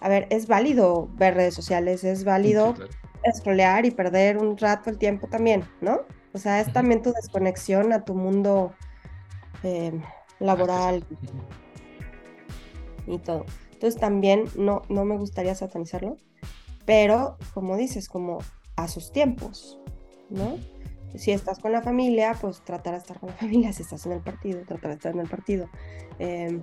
a 0.00 0.08
ver, 0.08 0.26
es 0.30 0.48
válido 0.48 1.08
ver 1.14 1.34
redes 1.34 1.54
sociales, 1.54 2.02
es 2.02 2.24
válido 2.24 2.74
scrollear 3.32 3.86
y 3.86 3.92
perder 3.92 4.38
un 4.38 4.58
rato 4.58 4.90
el 4.90 4.98
tiempo 4.98 5.28
también, 5.28 5.64
¿no? 5.80 6.00
O 6.32 6.38
sea, 6.38 6.60
es 6.60 6.72
también 6.72 7.00
tu 7.00 7.12
desconexión 7.12 7.92
a 7.92 8.04
tu 8.04 8.14
mundo 8.14 8.74
em, 9.62 10.02
laboral 10.40 11.04
y 13.06 13.18
todo. 13.18 13.46
Entonces 13.72 14.00
también 14.00 14.46
no, 14.56 14.82
no 14.88 15.04
me 15.04 15.16
gustaría 15.16 15.54
satanizarlo, 15.54 16.16
pero 16.84 17.38
como 17.54 17.76
dices, 17.76 18.08
como 18.08 18.38
a 18.74 18.88
sus 18.88 19.12
tiempos, 19.12 19.78
¿no? 20.28 20.58
Si 21.14 21.30
estás 21.32 21.58
con 21.58 21.72
la 21.72 21.82
familia, 21.82 22.36
pues 22.40 22.62
tratar 22.62 22.94
de 22.94 22.98
estar 22.98 23.20
con 23.20 23.30
la 23.30 23.36
familia, 23.44 23.72
si 23.72 23.82
estás 23.82 24.04
en 24.06 24.12
el 24.12 24.20
partido, 24.20 24.60
tratar 24.62 24.90
de 24.90 24.96
estar 24.96 25.12
en 25.12 25.20
el 25.20 25.28
partido. 25.28 25.68
Em, 26.18 26.62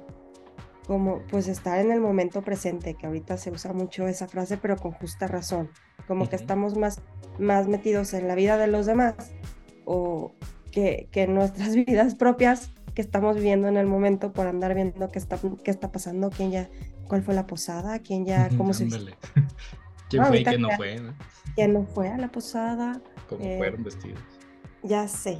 como 0.87 1.21
pues 1.29 1.47
estar 1.47 1.79
en 1.79 1.91
el 1.91 2.01
momento 2.01 2.41
presente, 2.41 2.95
que 2.95 3.05
ahorita 3.05 3.37
se 3.37 3.51
usa 3.51 3.71
mucho 3.71 4.07
esa 4.07 4.27
frase, 4.27 4.57
pero 4.57 4.75
con 4.77 4.91
justa 4.91 5.27
razón, 5.27 5.69
como 6.07 6.27
que 6.27 6.35
estamos 6.35 6.75
más, 6.75 7.01
más 7.39 7.67
metidos 7.67 8.13
en 8.13 8.27
la 8.27 8.35
vida 8.35 8.57
de 8.57 8.67
los 8.67 8.87
demás 8.87 9.15
o 9.85 10.33
que, 10.71 11.07
que 11.11 11.23
en 11.23 11.35
nuestras 11.35 11.75
vidas 11.85 12.15
propias 12.15 12.71
que 12.93 13.01
estamos 13.01 13.35
viviendo 13.35 13.67
en 13.67 13.77
el 13.77 13.87
momento 13.87 14.33
por 14.33 14.47
andar 14.47 14.75
viendo 14.75 15.09
qué 15.09 15.19
está, 15.19 15.39
qué 15.63 15.71
está 15.71 15.91
pasando, 15.91 16.29
quién 16.29 16.51
ya, 16.51 16.69
cuál 17.07 17.23
fue 17.23 17.33
la 17.33 17.47
posada, 17.47 17.99
quién 17.99 18.25
ya, 18.25 18.49
cómo 18.57 18.73
se 18.73 18.87
¿Quién 20.09 20.25
fue 20.25 20.39
y 20.41 20.43
quién 20.43 20.61
no 20.61 20.69
fue? 20.71 21.01
¿Quién 21.55 21.73
no 21.73 21.85
fue 21.85 22.09
a 22.09 22.17
la 22.17 22.29
posada? 22.29 23.01
¿Cómo 23.29 23.41
eh, 23.45 23.57
fueron 23.57 23.83
vestidos? 23.83 24.19
Ya 24.83 25.07
sé. 25.07 25.37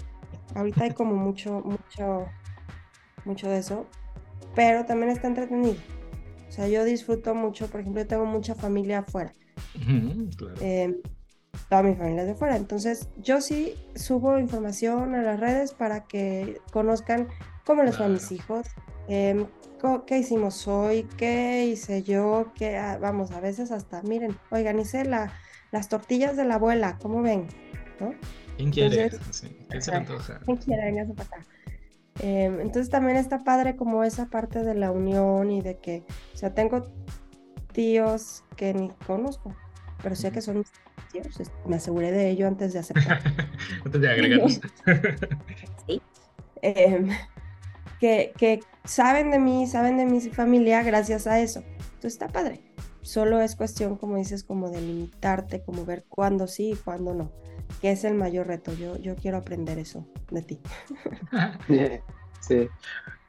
Ahorita 0.56 0.84
hay 0.84 0.92
como 0.92 1.16
mucho, 1.16 1.62
mucho, 1.62 2.26
mucho 3.26 3.50
de 3.50 3.58
eso, 3.58 3.86
pero 4.56 4.86
también 4.86 5.12
está 5.12 5.28
entretenido. 5.28 5.76
O 6.48 6.52
sea, 6.52 6.68
yo 6.68 6.84
disfruto 6.84 7.34
mucho, 7.34 7.68
por 7.68 7.80
ejemplo, 7.80 8.02
yo 8.02 8.08
tengo 8.08 8.26
mucha 8.26 8.56
familia 8.56 9.00
afuera. 9.00 9.34
Em, 10.60 10.98
toda 11.70 11.84
mi 11.84 11.96
familia 11.96 12.22
es 12.22 12.28
de 12.28 12.34
afuera. 12.34 12.58
Entonces, 12.58 13.08
yo 13.18 13.40
sí 13.40 13.76
subo 13.96 14.38
información 14.38 15.16
a 15.16 15.22
las 15.22 15.40
redes 15.40 15.74
para 15.74 16.06
que 16.06 16.60
conozcan 16.74 17.30
cómo 17.66 17.84
les 17.84 17.96
fue 17.96 18.08
a 18.08 18.10
mis 18.10 18.32
hijos, 18.32 18.68
em, 19.08 19.46
qué 20.06 20.18
hicimos 20.18 20.68
hoy, 20.68 21.08
qué 21.18 21.66
hice 21.66 22.04
yo, 22.04 22.52
qué, 22.56 22.78
ah, 22.78 22.98
vamos, 23.02 23.32
a 23.32 23.40
veces 23.40 23.72
hasta, 23.72 24.02
miren, 24.04 24.38
oigan, 24.52 24.80
hice 24.80 25.06
la, 25.06 25.32
las 25.72 25.90
tortillas 25.90 26.38
de 26.38 26.46
la 26.46 26.56
abuela, 26.56 26.98
¿cómo 27.02 27.22
ven? 27.22 27.48
¿No? 28.00 28.14
¿Quién 28.62 28.72
quiere? 28.72 29.10
¿Quién 29.70 29.82
se 29.82 29.96
antoja? 29.96 30.40
¿Quién 30.46 30.58
quiere? 30.58 30.86
Venga, 30.86 31.14
para 31.16 31.28
acá. 31.28 31.46
Em, 32.20 32.60
entonces 32.60 32.90
también 32.90 33.18
está 33.18 33.44
padre 33.44 33.76
como 33.76 34.04
esa 34.04 34.28
parte 34.28 34.64
de 34.64 34.76
la 34.76 34.92
unión 34.92 35.50
y 35.50 35.62
de 35.62 35.80
que, 35.80 36.04
o 36.34 36.38
sea, 36.38 36.54
tengo 36.54 36.86
tíos 37.72 38.44
que 38.56 38.74
ni 38.76 38.90
conozco, 39.08 39.56
pero 40.04 40.16
sé 40.16 40.32
que 40.32 40.42
son 40.42 40.60
mis 40.60 40.72
tíos, 41.12 41.52
me 41.66 41.78
aseguré 41.78 42.12
de 42.12 42.30
ello 42.30 42.48
antes 42.48 42.74
de 42.74 42.80
aceptar. 42.80 43.22
antes 43.86 44.02
de 44.02 44.10
agregarlos. 44.10 44.62
sí. 45.88 46.02
Em, 46.64 47.10
que, 48.00 48.34
que 48.38 48.60
saben 48.84 49.32
de 49.32 49.40
mí, 49.40 49.66
saben 49.66 49.98
de 49.98 50.06
mi 50.06 50.22
familia 50.22 50.84
gracias 50.84 51.26
a 51.26 51.40
eso. 51.40 51.64
Entonces 51.96 52.14
está 52.14 52.28
padre. 52.28 52.62
Solo 53.02 53.42
es 53.42 53.56
cuestión, 53.56 53.96
como 53.98 54.18
dices, 54.18 54.44
como 54.44 54.70
de 54.70 54.80
limitarte, 54.80 55.64
como 55.64 55.86
ver 55.86 56.06
cuándo 56.08 56.46
sí 56.46 56.74
y 56.74 56.76
cuándo 56.76 57.16
no 57.16 57.32
que 57.80 57.92
es 57.92 58.04
el 58.04 58.16
mayor 58.16 58.48
reto. 58.48 58.74
Yo, 58.74 58.98
yo 58.98 59.16
quiero 59.16 59.38
aprender 59.38 59.78
eso 59.78 60.06
de 60.30 60.42
ti. 60.42 60.60
sí. 62.40 62.68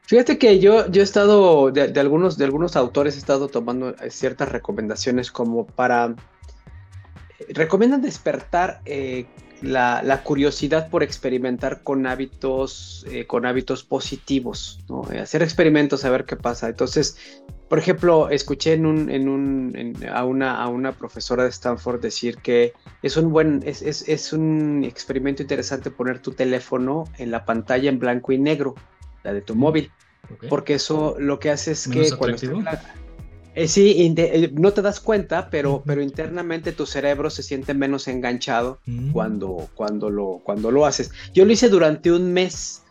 Fíjate 0.02 0.36
que 0.36 0.58
yo, 0.58 0.90
yo 0.90 1.00
he 1.00 1.04
estado, 1.04 1.70
de, 1.70 1.98
algunos, 1.98 2.36
de 2.36 2.44
algunos 2.44 2.76
autores 2.76 3.14
he 3.14 3.18
estado 3.18 3.48
tomando 3.48 3.90
eh, 3.90 4.10
ciertas 4.10 4.48
recomendaciones 4.50 5.30
como 5.30 5.66
para... 5.66 6.14
Eh, 7.38 7.46
recomiendan 7.54 8.02
despertar 8.02 8.80
eh, 8.84 9.26
la, 9.62 10.22
curiosidad 10.24 10.90
por 10.90 11.02
experimentar 11.02 11.82
con 11.82 12.06
hábitos, 12.06 13.06
con 13.26 13.46
hábitos 13.46 13.84
positivos, 13.84 14.80
¿no? 14.88 15.02
hacer 15.20 15.42
experimentos 15.42 16.04
a 16.04 16.10
ver 16.10 16.24
qué 16.24 16.36
pasa. 16.36 16.68
Entonces, 16.68 17.16
por 17.72 17.78
ejemplo, 17.78 18.28
escuché 18.28 18.74
en 18.74 18.84
un, 18.84 19.08
en 19.08 19.30
un, 19.30 19.96
a, 20.12 20.26
una, 20.26 20.62
a 20.62 20.68
una 20.68 20.92
profesora 20.92 21.44
de 21.44 21.48
Stanford 21.48 22.02
decir 22.02 22.36
que 22.36 22.74
es 23.02 23.16
un 23.16 23.32
buen, 23.32 23.62
es, 23.64 23.80
es, 23.80 24.06
es, 24.10 24.34
un 24.34 24.84
experimento 24.84 25.40
interesante 25.40 25.90
poner 25.90 26.18
tu 26.18 26.32
teléfono 26.32 27.04
en 27.16 27.30
la 27.30 27.46
pantalla 27.46 27.88
en 27.88 27.98
blanco 27.98 28.32
y 28.32 28.36
negro, 28.36 28.74
la 29.22 29.32
de 29.32 29.40
tu 29.40 29.54
móvil, 29.54 29.90
porque 30.50 30.74
eso 30.74 31.16
lo 31.18 31.38
que 31.38 31.50
hace 31.50 31.72
es 31.72 31.88
que 31.88 32.10
cuando 32.14 32.36
eh, 33.54 33.68
sí, 33.68 34.14
eh, 34.16 34.50
no 34.54 34.72
te 34.72 34.82
das 34.82 35.00
cuenta, 35.00 35.50
pero, 35.50 35.82
pero 35.84 36.02
internamente 36.02 36.72
tu 36.72 36.86
cerebro 36.86 37.28
se 37.30 37.42
siente 37.42 37.74
menos 37.74 38.08
enganchado 38.08 38.78
mm. 38.86 39.10
cuando, 39.12 39.68
cuando, 39.74 40.10
lo, 40.10 40.40
cuando 40.42 40.70
lo 40.70 40.86
haces. 40.86 41.10
Yo 41.34 41.44
lo 41.44 41.52
hice 41.52 41.68
durante 41.68 42.10
un 42.10 42.32
mes 42.32 42.82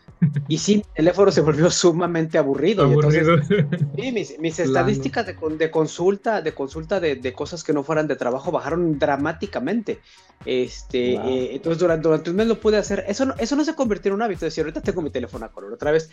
y 0.47 0.57
sí, 0.59 0.85
el 0.95 1.05
teléfono 1.05 1.31
se 1.31 1.41
volvió 1.41 1.71
sumamente 1.71 2.37
aburrido. 2.37 2.87
sí, 3.09 4.11
mis, 4.11 4.59
estadísticas 4.59 5.25
de, 5.25 5.35
de, 5.57 5.71
consulta, 5.71 6.41
de 6.41 6.53
consulta 6.53 6.99
de, 6.99 7.33
cosas 7.33 7.63
que 7.63 7.73
no 7.73 7.83
fueran 7.83 8.07
de 8.07 8.15
trabajo 8.15 8.51
bajaron 8.51 8.99
dramáticamente. 8.99 9.99
Este, 10.45 11.13
eh, 11.13 11.55
entonces 11.55 11.79
durante, 11.79 12.07
durante, 12.07 12.29
un 12.29 12.35
mes 12.35 12.47
lo 12.47 12.59
pude 12.59 12.77
hacer. 12.77 13.03
Eso 13.07 13.25
no, 13.25 13.35
eso 13.37 13.55
no 13.55 13.63
se 13.65 13.73
convirtió 13.73 14.09
en 14.09 14.15
un 14.15 14.21
hábito. 14.21 14.45
Es 14.45 14.53
decir, 14.53 14.63
ahorita 14.63 14.81
tengo 14.81 15.01
mi 15.01 15.09
teléfono 15.09 15.45
a 15.45 15.51
color 15.51 15.73
otra 15.73 15.91
vez. 15.91 16.09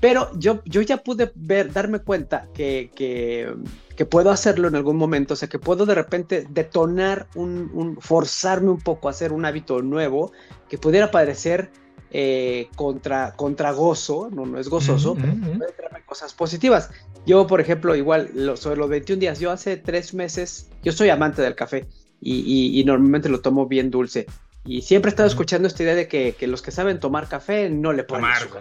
Pero 0.00 0.30
yo, 0.36 0.62
yo 0.64 0.80
ya 0.82 0.96
pude 0.98 1.30
ver, 1.34 1.72
darme 1.72 2.00
cuenta 2.00 2.48
que, 2.54 2.90
que, 2.94 3.54
que 3.96 4.06
puedo 4.06 4.30
hacerlo 4.30 4.66
en 4.66 4.74
algún 4.74 4.96
momento. 4.96 5.34
O 5.34 5.36
sea, 5.36 5.48
que 5.48 5.58
puedo 5.60 5.86
de 5.86 5.94
repente 5.94 6.46
detonar 6.50 7.28
un, 7.36 7.70
un 7.74 7.96
forzarme 8.00 8.70
un 8.70 8.80
poco 8.80 9.08
a 9.08 9.12
hacer 9.12 9.32
un 9.32 9.44
hábito 9.44 9.82
nuevo 9.82 10.32
que 10.68 10.78
pudiera 10.78 11.10
parecer 11.10 11.70
eh, 12.14 12.68
contra, 12.76 13.32
contra 13.32 13.72
gozo, 13.72 14.28
no, 14.30 14.44
no 14.44 14.58
es 14.58 14.68
gozoso, 14.68 15.14
pero 15.14 15.32
puede 15.32 15.72
traerme 15.72 16.04
cosas 16.04 16.34
positivas. 16.34 16.90
Yo, 17.24 17.46
por 17.46 17.58
ejemplo, 17.58 17.96
igual 17.96 18.30
sobre 18.56 18.76
los 18.76 18.90
21 18.90 19.18
días, 19.18 19.40
yo 19.40 19.50
hace 19.50 19.78
tres 19.78 20.12
meses, 20.12 20.68
yo 20.82 20.92
soy 20.92 21.08
amante 21.08 21.40
del 21.40 21.54
café 21.54 21.86
y, 22.20 22.82
normalmente 22.84 23.30
lo 23.30 23.40
tomo 23.40 23.66
bien 23.66 23.90
dulce. 23.90 24.26
Y 24.66 24.82
siempre 24.82 25.08
he 25.08 25.12
estado 25.12 25.26
escuchando 25.26 25.66
esta 25.66 25.82
idea 25.84 25.94
de 25.94 26.06
que, 26.06 26.36
los 26.46 26.60
que 26.60 26.70
saben 26.70 27.00
tomar 27.00 27.28
café 27.28 27.70
no 27.70 27.94
le 27.94 28.04
ponen 28.04 28.26
amargo. 28.26 28.60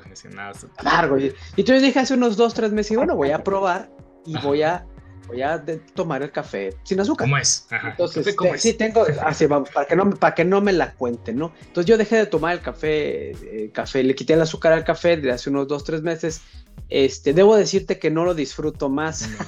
Amargo. 0.78 1.20
Y, 1.20 1.34
entonces 1.58 1.82
dije 1.82 2.00
hace 2.00 2.14
unos 2.14 2.38
dos, 2.38 2.54
tres 2.54 2.72
meses, 2.72 2.96
bueno, 2.96 3.18
voy 3.18 3.32
a 3.32 3.44
probar 3.44 3.92
y 4.26 4.38
voy 4.38 4.62
a 4.62 4.88
voy 5.28 5.42
a 5.42 5.64
tomar 5.94 6.22
el 6.24 6.32
café 6.32 6.76
sin 6.84 7.00
azúcar. 7.00 7.26
¿Cómo 7.26 7.38
es? 7.38 7.68
Entonces, 7.72 8.36
sí, 8.58 8.74
tengo, 8.74 9.06
así 9.24 9.46
vamos, 9.46 9.70
para 9.70 9.88
que, 9.88 9.96
no, 9.96 10.10
para 10.12 10.36
que 10.36 10.46
no 10.46 10.62
me 10.62 10.74
la 10.74 10.94
cuenten, 10.94 11.38
¿no? 11.38 11.52
Entonces 11.62 11.86
yo 11.86 11.98
dejé 11.98 12.18
de 12.18 12.26
tomar 12.26 12.54
el 12.54 12.62
café, 12.62 13.32
eh, 13.32 13.70
café, 13.74 14.04
le 14.04 14.16
quité 14.16 14.34
el 14.34 14.42
azúcar 14.42 14.74
al 14.74 14.84
café 14.84 15.18
de 15.18 15.32
hace 15.32 15.50
unos 15.50 15.68
dos, 15.68 15.84
tres 15.84 16.02
meses. 16.02 16.42
Este, 16.90 17.34
debo 17.34 17.56
decirte 17.56 18.00
que 18.00 18.12
no 18.12 18.26
lo 18.26 18.34
disfruto 18.34 18.90
más. 18.90 19.30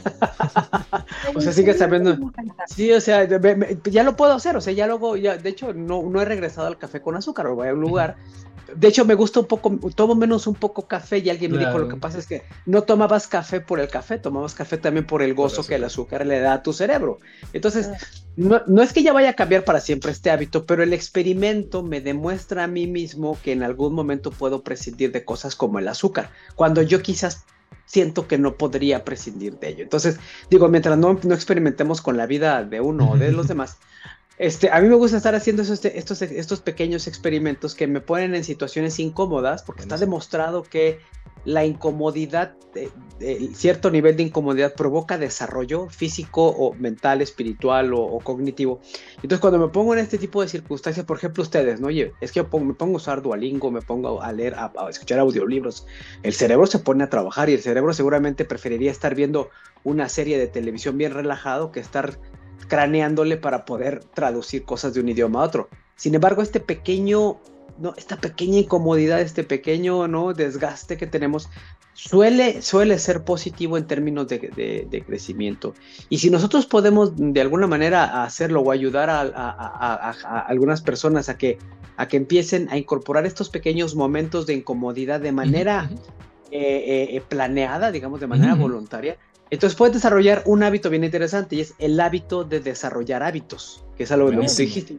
O 1.36 1.42
sea, 1.42 1.52
sigue 1.52 1.74
sabiendo. 1.74 2.18
Sí, 2.68 2.92
o 2.92 3.02
sea, 3.02 3.28
ya 3.86 4.04
lo 4.04 4.16
puedo 4.16 4.34
hacer, 4.34 4.56
o 4.56 4.62
sea, 4.62 4.74
ya 4.74 4.88
luego, 4.88 5.16
ya, 5.18 5.38
de 5.38 5.50
hecho, 5.50 5.74
no, 5.74 6.04
no 6.04 6.22
he 6.22 6.26
regresado 6.26 6.68
al 6.68 6.78
café 6.78 7.02
con 7.02 7.16
azúcar, 7.16 7.48
voy 7.48 7.68
a 7.68 7.74
un 7.74 7.82
lugar. 7.82 8.18
De 8.76 8.88
hecho, 8.88 9.06
me 9.06 9.14
gusta 9.14 9.40
un 9.40 9.48
poco, 9.48 9.78
tomo 9.96 10.16
menos 10.16 10.48
un 10.48 10.56
poco 10.56 10.88
café 10.88 11.20
y 11.20 11.30
alguien 11.30 11.52
me 11.52 11.58
dijo, 11.60 11.78
lo 11.78 11.88
que 11.88 11.98
pasa 11.98 12.18
es 12.18 12.28
que 12.28 12.44
no 12.66 12.84
tomabas 12.84 13.28
café 13.28 13.62
por 13.62 13.80
el 13.80 13.88
café, 13.88 14.18
tomabas 14.18 14.54
café 14.54 14.78
también 14.78 15.06
por 15.06 15.22
el 15.22 15.34
gozo 15.34 15.66
que 15.66 15.76
el 15.76 15.84
azúcar 15.84 16.26
le 16.26 16.40
da 16.40 16.54
a 16.54 16.64
tu 16.64 16.74
cerebro. 16.74 17.20
Entonces, 17.54 17.90
ah. 17.94 17.98
no, 18.36 18.62
no 18.68 18.82
es 18.82 18.94
que 18.94 19.04
ya 19.04 19.14
vaya 19.14 19.30
a 19.30 19.34
cambiar 19.34 19.64
para 19.64 19.80
siempre 19.80 20.12
este 20.12 20.32
hábito, 20.32 20.66
pero 20.66 20.84
el 20.84 20.94
experimento 20.94 21.84
me 21.84 22.02
demuestra 22.02 22.64
a 22.64 22.68
mí 22.68 22.88
mismo 22.88 23.38
que 23.44 23.52
en 23.52 23.64
algún 23.64 23.94
momento 23.94 24.32
puedo 24.32 24.64
prescindir 24.64 25.12
de 25.12 25.26
cosas 25.26 25.56
como 25.56 25.80
el 25.80 25.88
azúcar, 25.88 26.30
cuando 26.56 26.82
yo 26.82 27.02
quizás 27.02 27.46
siento 27.86 28.28
que 28.28 28.38
no 28.38 28.56
podría 28.56 29.04
prescindir 29.04 29.60
de 29.60 29.70
ello. 29.70 29.84
Entonces, 29.84 30.20
digo, 30.50 30.68
mientras 30.68 30.98
no, 30.98 31.20
no 31.24 31.36
experimentemos 31.36 32.02
con 32.02 32.18
la 32.18 32.26
vida 32.26 32.64
de 32.64 32.82
uno 32.82 33.12
o 33.12 33.18
de 33.18 33.32
los 33.32 33.48
demás, 33.50 33.78
este, 34.44 34.70
a 34.70 34.82
mí 34.82 34.90
me 34.90 34.96
gusta 34.96 35.16
estar 35.16 35.36
haciendo 35.36 35.62
estos, 35.62 36.22
estos 36.22 36.60
pequeños 36.60 37.08
experimentos 37.08 37.76
que 37.76 37.88
me 37.88 38.02
ponen 38.02 38.36
en 38.36 38.44
situaciones 38.44 39.00
incómodas, 39.00 39.64
porque 39.64 39.84
está 39.84 39.96
demostrado 39.98 40.64
que 40.64 41.00
la 41.46 41.64
incomodidad, 41.64 42.54
cierto 43.54 43.90
nivel 43.90 44.18
de 44.18 44.24
incomodidad 44.24 44.74
provoca 44.74 45.18
desarrollo 45.18 45.88
físico 45.88 46.48
o 46.48 46.74
mental, 46.74 47.22
espiritual 47.22 47.94
o, 47.94 48.20
cognitivo. 48.20 48.82
Entonces 49.16 49.40
cuando 49.40 49.60
me 49.60 49.70
pongo 49.70 49.94
en 49.94 50.00
este 50.00 50.18
tipo 50.18 50.42
de 50.42 50.50
circunstancias, 50.50 51.06
por 51.06 51.18
ejemplo 51.18 51.42
ustedes, 51.42 51.80
¿no? 51.80 51.88
Oye, 51.88 52.12
es 52.20 52.34
que 52.34 52.44
me 52.44 52.74
pongo 52.74 52.96
a 52.96 52.98
usar 52.98 53.22
Duolingo, 53.22 53.72
me 53.72 53.82
pongo 53.82 54.22
a 54.22 54.34
leer, 54.34 54.56
a, 54.56 54.74
a, 54.78 54.90
escuchar 54.90 55.20
audiolibros, 55.20 55.86
el 56.22 56.34
cerebro 56.34 56.66
se 56.66 56.80
pone 56.80 57.06
a 57.06 57.10
trabajar 57.10 57.50
y 57.50 57.54
el 57.54 57.62
cerebro 57.62 57.94
seguramente 57.94 58.44
preferiría 58.44 58.92
estar 58.92 59.16
viendo 59.16 59.50
una 59.86 60.10
serie 60.10 60.38
de 60.38 60.48
televisión 60.48 60.98
bien 60.98 61.14
relajado 61.14 61.72
que 61.72 61.80
estar 61.80 62.20
craneándole 62.66 63.38
para 63.38 63.66
poder 63.66 64.04
traducir 64.14 64.64
cosas 64.64 64.94
de 64.94 65.02
un 65.02 65.10
idioma 65.10 65.42
a 65.42 65.46
otro. 65.46 65.70
Sin 65.96 66.16
embargo, 66.16 66.42
este 66.42 66.60
pequeño, 66.60 67.40
no, 67.78 67.94
esta 67.98 68.18
pequeña 68.18 68.60
incomodidad, 68.60 69.22
este 69.22 69.44
pequeño 69.44 70.08
¿no? 70.08 70.34
desgaste 70.34 70.98
que 70.98 71.08
tenemos, 71.08 71.50
suele, 71.94 72.62
suele 72.62 72.98
ser 73.00 73.24
positivo 73.24 73.78
en 73.78 73.86
términos 73.86 74.28
de, 74.28 75.04
crecimiento. 75.06 75.74
Y 76.10 76.18
si 76.18 76.30
nosotros 76.30 76.66
podemos 76.66 77.14
de 77.16 77.42
alguna 77.42 77.68
manera 77.68 78.24
hacerlo 78.24 78.62
o 78.62 78.72
ayudar 78.72 79.10
a, 79.10 80.46
algunas 80.48 80.82
personas 80.82 81.30
a 81.30 81.38
que, 81.38 81.58
a 81.98 82.08
que 82.08 82.18
empiecen 82.18 82.70
a 82.70 82.78
incorporar 82.78 83.26
estos 83.26 83.50
pequeños 83.50 83.96
momentos 83.96 84.46
de 84.46 84.56
incomodidad 84.56 85.20
de 85.20 85.32
manera 85.32 85.90
eh, 86.52 87.16
eh, 87.16 87.22
planeada, 87.28 87.92
digamos, 87.92 88.20
de 88.20 88.28
manera 88.28 88.56
voluntaria, 88.56 89.18
entonces 89.54 89.78
puedes 89.78 89.94
desarrollar 89.94 90.42
un 90.46 90.64
hábito 90.64 90.90
bien 90.90 91.04
interesante 91.04 91.56
y 91.56 91.62
es 91.62 91.76
el 91.78 92.00
hábito 92.00 92.44
de 92.44 92.60
desarrollar 92.60 93.22
hábitos, 93.22 93.84
que 93.96 94.04
es 94.04 94.12
algo 94.12 94.32
que 94.32 94.38
dijiste. 94.38 94.98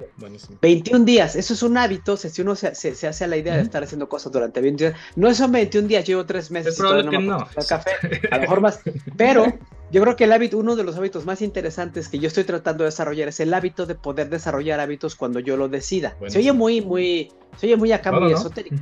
21 0.62 1.04
días, 1.04 1.34
eso 1.34 1.54
es 1.54 1.62
un 1.64 1.76
hábito, 1.76 2.16
si 2.16 2.40
uno 2.40 2.54
se, 2.54 2.68
hace 2.68 3.24
a 3.24 3.26
la 3.26 3.36
idea 3.36 3.56
de 3.56 3.62
estar 3.62 3.82
haciendo 3.82 4.08
cosas 4.08 4.30
durante 4.30 4.60
21 4.60 4.92
días, 4.92 5.02
no 5.16 5.34
son 5.34 5.50
21 5.50 5.88
días, 5.88 6.06
llevo 6.06 6.24
tres 6.24 6.52
meses. 6.52 6.74
Es 6.74 6.78
probable 6.78 7.10
que 7.10 7.18
no. 7.18 7.48
Café, 7.68 7.90
a 8.30 8.36
lo 8.36 8.42
mejor 8.42 8.60
más, 8.60 8.80
pero 9.16 9.46
yo 9.90 10.02
creo 10.02 10.14
que 10.14 10.24
el 10.24 10.32
hábito, 10.32 10.58
uno 10.58 10.76
de 10.76 10.84
los 10.84 10.96
hábitos 10.96 11.24
más 11.24 11.42
interesantes 11.42 12.08
que 12.08 12.20
yo 12.20 12.28
estoy 12.28 12.44
tratando 12.44 12.84
de 12.84 12.90
desarrollar 12.90 13.26
es 13.26 13.40
el 13.40 13.52
hábito 13.54 13.86
de 13.86 13.96
poder 13.96 14.30
desarrollar 14.30 14.78
hábitos 14.78 15.16
cuando 15.16 15.40
yo 15.40 15.56
lo 15.56 15.68
decida. 15.68 16.16
Se 16.28 16.38
oye 16.38 16.52
muy, 16.52 16.80
muy, 16.80 17.32
se 17.56 17.66
oye 17.66 17.76
muy 17.76 17.90
acá, 17.90 18.12
muy 18.12 18.32
esotérico, 18.32 18.76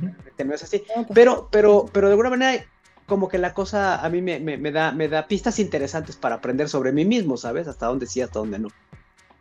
no 0.45 0.53
es 0.53 0.61
así, 0.61 0.83
pero, 1.15 1.47
pero, 1.51 1.87
pero 1.91 2.07
de 2.07 2.13
alguna 2.13 2.29
manera 2.29 2.63
como 3.13 3.29
que 3.29 3.37
la 3.37 3.53
cosa 3.53 4.03
a 4.03 4.09
mí 4.09 4.23
me, 4.23 4.39
me, 4.39 4.71
da, 4.71 4.91
me 4.91 5.07
da 5.07 5.27
pistas 5.27 5.59
interesantes 5.59 6.15
para 6.15 6.33
aprender 6.33 6.67
sobre 6.67 6.91
mí 6.91 7.05
mismo, 7.05 7.37
¿sabes? 7.37 7.67
Hasta 7.67 7.85
dónde 7.85 8.07
sí, 8.07 8.21
hasta 8.21 8.39
dónde 8.39 8.57
no. 8.57 8.69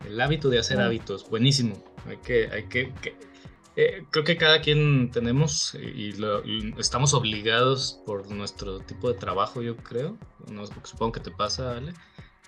El 0.07 0.21
hábito 0.21 0.51
de 0.51 0.59
hacer 0.59 0.79
hábitos, 0.79 1.27
buenísimo. 1.31 1.83
Hay 2.07 2.19
que, 2.19 2.51
hay 2.51 2.65
que, 2.65 2.93
eh, 3.77 4.05
creo 4.11 4.25
que 4.27 4.37
cada 4.37 4.61
quien 4.61 5.11
tenemos 5.11 5.75
y, 5.75 6.13
estamos 6.77 7.15
obligados 7.15 8.03
por 8.05 8.31
nuestro 8.31 8.81
tipo 8.81 9.11
de 9.11 9.19
trabajo, 9.19 9.63
yo 9.63 9.75
creo, 9.79 10.19
no, 10.51 10.67
supongo 10.67 11.13
que 11.13 11.21
te 11.21 11.31
pasa, 11.31 11.79
Ale, 11.79 11.95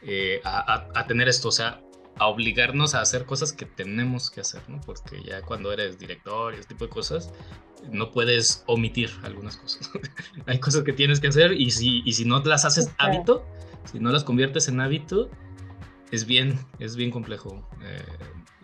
eh, 0.03 0.43
a, 0.45 0.91
a, 0.95 1.07
tener 1.07 1.27
esto, 1.31 1.49
o 1.49 1.53
sea, 1.53 1.81
a 2.19 2.27
obligarnos 2.27 2.95
a 2.95 3.01
hacer 3.01 3.25
cosas 3.25 3.53
que 3.53 3.67
tenemos 3.67 4.31
que 4.31 4.41
hacer, 4.41 4.63
¿no? 4.69 4.81
Porque 4.81 5.23
ya 5.23 5.43
cuando 5.43 5.73
eres 5.73 5.99
director 5.99 6.55
y 6.55 6.59
ese 6.59 6.69
tipo 6.69 6.85
de 6.85 6.91
cosas, 6.91 7.31
no 7.91 8.11
puedes 8.11 8.63
omitir 8.67 9.11
algunas 9.23 9.57
cosas. 9.57 9.91
Hay 10.47 10.61
cosas 10.61 10.85
que 10.85 10.93
tienes 10.93 11.21
que 11.21 11.29
hacer 11.29 11.53
y 11.53 11.71
si, 11.71 12.03
y 12.05 12.13
si 12.13 12.25
no 12.25 12.41
las 12.41 12.65
haces 12.65 12.91
hábito, 12.99 13.45
si 13.91 13.99
no 13.99 14.11
las 14.11 14.25
conviertes 14.25 14.69
en 14.69 14.81
hábito, 14.81 15.31
es 16.11 16.27
bien, 16.27 16.59
es 16.79 16.97
bien 16.97 17.11
complejo 17.11 17.69
eh, 17.83 18.05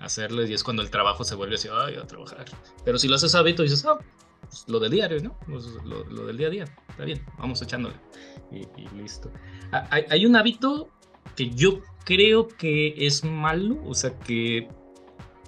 hacerlo 0.00 0.46
y 0.46 0.54
es 0.54 0.62
cuando 0.62 0.82
el 0.82 0.90
trabajo 0.90 1.24
se 1.24 1.34
vuelve 1.34 1.56
así, 1.56 1.68
ay, 1.72 1.96
a 1.96 2.06
trabajar. 2.06 2.44
Pero 2.84 2.98
si 2.98 3.08
lo 3.08 3.16
haces 3.16 3.34
hábito, 3.34 3.62
dices, 3.62 3.84
ah, 3.84 3.98
pues 4.42 4.64
lo 4.68 4.78
de 4.78 4.88
diario, 4.88 5.20
¿no? 5.22 5.36
Pues 5.46 5.66
lo, 5.84 6.04
lo, 6.04 6.26
del 6.26 6.36
día 6.36 6.46
a 6.46 6.50
día, 6.50 6.64
está 6.88 7.04
bien, 7.04 7.24
vamos 7.38 7.60
echándole 7.62 7.96
y, 8.52 8.60
y 8.80 8.88
listo. 8.96 9.30
Ah, 9.72 9.86
hay, 9.90 10.04
hay 10.08 10.26
un 10.26 10.36
hábito 10.36 10.88
yo 11.48 11.80
creo 12.04 12.48
que 12.48 12.94
es 12.98 13.24
malo, 13.24 13.78
o 13.86 13.94
sea 13.94 14.18
que, 14.18 14.68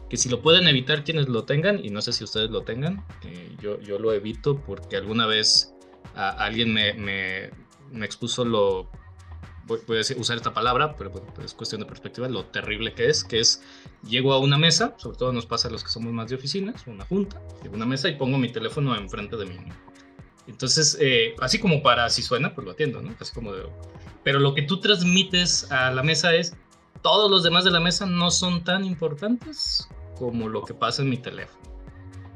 que 0.09 0.16
si 0.16 0.28
lo 0.28 0.40
pueden 0.40 0.66
evitar 0.66 1.05
quienes 1.05 1.28
lo 1.28 1.45
tengan, 1.45 1.84
y 1.84 1.90
no 1.90 2.01
sé 2.01 2.12
si 2.12 2.24
ustedes 2.24 2.51
lo 2.51 2.62
tengan, 2.62 3.05
eh, 3.24 3.55
yo, 3.61 3.78
yo 3.80 3.99
lo 3.99 4.12
evito 4.12 4.59
porque 4.59 4.97
alguna 4.97 5.26
vez 5.26 5.74
alguien 6.14 6.72
me, 6.72 6.93
me, 6.95 7.51
expuso 8.05 8.45
lo, 8.45 8.90
voy, 9.66 9.80
a 9.97 10.20
usar 10.20 10.36
esta 10.36 10.53
palabra, 10.53 10.97
pero 10.97 11.11
bueno, 11.11 11.26
es 11.45 11.55
cuestión 11.55 11.80
de 11.80 11.86
perspectiva, 11.86 12.28
lo 12.28 12.45
terrible 12.47 12.95
que 12.95 13.09
es, 13.09 13.24
que 13.24 13.40
es, 13.40 13.62
llego 14.07 14.32
a 14.32 14.38
una 14.38 14.59
mesa, 14.59 14.95
sobre 14.99 15.16
todo 15.16 15.32
nos 15.32 15.47
pasa 15.47 15.68
a 15.68 15.70
los 15.70 15.82
que 15.82 15.90
somos 15.90 16.12
más 16.12 16.28
de 16.28 16.36
oficinas, 16.36 16.86
una 16.86 17.05
junta, 17.05 17.40
llego 17.62 17.74
a 17.74 17.76
una 17.76 17.86
mesa 17.86 18.09
y 18.09 18.16
pongo 18.16 18.38
mi 18.38 18.51
teléfono 18.51 18.95
enfrente 18.97 19.36
de 19.36 19.47
mí. 19.47 19.57
Entonces, 20.47 20.97
eh, 21.01 21.34
así 21.40 21.59
como 21.59 21.82
para 21.82 22.11
si 22.11 22.22
suena, 22.22 22.55
pues 22.55 22.64
lo 22.64 22.72
atiendo, 22.72 23.01
¿no? 23.01 23.14
Así 23.20 23.32
como 23.32 23.53
de, 23.53 23.64
pero 24.24 24.38
lo 24.38 24.55
que 24.55 24.62
tú 24.62 24.80
transmites 24.80 25.70
a 25.70 25.90
la 25.90 26.03
mesa 26.03 26.34
es, 26.34 26.55
todos 27.03 27.30
los 27.30 27.43
demás 27.43 27.64
de 27.64 27.70
la 27.70 27.80
mesa 27.80 28.07
no 28.07 28.30
son 28.30 28.62
tan 28.64 28.84
importantes 28.84 29.88
como 30.16 30.49
lo 30.49 30.62
que 30.62 30.74
pasa 30.74 31.03
en 31.03 31.11
mi 31.11 31.16
teléfono. 31.16 31.61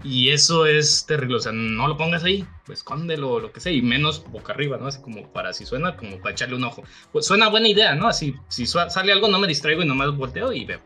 Y 0.03 0.29
eso 0.29 0.67
es 0.67 1.05
terrible, 1.07 1.37
o 1.37 1.41
sea, 1.41 1.53
no 1.53 1.89
lo 1.89 1.97
pongas 1.97 2.23
ahí, 2.23 2.47
pues 2.65 2.79
escóndelo, 2.79 3.41
lo 3.41 3.53
que 3.53 3.61
sea, 3.61 3.73
y 3.73 3.83
menos 3.83 4.25
boca 4.31 4.53
arriba, 4.53 4.77
¿no? 4.77 4.87
Así 4.87 5.01
como 5.01 5.33
para 5.33 5.53
si 5.53 5.67
suena, 5.67 5.97
como 5.97 6.19
para 6.19 6.33
echarle 6.33 6.55
un 6.55 6.65
ojo. 6.65 6.85
Pues 7.13 7.27
suena 7.27 7.49
buena 7.49 7.69
idea, 7.69 7.95
¿no? 7.95 8.07
Así, 8.07 8.35
si 8.49 8.67
sale 8.67 9.13
algo, 9.13 9.29
no 9.29 9.39
me 9.39 9.49
distraigo 9.49 9.83
y 9.83 9.87
nomás 9.87 10.17
volteo 10.17 10.53
y 10.53 10.65
veo. 10.65 10.81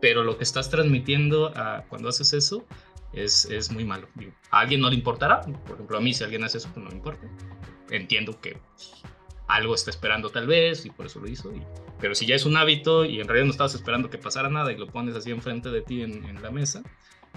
Pero 0.00 0.22
lo 0.22 0.36
que 0.36 0.44
estás 0.44 0.68
transmitiendo 0.68 1.52
a, 1.56 1.84
cuando 1.88 2.08
haces 2.08 2.32
eso 2.32 2.66
es, 3.12 3.44
es 3.46 3.70
muy 3.70 3.84
malo. 3.84 4.08
a 4.50 4.60
alguien 4.60 4.80
no 4.80 4.90
le 4.90 4.96
importará, 4.96 5.40
por 5.40 5.74
ejemplo, 5.74 5.98
a 5.98 6.00
mí 6.00 6.12
si 6.12 6.24
alguien 6.24 6.44
hace 6.44 6.58
eso, 6.58 6.68
pues 6.72 6.84
no 6.84 6.90
me 6.90 6.96
importa. 6.96 7.26
Entiendo 7.90 8.40
que 8.40 8.58
algo 9.48 9.74
está 9.74 9.90
esperando 9.90 10.30
tal 10.30 10.46
vez 10.46 10.84
y 10.84 10.90
por 10.90 11.06
eso 11.06 11.20
lo 11.20 11.28
hizo. 11.28 11.50
pero 12.00 12.14
si 12.14 12.26
ya 12.26 12.34
es 12.34 12.44
un 12.44 12.56
hábito 12.56 13.04
y 13.04 13.20
en 13.20 13.26
realidad 13.26 13.46
no 13.46 13.50
estabas 13.50 13.74
esperando 13.74 14.10
que 14.10 14.18
pasara 14.18 14.48
nada 14.50 14.70
y 14.72 14.76
lo 14.76 14.86
pones 14.86 15.16
así 15.16 15.30
enfrente 15.30 15.70
de 15.70 15.80
ti 15.80 16.02
en, 16.02 16.42
la 16.42 16.50
mesa, 16.50 16.82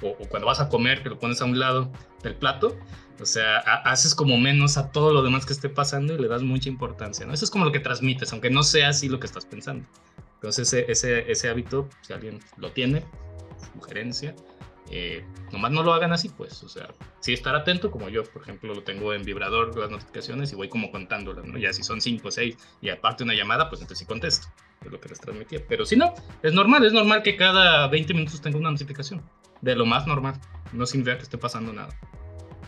o, 0.01 0.15
cuando 0.27 0.47
vas 0.47 0.59
a 0.59 0.69
comer 0.69 1.03
que 1.03 1.09
lo 1.09 1.17
pones 1.17 1.41
a 1.41 1.45
un 1.45 1.57
lado 1.57 1.91
del 2.21 2.35
plato, 2.35 2.77
o 3.19 3.25
sea, 3.25 3.59
haces 3.59 4.13
como 4.13 4.37
menos 4.37 4.77
a 4.77 4.91
todo 4.91 5.13
lo 5.13 5.21
demás 5.21 5.45
que 5.45 5.53
esté 5.53 5.69
pasando 5.69 6.13
y 6.13 6.17
le 6.17 6.27
das 6.27 6.41
mucha 6.41 6.69
importancia, 6.69 7.25
¿no? 7.25 7.33
Eso 7.33 7.45
es 7.45 7.51
como 7.51 7.65
lo 7.65 7.71
que 7.71 7.79
transmites, 7.79 8.31
aunque 8.33 8.49
no 8.49 8.63
sea 8.63 8.89
así 8.89 9.07
lo 9.09 9.19
que 9.19 9.27
estás 9.27 9.45
pensando. 9.45 9.87
Entonces 10.35 10.73
ese, 10.73 10.91
ese, 10.91 11.31
ese 11.31 11.49
hábito, 11.49 11.87
si 12.01 12.13
alguien 12.13 12.39
lo 12.57 12.71
tiene, 12.71 13.03
sugerencia, 13.73 14.35
eh, 14.89 15.23
nomás 15.51 15.71
no 15.71 15.83
lo 15.83 15.93
hagan 15.93 16.11
así, 16.11 16.29
pues, 16.29 16.63
o 16.63 16.69
sea, 16.69 16.89
sí 17.19 17.33
estar 17.33 17.55
atento, 17.55 17.91
como 17.91 18.09
yo, 18.09 18.23
por 18.23 18.41
ejemplo, 18.41 18.73
lo 18.73 18.83
tengo 18.83 19.13
en 19.13 19.23
vibrador 19.23 19.77
las 19.77 19.89
notificaciones 19.89 20.51
y 20.51 20.55
voy 20.55 20.69
como 20.69 20.91
contándolas, 20.91 21.45
¿no? 21.45 21.57
Ya 21.57 21.71
si 21.73 21.83
son 21.83 22.01
5 22.01 22.27
o 22.27 22.31
6 22.31 22.57
y 22.81 22.89
aparte 22.89 23.23
una 23.23 23.33
llamada, 23.33 23.69
pues 23.69 23.81
entonces 23.81 23.99
sí 23.99 24.05
contesto, 24.05 24.47
es 24.83 24.91
lo 24.91 24.99
que 24.99 25.09
les 25.09 25.19
transmitía. 25.19 25.61
Pero 25.67 25.85
si 25.85 25.95
no, 25.95 26.13
es 26.41 26.53
normal, 26.53 26.85
es 26.85 26.93
normal 26.93 27.23
que 27.23 27.35
cada 27.37 27.87
20 27.87 28.13
minutos 28.13 28.41
tenga 28.41 28.57
una 28.57 28.71
notificación, 28.71 29.21
de 29.61 29.75
lo 29.75 29.85
más 29.85 30.07
normal, 30.07 30.39
no 30.73 30.85
ver 30.93 31.17
que 31.17 31.23
esté 31.23 31.37
pasando 31.37 31.71
nada. 31.71 31.95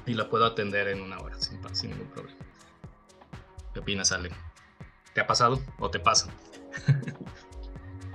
Y 0.05 0.13
la 0.13 0.29
puedo 0.29 0.45
atender 0.45 0.89
en 0.89 1.01
una 1.01 1.19
hora, 1.19 1.39
sin, 1.39 1.59
sin 1.73 1.91
ningún 1.91 2.07
problema. 2.07 2.37
¿Qué 3.73 3.79
opinas, 3.79 4.11
Ale? 4.11 4.29
¿Te 5.13 5.21
ha 5.21 5.27
pasado 5.27 5.61
o 5.79 5.89
te 5.89 5.99
pasa? 5.99 6.29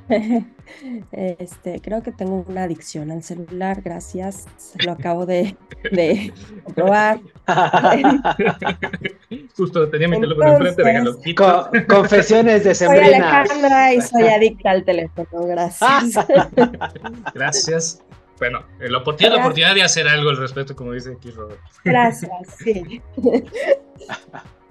Este, 1.12 1.80
creo 1.80 2.02
que 2.02 2.12
tengo 2.12 2.44
una 2.46 2.64
adicción 2.64 3.10
al 3.10 3.22
celular, 3.22 3.80
gracias. 3.82 4.44
Lo 4.84 4.92
acabo 4.92 5.24
de, 5.24 5.56
de 5.90 6.30
probar. 6.74 7.20
Justo 9.56 9.88
tenía 9.88 10.08
mi 10.08 10.20
teléfono 10.20 10.52
enfrente, 10.52 10.82
déjalo 10.82 11.18
confesiones 11.88 12.64
de 12.64 12.74
Sembrina. 12.74 13.06
Soy 13.06 13.14
Alejandra 13.14 13.94
y 13.94 14.02
soy 14.02 14.28
adicta 14.28 14.72
al 14.72 14.84
teléfono, 14.84 15.46
gracias. 15.46 16.26
gracias. 17.34 18.02
Bueno, 18.38 18.62
la 18.78 18.98
oportunidad, 18.98 19.36
la 19.36 19.40
oportunidad 19.40 19.74
de 19.74 19.82
hacer 19.82 20.06
algo 20.06 20.30
al 20.30 20.36
respecto, 20.36 20.76
como 20.76 20.92
dice 20.92 21.14
aquí 21.16 21.30
Robert. 21.30 21.60
Gracias, 21.82 22.30
sí. 22.62 23.00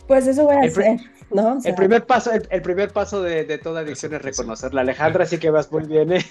Pues 0.08 0.26
eso 0.28 0.46
voy 0.46 0.56
a 0.56 0.62
hacer, 0.62 1.00
¿no? 1.32 1.58
el 1.64 1.76
primer 1.76 2.06
paso, 2.06 2.32
el, 2.32 2.62
primer 2.62 2.92
paso 2.94 3.22
de, 3.22 3.58
toda 3.58 3.82
adicción 3.82 4.14
es 4.14 4.22
reconocerla. 4.22 4.82
Alejandra, 4.82 5.26
sí 5.26 5.38
que 5.38 5.50
vas 5.50 5.72
muy 5.72 5.84
bien, 5.84 6.14
¿eh? 6.14 6.26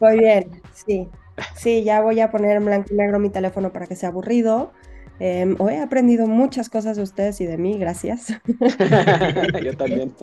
Muy 0.00 0.18
bien, 0.18 0.62
sí. 0.72 1.08
Sí, 1.56 1.82
ya 1.84 2.00
voy 2.00 2.20
a 2.20 2.30
poner 2.30 2.56
en 2.56 2.64
blanco 2.64 2.88
y 2.92 2.96
negro 2.96 3.18
mi 3.18 3.28
teléfono 3.28 3.72
para 3.72 3.86
que 3.86 3.96
sea 3.96 4.08
aburrido. 4.08 4.72
Em, 5.20 5.56
hoy 5.58 5.74
he 5.74 5.80
aprendido 5.80 6.26
muchas 6.26 6.68
cosas 6.68 6.96
de 6.96 7.02
ustedes 7.02 7.40
y 7.40 7.46
de 7.46 7.58
mí, 7.58 7.78
gracias. 7.78 8.28
Yo 9.62 9.76
también. 9.76 10.14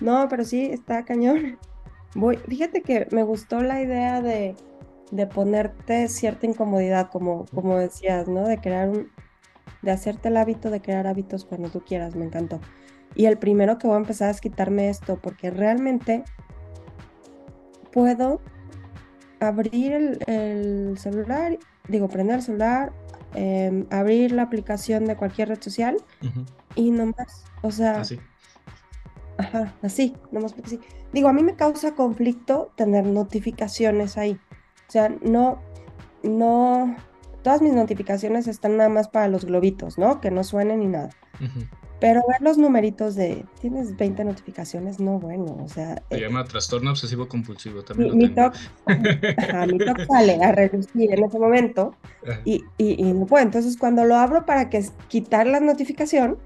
No, 0.00 0.26
pero 0.28 0.44
sí, 0.44 0.70
está 0.72 1.04
cañón. 1.04 1.58
Voy, 2.14 2.36
fíjate 2.36 2.82
que 2.82 3.06
me 3.10 3.22
gustó 3.22 3.62
la 3.62 3.80
idea 3.82 4.20
de, 4.20 4.54
de 5.10 5.26
ponerte 5.26 6.08
cierta 6.08 6.46
incomodidad, 6.46 7.10
como, 7.10 7.46
como 7.54 7.78
decías, 7.78 8.28
¿no? 8.28 8.46
De 8.46 8.58
crear 8.58 8.88
un, 8.88 9.10
de 9.82 9.90
hacerte 9.90 10.28
el 10.28 10.36
hábito 10.36 10.70
de 10.70 10.80
crear 10.80 11.06
hábitos 11.06 11.44
cuando 11.44 11.68
tú 11.70 11.80
quieras, 11.80 12.14
me 12.16 12.24
encantó. 12.24 12.60
Y 13.14 13.26
el 13.26 13.38
primero 13.38 13.78
que 13.78 13.86
voy 13.86 13.96
a 13.96 14.00
empezar 14.00 14.30
es 14.30 14.40
quitarme 14.40 14.88
esto, 14.88 15.18
porque 15.20 15.50
realmente 15.50 16.24
puedo 17.92 18.40
abrir 19.40 20.18
el, 20.26 20.98
celular, 20.98 21.58
digo, 21.88 22.08
prender 22.08 22.36
el 22.36 22.42
celular, 22.42 22.92
em, 23.34 23.86
abrir 23.90 24.32
la 24.32 24.42
aplicación 24.42 25.06
de 25.06 25.16
cualquier 25.16 25.48
red 25.48 25.60
social 25.60 25.96
y 26.74 26.90
nomás, 26.90 27.44
o 27.62 27.70
sea, 27.70 28.00
así. 28.00 28.20
Ajá, 29.38 29.74
así, 29.82 30.14
nomás 30.30 30.52
porque 30.52 30.70
sí. 30.70 30.80
Digo, 31.12 31.28
a 31.28 31.32
mí 31.32 31.42
me 31.42 31.56
causa 31.56 31.94
conflicto 31.94 32.72
tener 32.76 33.06
notificaciones 33.06 34.18
ahí. 34.18 34.38
O 34.86 34.92
sea, 34.92 35.08
no, 35.22 35.62
no, 36.22 36.94
todas 37.42 37.62
mis 37.62 37.72
notificaciones 37.72 38.46
están 38.46 38.76
nada 38.76 38.88
más 38.88 39.08
para 39.08 39.28
los 39.28 39.44
globitos, 39.44 39.98
¿no? 39.98 40.20
Que 40.20 40.30
no 40.30 40.44
suenen 40.44 40.80
ni 40.80 40.86
nada. 40.86 41.10
Pero 42.00 42.22
ver 42.26 42.40
los 42.40 42.56
numeritos 42.56 43.14
de, 43.14 43.44
tienes 43.60 43.94
20 43.96 44.24
notificaciones, 44.24 45.00
no, 45.00 45.18
bueno, 45.18 45.58
o 45.62 45.68
sea... 45.68 46.02
Se 46.10 46.16
eh, 46.16 46.20
llama 46.20 46.44
trastorno 46.44 46.90
obsesivo 46.90 47.28
compulsivo 47.28 47.82
también. 47.82 48.16
Mi, 48.16 48.28
TOC, 48.30 48.54
mi 49.68 49.78
TOC 49.78 50.06
sale 50.08 50.42
a 50.42 50.52
reducir 50.52 51.12
en 51.12 51.24
ese 51.24 51.38
momento 51.38 51.94
y, 52.46 52.64
y, 52.78 53.12
no 53.12 53.26
puedo. 53.26 53.44
Entonces, 53.44 53.76
cuando 53.76 54.04
lo 54.04 54.16
abro 54.16 54.46
para 54.46 54.70
que 54.70 54.82
quitar 55.08 55.46
la 55.46 55.60
notificación, 55.60 56.38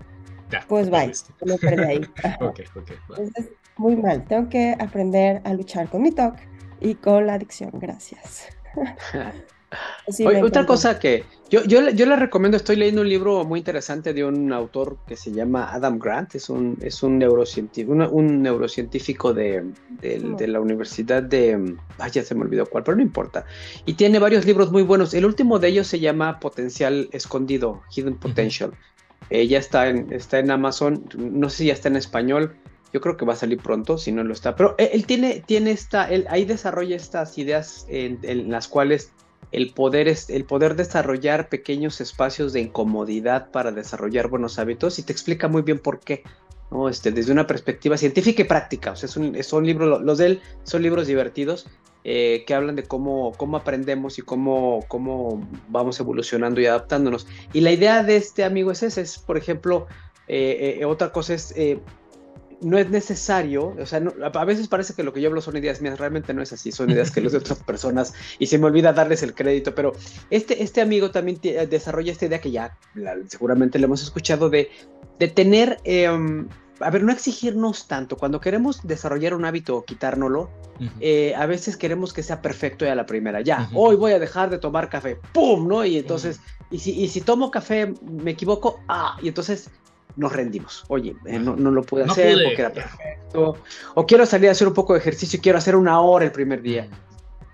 pues 0.66 0.90
bye, 0.90 1.12
me 1.45 1.57
perdí 1.59 1.84
ahí. 1.84 2.01
okay, 2.40 2.66
okay, 2.74 2.97
Entonces, 3.11 3.51
muy 3.76 3.95
mal, 3.95 4.24
tengo 4.24 4.49
que 4.49 4.76
aprender 4.78 5.40
a 5.45 5.55
luchar 5.55 5.88
con 5.88 6.03
mi 6.03 6.11
TOC 6.11 6.34
y 6.80 6.97
con 6.97 7.28
la 7.28 7.34
adicción, 7.34 7.70
gracias. 7.74 8.49
otra 10.43 10.66
cosa 10.66 10.99
que 10.99 11.25
yo, 11.51 11.62
yo, 11.64 11.91
yo 11.91 12.07
les 12.07 12.18
recomiendo, 12.18 12.57
estoy 12.57 12.77
leyendo 12.77 13.03
un 13.03 13.09
libro 13.09 13.45
muy 13.45 13.61
interesante 13.61 14.12
de 14.12 14.25
un 14.25 14.53
autor 14.53 14.97
que 15.07 15.16
se 15.16 15.31
llama 15.31 15.72
Adam 15.72 15.99
Grant, 15.99 16.35
es 16.35 16.49
un, 16.49 16.79
es 16.81 17.03
un 17.03 17.18
neurocientífico, 17.18 17.93
un 17.93 18.43
neurocientífico 18.43 19.33
de, 19.33 19.64
de, 20.01 20.49
la 20.49 20.61
Universidad 20.61 21.22
de, 21.22 21.77
ay, 21.99 22.11
ya 22.11 22.25
se 22.25 22.35
me 22.35 22.43
olvidó 22.43 22.66
cuál, 22.66 22.83
pero 22.83 22.97
no 22.97 23.03
importa. 23.03 23.45
Y 23.85 23.95
tiene 23.95 24.18
varios 24.18 24.47
libros 24.47 24.72
muy 24.72 24.83
buenos. 24.83 25.14
El 25.14 25.27
último 25.27 25.59
de 25.59 25.68
ellos 25.68 25.87
se 25.87 26.01
llama 26.01 26.41
Potencial 26.41 27.09
Escondido, 27.12 27.83
Hidden 27.95 28.16
Potential. 28.16 28.72
Eh, 29.31 29.47
ya 29.47 29.59
está 29.59 29.89
en, 29.89 30.12
está 30.12 30.39
en 30.39 30.51
Amazon, 30.51 31.05
no 31.16 31.49
sé 31.51 31.59
si 31.59 31.66
ya 31.66 31.72
está 31.72 31.89
en 31.89 31.97
español, 31.97 32.57
yo 32.95 33.01
creo 33.01 33.16
que 33.16 33.25
va 33.25 33.33
a 33.33 33.37
salir 33.37 33.59
pronto, 33.59 33.99
si 33.99 34.12
no 34.12 34.22
lo 34.22 34.33
está. 34.33 34.55
Pero 34.55 34.77
eh, 34.79 34.91
él, 34.93 35.05
tiene, 35.05 35.43
tiene 35.45 35.72
esta, 35.72 36.09
él 36.09 36.27
ahí 36.31 36.45
desarrolla 36.45 36.95
estas 36.95 37.37
ideas 37.39 37.87
en, 37.89 38.51
las 38.51 38.68
cuales 38.68 39.11
el 39.55 39.72
poder, 39.72 40.09
es, 40.09 40.30
el 40.30 40.44
poder 40.44 40.74
desarrollar 40.74 41.48
pequeños 41.48 42.00
espacios 42.00 42.52
de 42.52 42.61
incomodidad 42.61 43.52
para 43.52 43.70
desarrollar 43.70 44.28
buenos 44.28 44.59
hábitos 44.59 44.98
y 44.98 45.05
te 45.05 45.12
explica 45.12 45.46
muy 45.46 45.62
bien 45.62 45.78
por 45.78 46.00
qué. 46.00 46.24
¿no? 46.72 46.88
Este, 46.88 47.12
desde 47.12 47.30
una 47.30 47.46
perspectiva 47.46 47.96
científica 47.96 48.42
y 48.42 48.46
práctica. 48.46 48.90
O 48.90 48.96
sea, 48.96 49.09
son 49.09 49.64
libros, 49.64 50.02
los 50.02 50.18
de 50.18 50.26
él 50.26 50.40
son 50.64 50.82
libros 50.82 51.07
divertidos 51.07 51.68
eh, 52.02 52.42
que 52.48 52.55
hablan 52.55 52.74
de 52.74 52.82
cómo, 52.82 53.32
cómo 53.36 53.57
aprendemos 53.57 54.18
y 54.18 54.22
cómo, 54.22 54.84
cómo 54.88 55.48
vamos 55.68 56.00
evolucionando 56.00 56.61
y 56.61 56.66
adaptándonos. 56.66 57.28
Y 57.52 57.61
la 57.61 57.70
idea 57.70 58.02
de 58.02 58.16
este 58.16 58.42
amigo 58.42 58.72
es 58.72 58.82
esa, 58.82 59.02
es, 59.02 59.18
por 59.18 59.36
ejemplo, 59.36 59.86
eh, 60.26 60.82
otra 60.84 61.12
cosa 61.12 61.34
es 61.34 61.55
no 62.65 62.79
es 62.79 62.89
necesario, 62.91 63.75
o 63.79 63.87
sea, 63.87 64.03
a 64.23 64.45
veces 64.45 64.69
parece 64.69 64.95
que 64.95 65.03
lo 65.03 65.12
que 65.12 65.21
yo 65.21 65.29
hablo 65.29 65.41
son 65.41 65.57
ideas 65.57 65.81
mías, 65.81 65.99
realmente 65.99 66.33
no 66.33 66.43
es 66.43 66.53
así, 66.53 66.73
son 66.73 66.91
ideas 66.91 67.11
que 67.11 67.21
los 67.21 67.33
de 67.33 67.39
otras 67.39 67.59
personas 67.62 68.15
y 68.39 68.47
se 68.47 68.59
me 68.59 68.67
olvida 68.67 68.93
darles 68.93 69.23
el 69.23 69.35
crédito, 69.35 69.75
pero 69.75 69.93
este, 70.31 70.62
este 70.62 70.81
amigo 70.81 71.11
también 71.11 71.39
desarrolla 71.69 72.12
esta 72.12 72.27
idea 72.27 72.41
que 72.41 72.51
ya 72.51 72.77
seguramente 73.29 73.79
le 73.79 73.85
hemos 73.85 74.03
escuchado 74.03 74.49
de, 74.49 74.71
de 75.19 75.29
tener, 75.29 75.79
em, 75.85 76.49
a 76.81 76.91
ver, 76.91 77.03
no 77.05 77.12
exigirnos 77.12 77.87
tanto, 77.87 78.17
cuando 78.17 78.41
queremos 78.41 78.81
desarrollar 78.83 79.35
un 79.35 79.45
hábito 79.45 79.77
o 79.77 79.85
quitárnoslo, 79.85 80.51
eh, 81.01 81.35
a 81.37 81.47
veces 81.47 81.77
queremos 81.77 82.12
que 82.12 82.23
sea 82.23 82.43
perfecto 82.43 82.85
y 82.85 82.89
a 82.89 82.95
la 82.95 83.07
primera, 83.07 83.43
ya, 83.43 83.69
hoy 83.75 83.97
voy 83.97 84.12
a 84.12 84.19
dejar 84.19 84.51
de 84.51 84.59
tomar 84.59 84.89
café, 84.89 85.19
¡pum! 85.33 85.69
¿no? 85.69 85.85
Y 85.85 85.99
entonces, 85.99 86.41
y, 86.71 86.79
si, 86.79 86.93
y 86.93 87.09
si 87.09 87.21
tomo 87.21 87.51
café, 87.51 87.95
me 88.03 88.33
equivoco, 88.33 88.81
ah, 88.89 89.17
y 89.23 89.29
entonces 89.29 89.71
nos 90.16 90.32
rendimos. 90.32 90.84
Oye, 90.88 91.16
eh, 91.26 91.38
no, 91.38 91.57
no, 91.57 91.70
lo 91.70 91.82
pude 91.82 92.05
hacer 92.05 92.38
porque 92.44 92.61
era 92.61 92.72
perfecto. 92.72 93.57
O 93.94 94.07
quiero 94.07 94.24
salir 94.26 94.48
a 94.48 94.52
hacer 94.52 94.68
un 94.68 94.74
poco 94.74 94.92
de 94.92 95.00
ejercicio 95.00 95.38
y 95.38 95.40
quiero 95.40 95.59
hacer 95.59 95.76
una 95.76 96.00
hora 96.00 96.24
el 96.24 96.32
primer 96.32 96.62
día. 96.62 96.88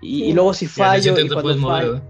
Y, 0.01 0.33
luego 0.33 0.53
si 0.53 0.67
fallo, 0.67 1.17
y 1.17 1.29
cuando 1.29 1.57
fallo, 1.59 2.01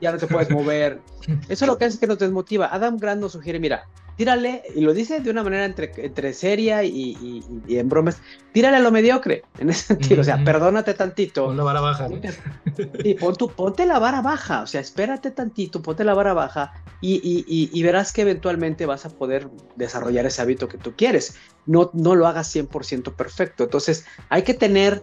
ya 0.00 0.12
no 0.12 0.18
te 0.18 0.26
puedes 0.26 0.50
mover. 0.50 1.00
Eso 1.48 1.64
es 1.64 1.66
lo 1.66 1.76
que 1.78 1.86
hace 1.86 1.98
que 1.98 2.06
nos 2.06 2.18
desmotiva. 2.18 2.72
Adam 2.72 2.96
Grant 2.96 3.20
nos 3.20 3.32
sugiere, 3.32 3.58
mira, 3.58 3.86
tírale, 4.20 4.62
y 4.74 4.82
lo 4.82 4.92
dice 4.92 5.20
de 5.20 5.30
una 5.30 5.42
manera 5.42 5.64
entre, 5.64 5.92
entre 5.96 6.34
seria 6.34 6.84
y, 6.84 7.42
en 7.68 7.88
bromas, 7.88 8.18
tírale 8.52 8.76
a 8.76 8.80
lo 8.80 8.90
mediocre, 8.90 9.44
en 9.58 9.70
ese 9.70 9.86
sentido, 9.86 10.20
o 10.20 10.24
sea, 10.24 10.44
perdónate 10.44 10.92
tantito. 10.94 11.46
Pon 11.46 11.56
la 11.56 11.64
vara 11.64 11.80
baja. 11.80 12.06
Sí, 13.02 13.14
pon 13.14 13.34
tu, 13.34 13.48
ponte 13.48 13.86
la 13.86 13.98
vara 13.98 14.20
baja, 14.20 14.62
o 14.62 14.66
sea, 14.66 14.80
espérate 14.80 15.30
tantito, 15.30 15.80
ponte 15.80 16.04
la 16.04 16.12
vara 16.12 16.34
baja 16.34 16.72
y, 17.00 17.82
verás 17.82 18.12
que 18.12 18.20
eventualmente 18.22 18.84
vas 18.84 19.06
a 19.06 19.08
poder 19.08 19.48
desarrollar 19.76 20.26
ese 20.26 20.42
hábito 20.42 20.68
que 20.68 20.76
tú 20.78 20.92
quieres. 20.96 21.36
No, 21.64 21.90
no 21.94 22.14
lo 22.14 22.26
hagas 22.26 22.54
100% 22.54 23.14
perfecto. 23.14 23.64
Entonces, 23.64 24.04
hay 24.28 24.42
que 24.42 24.54
tener 24.54 25.02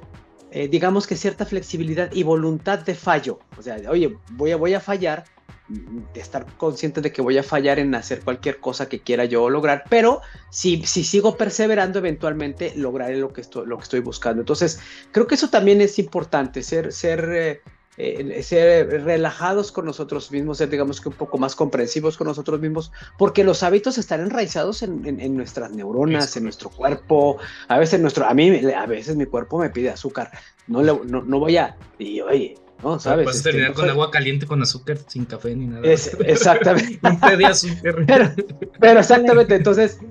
eh, 0.51 0.67
digamos 0.67 1.07
que 1.07 1.15
cierta 1.15 1.45
flexibilidad 1.45 2.11
y 2.13 2.23
voluntad 2.23 2.79
de 2.79 2.95
fallo. 2.95 3.39
O 3.57 3.61
sea, 3.61 3.77
oye, 3.89 4.17
voy 4.31 4.51
a, 4.51 4.57
voy 4.57 4.73
a 4.73 4.79
fallar, 4.79 5.25
de 5.69 6.21
estar 6.21 6.45
consciente 6.57 7.01
de 7.01 7.11
que 7.11 7.21
voy 7.21 7.37
a 7.37 7.43
fallar 7.43 7.77
en 7.79 7.93
hacer 7.93 8.21
cualquier 8.21 8.59
cosa 8.59 8.87
que 8.87 9.01
quiera 9.01 9.25
yo 9.25 9.49
lograr, 9.49 9.83
pero 9.89 10.21
si, 10.49 10.85
si 10.85 11.03
sigo 11.03 11.35
perseverando, 11.35 11.99
eventualmente 11.99 12.73
lograré 12.75 13.17
lo 13.17 13.33
que, 13.33 13.41
estoy, 13.41 13.67
lo 13.67 13.77
que 13.77 13.83
estoy 13.83 13.99
buscando. 13.99 14.41
Entonces, 14.41 14.79
creo 15.11 15.27
que 15.27 15.35
eso 15.35 15.49
también 15.49 15.81
es 15.81 15.99
importante, 15.99 16.63
ser, 16.63 16.93
ser, 16.93 17.29
eh, 17.33 17.61
eh, 17.97 18.43
ser 18.43 19.03
relajados 19.03 19.71
con 19.71 19.85
nosotros 19.85 20.31
mismos, 20.31 20.59
ser 20.59 20.69
digamos 20.69 21.01
que 21.01 21.09
un 21.09 21.15
poco 21.15 21.37
más 21.37 21.55
comprensivos 21.55 22.17
con 22.17 22.27
nosotros 22.27 22.59
mismos, 22.59 22.91
porque 23.17 23.43
los 23.43 23.63
hábitos 23.63 23.97
están 23.97 24.21
enraizados 24.21 24.83
en, 24.83 25.19
en, 25.19 25.35
nuestras 25.35 25.71
neuronas, 25.71 26.37
en 26.37 26.43
nuestro 26.43 26.69
cuerpo, 26.69 27.37
a 27.67 27.79
veces 27.79 27.99
nuestro, 27.99 28.25
a 28.27 28.33
mí, 28.33 28.49
a 28.73 28.85
veces 28.85 29.15
mi 29.15 29.25
cuerpo 29.25 29.57
me 29.57 29.69
pide 29.69 29.89
azúcar, 29.89 30.31
no, 30.67 30.83
le, 30.83 30.93
no, 31.05 31.23
no 31.23 31.39
voy 31.39 31.57
a, 31.57 31.75
y 31.97 32.21
oye, 32.21 32.55
¿no? 32.83 32.99
¿Sabes? 32.99 33.23
Puedes 33.23 33.37
este, 33.37 33.51
terminar 33.51 33.73
con 33.73 33.89
agua 33.89 34.11
caliente 34.11 34.45
con 34.45 34.61
azúcar, 34.61 34.97
sin 35.07 35.25
café 35.25 35.55
ni 35.55 35.67
nada. 35.67 35.81
exactamente. 35.87 36.99
Un 37.01 37.19
té 37.19 37.37
de 37.37 37.45
azúcar. 37.45 38.05
Pero, 38.79 38.99
exactamente, 38.99 39.55
entonces, 39.55 39.99
eh, 40.01 40.07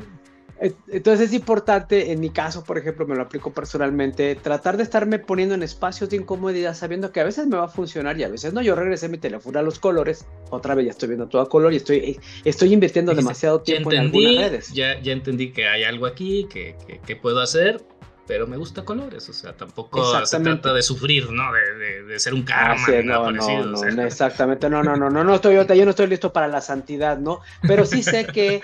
entonces 0.61 1.29
es 1.29 1.35
importante, 1.35 2.13
en 2.13 2.21
mi 2.21 2.31
caso, 2.31 2.65
por 2.65 2.79
ejemplo, 2.79 3.07
me 3.07 3.15
lo 3.15 3.23
aplico 3.23 3.53
personalmente, 3.53 4.35
tratar 4.37 4.77
de 4.77 4.85
estarme 4.85 5.19
poniendo 5.19 5.55
en 5.55 5.63
espacios 5.63 6.09
de 6.09 6.17
incomodidad 6.17 6.75
sabiendo 6.75 7.13
que 7.13 7.21
a 7.21 7.25
veces 7.25 7.47
me 7.47 7.57
va 7.57 7.65
a 7.65 7.69
funcionar 7.69 8.19
y 8.19 8.25
a 8.25 8.29
veces 8.29 8.53
no. 8.55 8.63
Yo 8.63 8.75
regresé 8.75 9.09
mi 9.09 9.19
teléfono 9.19 9.59
a 9.59 9.63
los 9.63 9.79
colores, 9.79 10.27
otra 10.51 10.75
vez 10.75 10.87
ya 10.87 10.93
estoy 10.93 11.09
viendo 11.09 11.29
todo 11.29 11.43
a 11.43 11.49
color 11.49 11.73
y 11.75 11.77
estoy, 11.77 12.19
estoy 12.45 12.73
invirtiendo 12.73 13.15
demasiado 13.15 13.61
tiempo 13.61 13.93
en 13.93 13.99
algunas 13.99 14.37
redes. 14.37 14.73
Ya, 14.73 15.01
ya 15.01 15.13
entendí 15.13 15.53
que 15.53 15.67
hay 15.67 15.85
algo 15.85 16.07
aquí 16.07 16.47
que, 16.51 16.77
que, 16.87 17.01
que 17.01 17.17
puedo 17.17 17.41
hacer 17.41 17.83
pero 18.27 18.47
me 18.47 18.57
gusta 18.57 18.85
colores, 18.85 19.29
o 19.29 19.33
sea, 19.33 19.53
tampoco 19.53 20.27
se 20.27 20.41
trata 20.41 20.75
de 20.75 20.83
sufrir, 20.83 21.31
¿no? 21.31 21.45
De, 21.53 22.03
de, 22.03 22.19
ser 22.19 22.35
un 22.35 22.43
karma, 22.43 22.85
no, 23.05 23.31
no, 23.31 23.75
no, 23.75 24.03
exactamente, 24.03 24.69
no, 24.69 24.83
no, 24.83 24.97
no, 24.97 25.09
no, 25.09 25.23
no 25.23 25.35
estoy, 25.37 25.55
yo 25.55 25.85
no 25.85 25.91
estoy 25.91 26.09
listo 26.09 26.33
para 26.33 26.49
la 26.49 26.61
santidad, 26.61 27.19
¿no? 27.19 27.41
Pero 27.63 27.87
sí 27.87 28.03
sé 28.03 28.27
que 28.27 28.63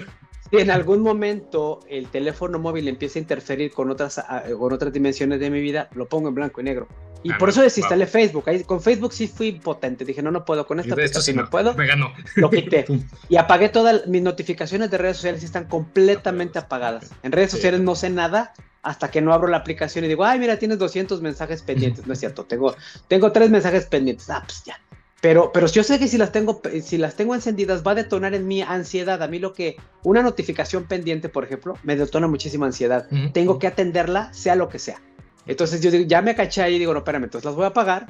si 0.53 0.59
en 0.59 0.71
algún 0.71 1.01
momento 1.01 1.81
el 1.89 2.09
teléfono 2.09 2.59
móvil 2.59 2.87
empieza 2.87 3.19
a 3.19 3.23
interferir 3.23 3.73
con 3.73 3.91
otras, 3.91 4.23
con 4.59 4.73
otras 4.73 4.93
dimensiones 4.93 5.41
de 5.41 5.49
mi 5.49 5.61
vida, 5.61 5.89
lo 5.95 6.07
pongo 6.07 6.29
en 6.29 6.35
blanco 6.35 6.61
y 6.61 6.65
negro. 6.65 6.89
Y 7.23 7.33
ah, 7.33 7.39
por 7.39 7.49
eso 7.49 7.63
desinstalé 7.63 8.07
Facebook. 8.07 8.45
Ahí, 8.49 8.63
con 8.65 8.83
Facebook 8.83 9.13
sí 9.13 9.29
fui 9.29 9.53
potente. 9.53 10.05
Dije, 10.05 10.23
no, 10.23 10.31
no 10.31 10.45
puedo. 10.45 10.67
Con 10.67 10.81
esta 10.81 10.93
aplicación 10.93 11.23
si 11.23 11.33
no, 11.33 11.49
puedo. 11.49 11.73
Me 11.75 11.87
ganó. 11.87 12.13
Lo 12.35 12.51
quité. 12.51 12.85
y 13.29 13.37
apagué 13.37 13.69
todas 13.69 14.07
mis 14.09 14.23
notificaciones 14.23 14.91
de 14.91 14.99
redes 14.99 15.17
sociales. 15.17 15.43
Están 15.43 15.67
completamente 15.69 16.59
apagadas. 16.59 17.11
En 17.23 17.33
redes 17.33 17.53
sociales 17.53 17.81
no 17.81 17.95
sé 17.95 18.11
nada 18.11 18.53
hasta 18.83 19.11
que 19.11 19.23
no 19.23 19.33
abro 19.33 19.49
la 19.49 19.59
aplicación 19.59 20.05
y 20.05 20.09
digo, 20.09 20.25
ay, 20.25 20.39
mira, 20.41 20.59
tienes 20.59 20.79
200 20.79 21.23
mensajes 21.23 21.63
pendientes. 21.63 22.07
No 22.07 22.13
es 22.13 22.19
cierto, 22.19 22.45
tengo, 22.45 22.75
tengo 23.09 23.31
tres 23.31 23.49
mensajes 23.49 23.87
pendientes. 23.87 24.29
Ah, 24.29 24.43
pues 24.45 24.65
ya. 24.65 24.81
Pero, 25.23 25.53
pero 25.53 25.69
yo 25.69 25.85
sé 25.85 26.01
que 26.01 26.09
si 26.09 26.19
las 26.19 26.33
tengo, 26.33 26.61
si 26.83 26.99
las 26.99 27.15
tengo 27.15 27.37
encendidas, 27.37 27.85
va 27.87 27.93
a 27.93 27.95
detonar 27.95 28.35
en 28.35 28.49
mi 28.49 28.61
ansiedad. 28.61 29.23
A 29.23 29.29
mí 29.29 29.39
lo 29.39 29.53
que, 29.53 29.77
una 30.03 30.21
notificación 30.21 30.83
pendiente, 30.85 31.29
por 31.29 31.45
ejemplo, 31.45 31.79
me 31.85 31.95
detona 31.95 32.27
muchísima 32.27 32.67
ansiedad. 32.67 33.07
Tengo 33.33 33.61
que 33.61 33.69
atenderla, 33.69 34.35
sea 34.35 34.57
lo 34.57 34.69
que 34.69 34.81
sea. 34.81 35.01
Entonces 35.47 35.81
yo 35.81 35.93
digo, 35.93 36.07
ya 36.09 36.23
me 36.23 36.35
caché 36.35 36.63
ahí 36.63 36.75
y 36.75 36.79
digo, 36.81 36.93
no, 36.93 36.99
espérame, 36.99 37.25
entonces 37.25 37.45
las 37.45 37.55
voy 37.55 37.65
a 37.65 37.69
apagar 37.69 38.09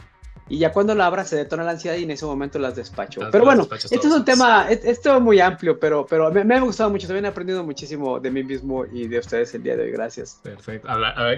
y 0.49 0.59
ya 0.59 0.72
cuando 0.72 0.95
la 0.95 1.07
abra 1.07 1.24
se 1.24 1.36
detona 1.36 1.62
la 1.64 1.72
ansiedad 1.72 1.97
y 1.97 2.03
en 2.03 2.11
ese 2.11 2.26
momento 2.26 2.59
las 2.59 2.76
despacho. 2.76 3.20
pero 3.30 3.45
bueno, 3.45 3.68
este 3.72 3.97
es 3.97 4.05
un 4.05 4.24
tema, 4.24 4.66
esto 4.68 5.16
es 5.16 5.22
muy 5.22 5.40
amplio, 5.40 5.78
pero, 5.78 6.07
pero 6.07 6.30
me, 6.30 6.45
me, 6.45 6.57
ha 6.57 6.61
gustado 6.61 6.90
mucho, 6.90 7.07
también 7.07 7.24
he 7.24 7.28
aprendido 7.28 7.62
muchísimo 7.64 8.20
de 8.20 8.30
mí 8.30 8.43
mismo 8.43 8.84
y 8.84 9.09
de 9.09 9.18
ustedes 9.18 9.55
el 9.55 9.62
día 9.62 9.76
de 9.76 9.84
hoy, 9.84 9.90
gracias. 9.93 10.40
Perfecto. 10.43 10.88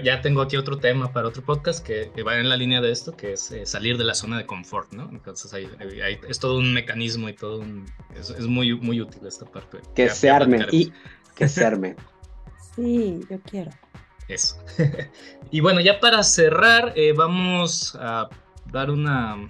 ya 0.03 0.21
tengo 0.21 0.41
aquí 0.41 0.57
otro 0.57 0.77
tema 0.77 1.11
para 1.13 1.27
otro 1.27 1.43
podcast 1.43 1.85
que, 1.85 2.11
va 2.23 2.39
en 2.39 2.49
la 2.49 2.57
línea 2.57 2.81
de 2.81 2.91
esto, 2.91 3.15
que 3.15 3.33
es 3.33 3.51
eh, 3.51 3.65
salir 3.65 3.97
de 3.97 4.03
la 4.03 4.15
zona 4.15 4.37
de 4.37 4.45
confort, 4.45 4.91
¿no? 4.93 5.09
Entonces 5.11 5.53
ahí, 5.53 5.69
es 6.27 6.39
todo 6.39 6.57
un 6.57 6.73
mecanismo 6.73 7.29
y 7.29 7.33
todo 7.33 7.59
un... 7.59 7.85
Es, 8.15 8.39
muy, 8.39 8.73
muy 8.75 8.99
útil 9.01 9.25
esta 9.27 9.45
parte. 9.45 9.79
Que 9.93 10.09
se 10.09 10.29
arme 10.29 10.65
y 10.71 10.91
que 11.35 11.47
se 11.47 11.63
arme. 11.63 11.95
sí, 12.75 13.21
yo 13.29 13.39
quiero. 13.41 13.71
Eso. 14.27 14.57
y 15.51 15.59
bueno, 15.59 15.81
ya 15.81 15.99
para 15.99 16.23
cerrar, 16.23 16.93
eh, 16.95 17.13
vamos 17.13 17.95
a 17.99 18.29
dar 18.71 18.91
una, 18.91 19.49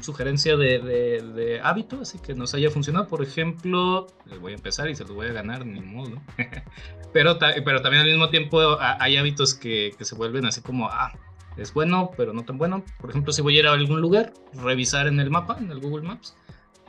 sugerencia 0.00 0.56
de, 0.56 1.60
hábito, 1.62 2.00
así 2.00 2.18
que 2.18 2.34
nos 2.34 2.54
haya 2.54 2.70
funcionado. 2.70 3.08
Por 3.08 3.22
ejemplo, 3.22 4.06
les 4.26 4.38
voy 4.38 4.52
a 4.52 4.56
empezar 4.56 4.88
y 4.88 4.94
se 4.94 5.04
los 5.04 5.12
voy 5.12 5.28
a 5.28 5.32
ganar, 5.32 5.66
ni 5.66 5.80
modo. 5.80 6.20
pero, 7.12 7.38
pero 7.38 7.82
también 7.82 8.02
al 8.02 8.08
mismo 8.08 8.28
tiempo 8.30 8.78
hay 8.80 9.16
hábitos 9.16 9.54
que, 9.54 9.92
que 9.96 10.04
se 10.04 10.14
vuelven 10.14 10.46
así 10.46 10.60
como, 10.60 10.88
ah, 10.88 11.12
es 11.56 11.74
bueno, 11.74 12.10
pero 12.16 12.32
no 12.32 12.44
tan 12.44 12.58
bueno. 12.58 12.84
Por 13.00 13.10
ejemplo, 13.10 13.32
si 13.32 13.42
voy 13.42 13.56
a 13.56 13.60
ir 13.60 13.66
a 13.66 13.72
algún 13.72 14.00
lugar, 14.00 14.32
revisar 14.54 15.06
en 15.06 15.20
el 15.20 15.30
mapa, 15.30 15.56
en 15.58 15.70
el 15.70 15.80
Google 15.80 16.06
Maps, 16.06 16.34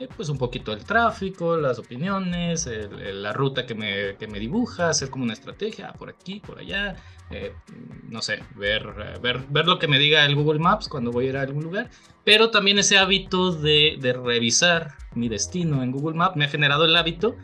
eh, 0.00 0.08
pues 0.16 0.28
un 0.28 0.38
poquito 0.38 0.72
el 0.72 0.84
tráfico, 0.84 1.56
las 1.56 1.78
opiniones, 1.78 2.68
la 2.90 3.32
ruta 3.32 3.64
que 3.64 3.74
me, 3.74 4.16
que 4.16 4.26
me, 4.26 4.40
dibuja, 4.40 4.88
hacer 4.88 5.08
como 5.08 5.24
una 5.24 5.34
estrategia, 5.34 5.92
por 5.92 6.08
aquí, 6.08 6.40
por 6.40 6.58
allá, 6.58 6.96
eh, 7.30 7.52
no 8.08 8.22
sé, 8.22 8.42
ver, 8.54 8.86
ver, 9.20 9.40
ver 9.48 9.66
lo 9.66 9.78
que 9.78 9.88
me 9.88 9.98
diga 9.98 10.24
el 10.24 10.34
Google 10.34 10.60
Maps 10.60 10.88
cuando 10.88 11.10
voy 11.10 11.26
a 11.26 11.28
ir 11.30 11.36
a 11.36 11.42
algún 11.42 11.64
lugar, 11.64 11.90
pero 12.24 12.50
también 12.50 12.78
ese 12.78 12.98
hábito 12.98 13.52
de, 13.52 13.98
revisar 14.24 14.92
mi 15.14 15.28
destino 15.28 15.82
en 15.82 15.90
Google 15.90 16.16
Maps 16.16 16.36
me 16.36 16.44
ha 16.44 16.48
generado 16.48 16.84
el 16.84 16.96
hábito 16.96 17.36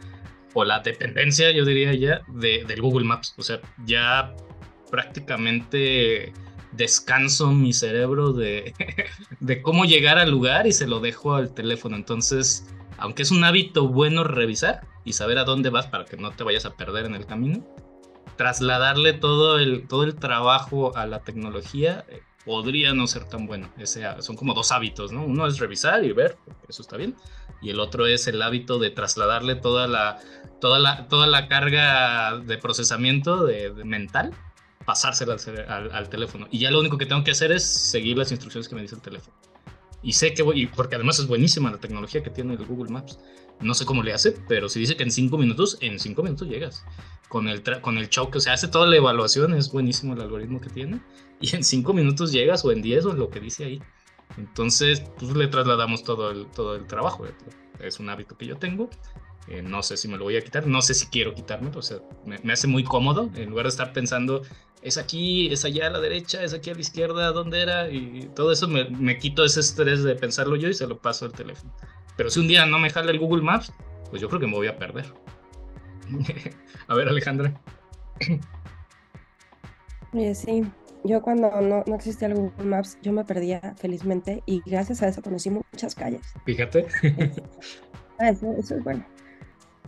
o 0.54 0.64
la 0.64 0.80
dependencia, 0.80 1.50
yo 1.50 1.64
diría 1.64 1.94
ya, 1.94 2.22
de, 2.28 2.64
del 2.64 2.80
Google 2.82 3.06
Maps, 3.06 3.34
o 3.38 3.42
sea, 3.42 3.60
ya 3.84 4.34
prácticamente 4.90 6.32
descanso 6.72 7.50
mi 7.52 7.72
cerebro 7.72 8.32
de 8.32 9.62
cómo 9.62 9.84
llegar 9.84 10.18
al 10.18 10.30
lugar 10.30 10.66
y 10.66 10.72
se 10.72 10.86
lo 10.86 11.00
dejo 11.00 11.34
al 11.34 11.52
teléfono. 11.54 11.96
Entonces, 11.96 12.66
aunque 12.98 13.22
es 13.22 13.30
un 13.30 13.44
hábito 13.44 13.88
bueno 13.88 14.24
revisar 14.24 14.86
y 15.04 15.14
saber 15.14 15.38
a 15.38 15.44
dónde 15.44 15.70
vas 15.70 15.86
para 15.86 16.04
que 16.04 16.16
no 16.16 16.30
te 16.32 16.44
vayas 16.44 16.66
a 16.66 16.76
perder 16.76 17.06
en 17.06 17.14
el 17.14 17.26
camino, 17.26 17.64
trasladarle 18.36 19.12
todo 19.12 19.58
el, 19.58 19.86
todo 19.86 20.04
el 20.04 20.14
trabajo 20.14 20.96
a 20.96 21.06
la 21.06 21.20
tecnología 21.20 22.04
eh, 22.08 22.22
podría 22.44 22.94
no 22.94 23.06
ser 23.06 23.24
tan 23.24 23.46
bueno. 23.46 23.70
Ese, 23.78 24.04
son 24.20 24.36
como 24.36 24.54
dos 24.54 24.72
hábitos, 24.72 25.12
¿no? 25.12 25.24
Uno 25.24 25.46
es 25.46 25.58
revisar 25.58 26.04
y 26.04 26.12
ver, 26.12 26.36
eso 26.68 26.82
está 26.82 26.96
bien, 26.96 27.16
y 27.60 27.70
el 27.70 27.80
otro 27.80 28.06
es 28.06 28.26
el 28.26 28.40
hábito 28.42 28.78
de 28.78 28.90
trasladarle 28.90 29.56
toda 29.56 29.86
la, 29.86 30.18
toda 30.60 30.78
la, 30.78 31.08
toda 31.08 31.26
la 31.26 31.48
carga 31.48 32.38
de 32.38 32.58
procesamiento 32.58 33.44
de 33.44 33.72
mental 33.84 34.32
pasársela 34.84 35.36
al, 35.68 36.08
teléfono. 36.08 36.48
Y 36.50 36.58
ya 36.58 36.70
lo 36.70 36.80
único 36.80 36.98
que 36.98 37.06
tengo 37.06 37.22
que 37.22 37.30
hacer 37.30 37.52
es 37.52 37.64
seguir 37.64 38.18
las 38.18 38.30
instrucciones 38.30 38.68
que 38.68 38.74
me 38.74 38.82
dice 38.82 38.96
el 38.96 39.02
teléfono. 39.02 39.36
Y 40.02 40.14
sé 40.14 40.32
que 40.32 40.42
voy, 40.42 40.66
porque 40.66 40.94
además 40.94 41.18
es 41.18 41.26
buenísima 41.26 41.70
la 41.70 41.78
tecnología 41.78 42.22
que 42.22 42.30
tiene 42.30 42.54
el 42.54 42.64
Google 42.64 42.90
Maps. 42.90 43.18
No 43.60 43.74
sé 43.74 43.84
cómo 43.84 44.02
le 44.02 44.14
hace, 44.14 44.32
pero 44.48 44.68
si 44.68 44.80
dice 44.80 44.96
que 44.96 45.02
en 45.02 45.10
cinco 45.10 45.36
minutos, 45.36 45.76
en 45.80 45.98
cinco 45.98 46.22
minutos 46.22 46.48
llegas. 46.48 46.84
Con 47.30 47.48
el, 47.48 47.62
con 47.80 47.96
el 47.96 48.10
choque, 48.10 48.36
o 48.36 48.40
sea, 48.42 48.52
hace 48.52 48.68
toda 48.68 48.86
la 48.86 48.96
evaluación, 48.96 49.54
es 49.54 49.72
buenísimo 49.72 50.12
el 50.12 50.20
algoritmo 50.20 50.60
que 50.60 50.68
tiene. 50.68 51.00
Y 51.40 51.56
en 51.56 51.64
cinco 51.64 51.94
minutos 51.94 52.32
llegas, 52.32 52.62
o 52.66 52.72
en 52.72 52.82
diez, 52.82 53.06
o 53.06 53.12
en 53.12 53.18
lo 53.18 53.30
que 53.30 53.40
dice 53.40 53.64
ahí. 53.64 53.82
Entonces, 54.36 55.02
pues 55.18 55.34
le 55.34 55.46
trasladamos 55.46 56.04
todo 56.04 56.30
el, 56.30 56.46
todo 56.50 56.76
el 56.76 56.86
trabajo. 56.86 57.24
Es 57.78 57.98
un 57.98 58.10
hábito 58.10 58.36
que 58.36 58.46
yo 58.46 58.58
tengo 58.58 58.90
eh, 59.50 59.62
no 59.62 59.82
sé 59.82 59.96
si 59.96 60.06
me 60.06 60.16
lo 60.16 60.24
voy 60.24 60.36
a 60.36 60.42
quitar, 60.42 60.66
no 60.66 60.80
sé 60.80 60.94
si 60.94 61.06
quiero 61.06 61.34
quitármelo, 61.34 61.78
o 61.78 61.82
sea, 61.82 61.98
me, 62.24 62.52
hace 62.52 62.68
muy 62.68 62.84
cómodo 62.84 63.30
en 63.34 63.50
lugar 63.50 63.64
de 63.64 63.70
estar 63.70 63.92
pensando, 63.92 64.42
es 64.80 64.96
aquí, 64.96 65.52
es 65.52 65.64
allá 65.64 65.88
a 65.88 65.90
la 65.90 65.98
derecha, 65.98 66.44
es 66.44 66.54
aquí 66.54 66.70
a 66.70 66.74
la 66.74 66.80
izquierda, 66.80 67.32
¿dónde 67.32 67.60
era? 67.60 67.90
Y 67.90 68.30
todo 68.36 68.52
eso 68.52 68.68
me, 68.68 68.84
me 68.90 69.18
quito 69.18 69.44
ese 69.44 69.58
estrés 69.58 70.04
de 70.04 70.14
pensarlo 70.14 70.54
yo 70.54 70.68
y 70.68 70.74
se 70.74 70.86
lo 70.86 70.98
paso 70.98 71.24
al 71.24 71.32
teléfono. 71.32 71.74
Pero 72.16 72.30
si 72.30 72.38
un 72.38 72.46
día 72.46 72.64
no 72.64 72.78
me 72.78 72.90
jala 72.90 73.10
el 73.10 73.18
Google 73.18 73.42
Maps, 73.42 73.72
pues 74.10 74.22
yo 74.22 74.28
creo 74.28 74.40
que 74.40 74.46
me 74.46 74.54
voy 74.54 74.68
a 74.68 74.78
perder. 74.78 75.12
a 76.88 76.94
ver, 76.94 77.08
Alejandra. 77.08 77.60
Oye, 80.12 80.34
sí, 80.34 80.64
yo 81.04 81.22
cuando 81.22 81.50
no, 81.60 81.84
no, 81.86 81.94
existía 81.94 82.28
el 82.28 82.34
Google 82.34 82.64
Maps, 82.64 82.98
yo 83.02 83.12
me 83.12 83.24
perdía 83.24 83.74
felizmente 83.76 84.42
y 84.46 84.62
gracias 84.66 85.02
a 85.02 85.08
eso 85.08 85.22
conocí 85.22 85.50
muchas 85.50 85.94
calles. 85.94 86.22
Fíjate. 86.44 86.86
Ah, 88.22 88.28
eso, 88.28 88.52
eso 88.58 88.74
es 88.74 88.84
bueno 88.84 89.02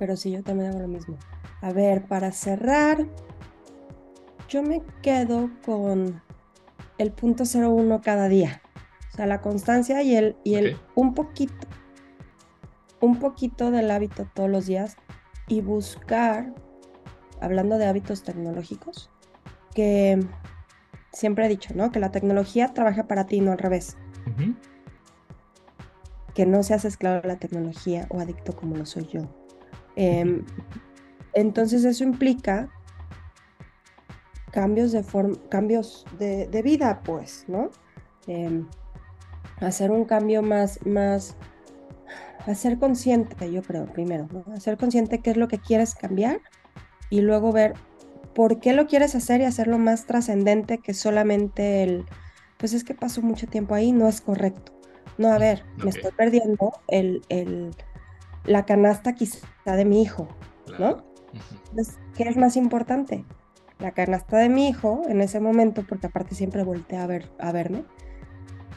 pero 0.02 0.16
sí, 0.16 0.32
yo 0.32 0.42
también 0.42 0.70
hago 0.70 0.80
lo 0.80 0.88
mismo. 0.88 1.16
A 1.60 1.72
ver, 1.72 2.06
para 2.06 2.32
cerrar, 2.32 3.06
yo 4.48 4.64
me 4.64 4.82
quedo 5.00 5.48
con 5.64 6.20
el 6.98 7.12
punto 7.12 7.44
01 7.44 8.00
cada 8.02 8.26
día. 8.28 8.62
O 9.12 9.16
sea, 9.16 9.26
la 9.26 9.40
constancia 9.40 10.02
y 10.02 10.16
el, 10.16 10.34
y 10.42 10.56
el 10.56 10.76
un 10.96 11.14
poquito, 11.14 11.68
un 13.00 13.20
poquito 13.20 13.70
del 13.70 13.92
hábito 13.92 14.26
todos 14.34 14.50
los 14.50 14.66
días 14.66 14.96
y 15.52 15.60
buscar, 15.60 16.54
hablando 17.42 17.76
de 17.76 17.84
hábitos 17.84 18.22
tecnológicos, 18.22 19.10
que 19.74 20.18
siempre 21.12 21.44
he 21.44 21.48
dicho, 21.50 21.74
¿no? 21.74 21.92
Que 21.92 22.00
la 22.00 22.10
tecnología 22.10 22.68
trabaja 22.68 23.06
para 23.06 23.26
ti, 23.26 23.42
no 23.42 23.52
al 23.52 23.58
revés. 23.58 23.98
Que 26.32 26.46
no 26.46 26.62
seas 26.62 26.86
esclavo 26.86 27.20
de 27.20 27.28
la 27.28 27.36
tecnología 27.36 28.06
o 28.08 28.18
adicto 28.18 28.56
como 28.56 28.76
lo 28.76 28.86
soy 28.86 29.06
yo. 29.08 29.28
Em, 29.94 30.46
entonces 31.34 31.84
eso 31.84 32.02
implica 32.02 32.70
cambios 34.52 34.90
de 34.90 35.02
forma, 35.02 35.36
cambios 35.50 36.06
de, 36.18 36.62
vida, 36.64 37.02
pues, 37.04 37.44
¿no? 37.46 37.68
Em, 38.26 38.66
hacer 39.60 39.90
un 39.90 40.06
cambio 40.06 40.40
más, 40.40 40.80
más, 40.86 41.36
hacer 42.46 42.78
consciente, 42.78 43.50
yo 43.50 43.62
creo, 43.62 43.86
primero, 43.86 44.28
¿no? 44.32 44.44
Hacer 44.54 44.76
consciente 44.76 45.20
qué 45.20 45.30
es 45.30 45.36
lo 45.36 45.48
que 45.48 45.58
quieres 45.58 45.94
cambiar 45.94 46.40
y 47.10 47.20
luego 47.20 47.52
ver 47.52 47.74
por 48.34 48.60
qué 48.60 48.72
lo 48.72 48.86
quieres 48.86 49.14
hacer 49.14 49.40
y 49.40 49.44
hacerlo 49.44 49.78
más 49.78 50.06
trascendente 50.06 50.78
que 50.78 50.94
solamente 50.94 51.82
el, 51.82 52.06
pues 52.56 52.72
es 52.72 52.84
que 52.84 52.94
paso 52.94 53.22
mucho 53.22 53.46
tiempo 53.46 53.74
ahí, 53.74 53.92
no 53.92 54.08
es 54.08 54.20
correcto. 54.20 54.72
No, 55.18 55.28
a 55.28 55.38
ver, 55.38 55.64
me 55.76 55.90
estoy 55.90 56.10
perdiendo 56.12 56.72
el, 56.88 57.22
el 57.28 57.70
la 58.44 58.64
canasta 58.64 59.14
quizá 59.14 59.46
de 59.76 59.84
mi 59.84 60.02
hijo, 60.02 60.26
¿no? 60.78 61.04
Entonces, 61.70 61.98
¿qué 62.16 62.24
es 62.24 62.36
más 62.36 62.56
importante? 62.56 63.24
La 63.78 63.92
canasta 63.92 64.38
de 64.38 64.48
mi 64.48 64.68
hijo 64.68 65.02
en 65.08 65.20
ese 65.20 65.40
momento, 65.40 65.84
porque 65.88 66.06
aparte 66.06 66.34
siempre 66.34 66.62
voltea 66.62 67.04
a, 67.04 67.06
ver, 67.06 67.30
a 67.38 67.52
verme. 67.52 67.84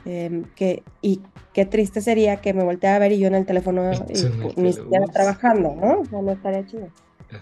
Em, 0.05 0.43
que, 0.55 0.83
y 1.01 1.21
qué 1.51 1.65
triste 1.65 1.99
sería 1.99 2.37
que 2.37 2.53
me 2.53 2.63
voltee 2.63 2.91
a 2.91 2.99
ver 2.99 3.11
y 3.11 3.17
yo 3.17 3.27
en 3.27 3.35
el 3.35 3.45
teléfono 3.45 3.89
ni 4.55 4.73
siquiera 4.73 5.05
trabajando, 5.07 5.75
¿no? 5.75 6.01
O 6.01 6.05
sea, 6.05 6.21
no 6.21 6.31
estaría 6.31 6.65
chido. 6.65 6.89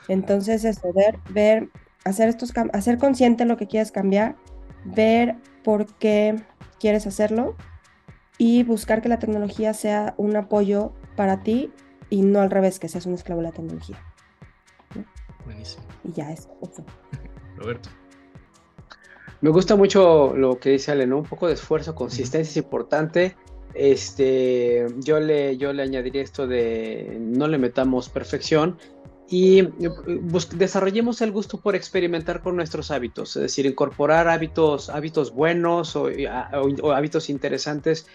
Entonces, 0.07 0.63
eso, 0.63 0.93
ver, 0.93 1.19
ver, 1.29 1.69
hacer 2.05 2.29
estos 2.29 2.53
hacer 2.71 2.97
consciente 2.97 3.43
lo 3.45 3.57
que 3.57 3.67
quieres 3.67 3.91
cambiar, 3.91 4.35
ver 4.85 5.35
por 5.63 5.85
qué 5.95 6.41
quieres 6.79 7.05
hacerlo 7.05 7.55
y 8.37 8.63
buscar 8.63 9.01
que 9.01 9.09
la 9.09 9.19
tecnología 9.19 9.73
sea 9.73 10.13
un 10.17 10.35
apoyo 10.35 10.93
para 11.17 11.43
ti 11.43 11.71
y 12.09 12.21
no 12.21 12.39
al 12.39 12.49
revés, 12.49 12.79
que 12.79 12.87
seas 12.87 13.05
un 13.05 13.13
esclavo 13.13 13.41
de 13.41 13.47
la 13.47 13.53
tecnología. 13.53 13.97
Buenísimo. 15.45 15.83
Y 16.05 16.13
ya 16.13 16.31
es 16.31 16.47
eso. 16.61 16.85
Roberto. 17.57 17.89
Me 19.43 19.49
gusta 19.49 19.75
mucho 19.75 20.33
lo 20.37 20.57
que 20.57 20.69
dice 20.69 20.93
Ale, 20.93 21.05
¿no? 21.05 21.17
Un 21.17 21.25
poco 21.25 21.47
de 21.47 21.55
esfuerzo, 21.55 21.93
consistencia 21.93 22.49
es 22.49 22.55
importante. 22.55 23.35
Este, 23.73 24.87
yo 24.99 25.19
le, 25.19 25.57
yo 25.57 25.73
le 25.73 25.83
añadiría 25.83 26.21
esto 26.21 26.47
de 26.47 27.17
no 27.19 27.49
le 27.49 27.57
metamos 27.57 28.07
perfección 28.07 28.77
y 29.27 29.67
desarrollemos 30.55 31.19
el 31.19 31.33
gusto 31.33 31.59
por 31.59 31.75
experimentar 31.75 32.41
con 32.41 32.55
nuestros 32.55 32.89
hábitos, 32.89 33.35
es 33.35 33.41
decir, 33.41 33.65
incorporar 33.65 34.29
hábitos, 34.29 34.89
hábitos 34.89 35.33
buenos 35.33 35.97
o, 35.97 36.07
o 36.81 36.91
hábitos 36.93 37.29
interesantes 37.29 38.05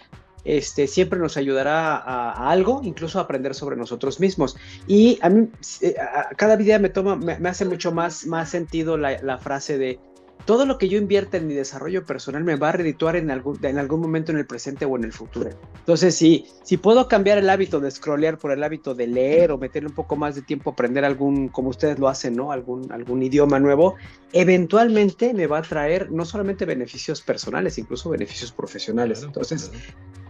este, 0.45 0.87
siempre 0.87 1.19
nos 1.19 1.37
ayudará 1.37 1.97
a, 1.97 2.51
algo, 2.51 2.81
incluso 2.83 3.19
a 3.19 3.23
aprender 3.23 3.55
sobre 3.55 3.77
nosotros 3.77 4.19
mismos. 4.19 4.57
Y 4.87 5.19
a 5.21 5.29
mí, 5.29 5.49
eh, 5.83 5.95
cada 6.37 6.57
día 6.57 6.79
me 6.79 6.89
toma, 6.89 7.17
me, 7.17 7.49
hace 7.49 7.65
mucho 7.65 7.93
más, 7.93 8.27
más 8.27 8.49
sentido 8.49 8.97
la, 8.97 9.39
frase 9.39 9.79
de 9.79 10.01
todo 10.49 10.65
lo 10.65 10.79
que 10.79 10.89
yo 10.89 10.97
invierta 10.97 11.37
en 11.37 11.47
mi 11.47 11.53
desarrollo 11.53 12.07
personal 12.07 12.43
me 12.43 12.57
va 12.57 12.71
a 12.71 12.73
redituar 12.73 13.17
en 13.17 13.31
algún, 13.31 13.63
en 13.63 13.79
algún 13.79 14.01
momento 14.01 14.33
en 14.33 14.39
el 14.39 14.47
presente 14.47 14.87
o 14.87 14.97
en 14.97 15.05
el 15.05 15.13
futuro. 15.13 15.51
Entonces, 15.81 16.15
si, 16.15 16.47
si 16.63 16.79
puedo 16.79 17.07
cambiar 17.07 17.37
el 17.37 17.51
hábito 17.51 17.81
de 17.81 17.91
scrollear 17.91 18.39
por 18.39 18.53
el 18.53 18.65
hábito 18.65 18.95
de 18.95 19.09
leer 19.09 19.53
o 19.53 19.59
meterle 19.59 19.91
un 19.91 19.95
poco 19.95 20.17
más 20.17 20.37
de 20.37 20.41
tiempo 20.41 20.71
a 20.71 20.73
aprender 20.73 21.05
algún, 21.05 21.49
como 21.49 21.69
ustedes 21.69 21.99
lo 21.99 22.09
hacen, 22.09 22.35
¿no? 22.35 22.51
Algún, 22.51 22.91
algún 22.91 23.23
idioma 23.23 23.61
nuevo, 23.61 23.97
eventualmente 24.33 25.35
me 25.35 25.47
va 25.47 25.59
a 25.59 25.63
traer 25.63 26.11
no 26.11 26.25
solamente 26.25 26.65
beneficios 26.65 27.21
personales, 27.21 27.77
incluso 27.77 28.09
beneficios 28.09 28.51
profesionales. 28.51 29.23
Entonces, 29.23 29.71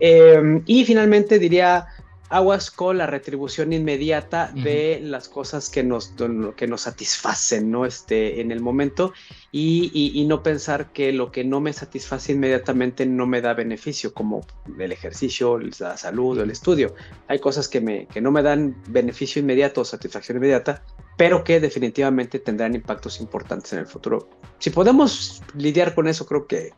em, 0.00 0.64
y 0.66 0.84
finalmente 0.84 1.38
diría, 1.38 1.86
aguas 2.30 2.70
con 2.70 2.98
la 2.98 3.06
retribución 3.06 3.72
inmediata 3.72 4.52
de 4.54 5.00
las 5.02 5.28
cosas 5.28 5.70
que 5.70 5.82
nos, 5.82 6.12
que 6.56 6.66
nos 6.66 6.82
satisfacen, 6.82 7.70
¿no? 7.70 7.86
Este, 7.86 8.40
en 8.40 8.52
el 8.52 8.60
momento 8.60 9.12
y, 9.50 10.24
no 10.28 10.42
pensar 10.42 10.92
que 10.92 11.12
lo 11.12 11.32
que 11.32 11.42
no 11.42 11.60
me 11.60 11.72
satisface 11.72 12.32
inmediatamente 12.32 13.06
no 13.06 13.26
me 13.26 13.40
da 13.40 13.54
beneficio, 13.54 14.12
como 14.12 14.46
el 14.78 14.92
ejercicio, 14.92 15.58
la 15.58 15.96
salud 15.96 16.38
o 16.38 16.42
el 16.42 16.50
estudio. 16.50 16.94
Hay 17.28 17.38
cosas 17.38 17.66
que, 17.66 17.80
me, 17.80 18.06
que 18.06 18.20
no 18.20 18.30
me 18.30 18.42
dan 18.42 18.76
beneficio 18.88 19.40
inmediato 19.40 19.80
o 19.80 19.84
satisfacción 19.84 20.36
inmediata, 20.36 20.82
pero 21.16 21.44
que 21.44 21.60
definitivamente 21.60 22.38
tendrán 22.38 22.74
impactos 22.74 23.20
importantes 23.20 23.72
en 23.72 23.78
el 23.78 23.86
futuro. 23.86 24.28
Si 24.58 24.68
podemos 24.68 25.42
lidiar 25.54 25.94
con 25.94 26.08
eso, 26.08 26.26
creo 26.26 26.46
que 26.46 26.74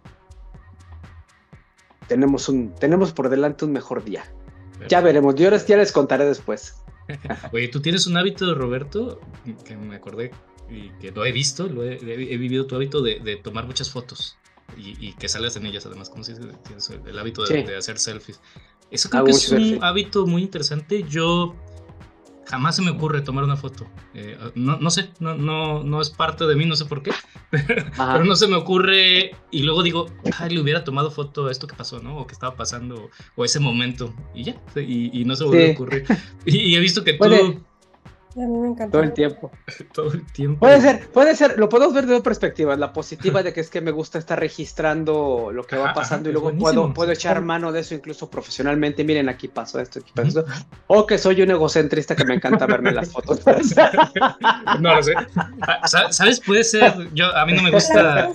tenemos, 2.07 2.49
un, 2.49 2.75
tenemos 2.75 3.13
por 3.13 3.29
delante 3.29 3.65
un 3.65 3.73
mejor 3.73 4.05
día. 4.05 4.25
Ya 4.91 5.01
veremos, 5.01 5.37
yo 5.37 5.49
ya 5.49 5.77
les 5.77 5.93
contaré 5.93 6.25
después. 6.25 6.75
Oye, 7.53 7.69
tú 7.69 7.81
tienes 7.81 8.09
un 8.09 8.17
hábito, 8.17 8.53
Roberto, 8.57 9.21
que 9.65 9.77
me 9.77 9.95
acordé 9.95 10.33
y 10.69 10.91
que 11.01 11.13
lo 11.13 11.25
he 11.25 11.31
visto, 11.31 11.69
lo 11.69 11.85
he, 11.85 11.97
vivido 11.97 12.67
tu 12.67 12.75
hábito 12.75 13.01
de, 13.01 13.41
tomar 13.43 13.67
muchas 13.67 13.89
fotos 13.89 14.37
y, 14.77 15.13
que 15.13 15.29
salgas 15.29 15.55
en 15.55 15.67
ellas, 15.67 15.87
además, 15.87 16.11
como 16.11 16.25
si 16.25 16.35
tienes 16.65 16.91
el 16.91 17.19
hábito 17.19 17.45
de, 17.45 17.77
hacer 17.77 17.99
selfies. 17.99 18.41
Eso 18.91 19.09
creo 19.09 19.25
que 19.25 19.31
es 19.31 19.49
un 19.53 19.79
hábito 19.85 20.27
muy 20.27 20.43
interesante. 20.43 21.05
Yo 21.09 21.55
jamás 22.51 22.75
se 22.75 22.83
me 22.83 22.91
ocurre 22.91 23.21
tomar 23.21 23.45
una 23.45 23.57
foto. 23.57 23.87
Eh, 24.13 24.37
no, 24.57 24.77
no, 24.79 24.91
sé, 24.91 25.11
no, 25.21 25.37
no, 25.37 25.85
no 25.85 26.01
es 26.01 26.11
parte 26.11 26.47
de 26.47 26.57
mí, 26.57 26.67
no 26.67 26.75
sé 26.75 26.85
por 26.85 27.03
qué, 27.03 27.13
pero 27.51 28.25
no 28.25 28.35
se 28.35 28.49
me 28.49 28.57
ocurre 28.57 29.37
y 29.53 29.63
luego 29.63 29.83
digo, 29.85 30.07
ay, 30.39 30.51
le 30.51 30.61
hubiera 30.61 30.83
tomado 30.83 31.11
foto 31.11 31.47
a 31.47 31.53
esto 31.53 31.69
que 31.69 31.77
pasó, 31.77 32.01
¿no? 32.01 32.19
O 32.19 32.27
que 32.27 32.33
estaba 32.33 32.57
pasando, 32.57 33.11
o 33.37 33.45
ese 33.45 33.61
momento, 33.61 34.13
y 34.35 34.45
ya, 34.45 34.57
y, 34.77 35.25
no 35.25 35.37
se 35.37 35.45
vuelve 35.45 35.71
a 35.71 35.73
ocurrir. 35.73 36.05
Y, 36.45 36.75
he 36.75 36.81
visto 36.81 37.05
que 37.05 37.15
tú... 37.15 37.63
A 38.37 38.41
mí 38.41 38.59
me 38.59 38.69
encanta. 38.69 38.93
Todo 38.93 39.03
el 39.03 39.13
tiempo. 39.13 39.51
Todo 39.93 40.13
el 40.13 40.25
tiempo. 40.33 40.61
Puede 40.61 40.81
ser, 40.81 41.09
puede 41.11 41.35
ser, 41.35 41.59
lo 41.59 41.69
podemos 41.69 41.95
ver 41.95 42.07
de 42.07 42.15
dos 42.15 42.23
perspectivas. 42.23 42.79
La 42.79 42.93
positiva 42.93 43.43
de 43.43 43.53
que 43.53 43.61
es 43.61 43.71
que 43.71 43.81
me 43.81 43.91
gusta 43.91 44.19
estar 44.19 44.39
registrando 44.39 45.51
lo 45.53 45.65
que 45.65 45.77
va 45.77 45.93
pasando 45.93 46.29
y 46.29 46.33
luego 46.33 46.53
puedo, 46.57 46.95
puedo 46.95 47.13
echar 47.13 47.41
mano 47.43 47.73
de 47.73 47.81
eso 47.81 47.95
incluso 47.95 48.31
profesionalmente. 48.31 49.05
Miren, 49.05 49.29
aquí 49.29 49.49
pasó 49.49 49.81
esto, 49.81 50.01
aquí 50.01 50.13
pasó 50.15 50.41
esto. 50.41 50.67
O 50.87 51.07
que 51.07 51.19
soy 51.19 51.43
un 51.43 51.51
egocentrista 51.51 52.15
que 52.15 52.25
me 52.25 52.35
encanta 52.35 52.67
verme 52.67 52.93
las 52.93 53.11
fotos. 53.11 53.41
no 54.81 54.95
lo 54.95 55.03
sé. 55.03 55.15
Ah, 55.63 55.87
¿Sabes? 56.11 56.41
Puede 56.41 56.65
ser, 56.65 57.13
yo, 57.13 57.35
a 57.37 57.45
mí 57.47 57.53
no 57.53 57.63
me 57.63 57.71
gusta 57.71 58.31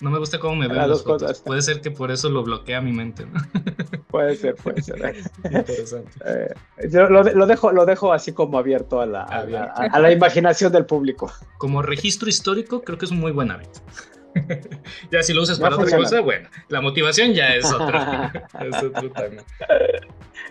no 0.00 0.10
me 0.10 0.18
gusta 0.18 0.38
cómo 0.38 0.56
me 0.56 0.68
veo. 0.68 0.86
Las 0.86 1.02
Cosas. 1.02 1.40
Puede 1.40 1.62
ser 1.62 1.80
que 1.80 1.90
por 1.90 2.10
eso 2.10 2.28
lo 2.30 2.42
bloquea 2.42 2.80
mi 2.80 2.92
mente, 2.92 3.26
¿no? 3.26 3.40
Puede 4.10 4.34
ser, 4.34 4.56
puede 4.56 4.82
ser. 4.82 4.96
Interesante. 5.44 6.10
Eh, 6.24 6.88
yo 6.90 7.08
lo, 7.08 7.46
dejo, 7.46 7.70
lo 7.70 7.86
dejo 7.86 8.12
así 8.12 8.32
como 8.32 8.58
abierto 8.58 9.00
a 9.00 9.06
la, 9.06 9.22
a, 9.22 10.00
la, 10.00 10.10
imaginación 10.10 10.72
del 10.72 10.84
público. 10.84 11.30
Como 11.58 11.80
registro 11.80 12.28
histórico, 12.28 12.82
creo 12.82 12.98
que 12.98 13.04
es 13.04 13.12
un 13.12 13.20
muy 13.20 13.30
buen 13.30 13.52
hábito. 13.52 13.80
ya 15.12 15.22
si 15.22 15.32
lo 15.32 15.42
usas 15.42 15.60
para 15.60 15.76
otra 15.76 15.96
cosa, 15.96 16.20
bueno, 16.20 16.48
la 16.68 16.80
motivación 16.80 17.34
ya 17.34 17.54
es 17.54 17.72
otra. 17.72 18.48
es 18.60 18.82
otro 18.82 19.10
tema. 19.12 19.42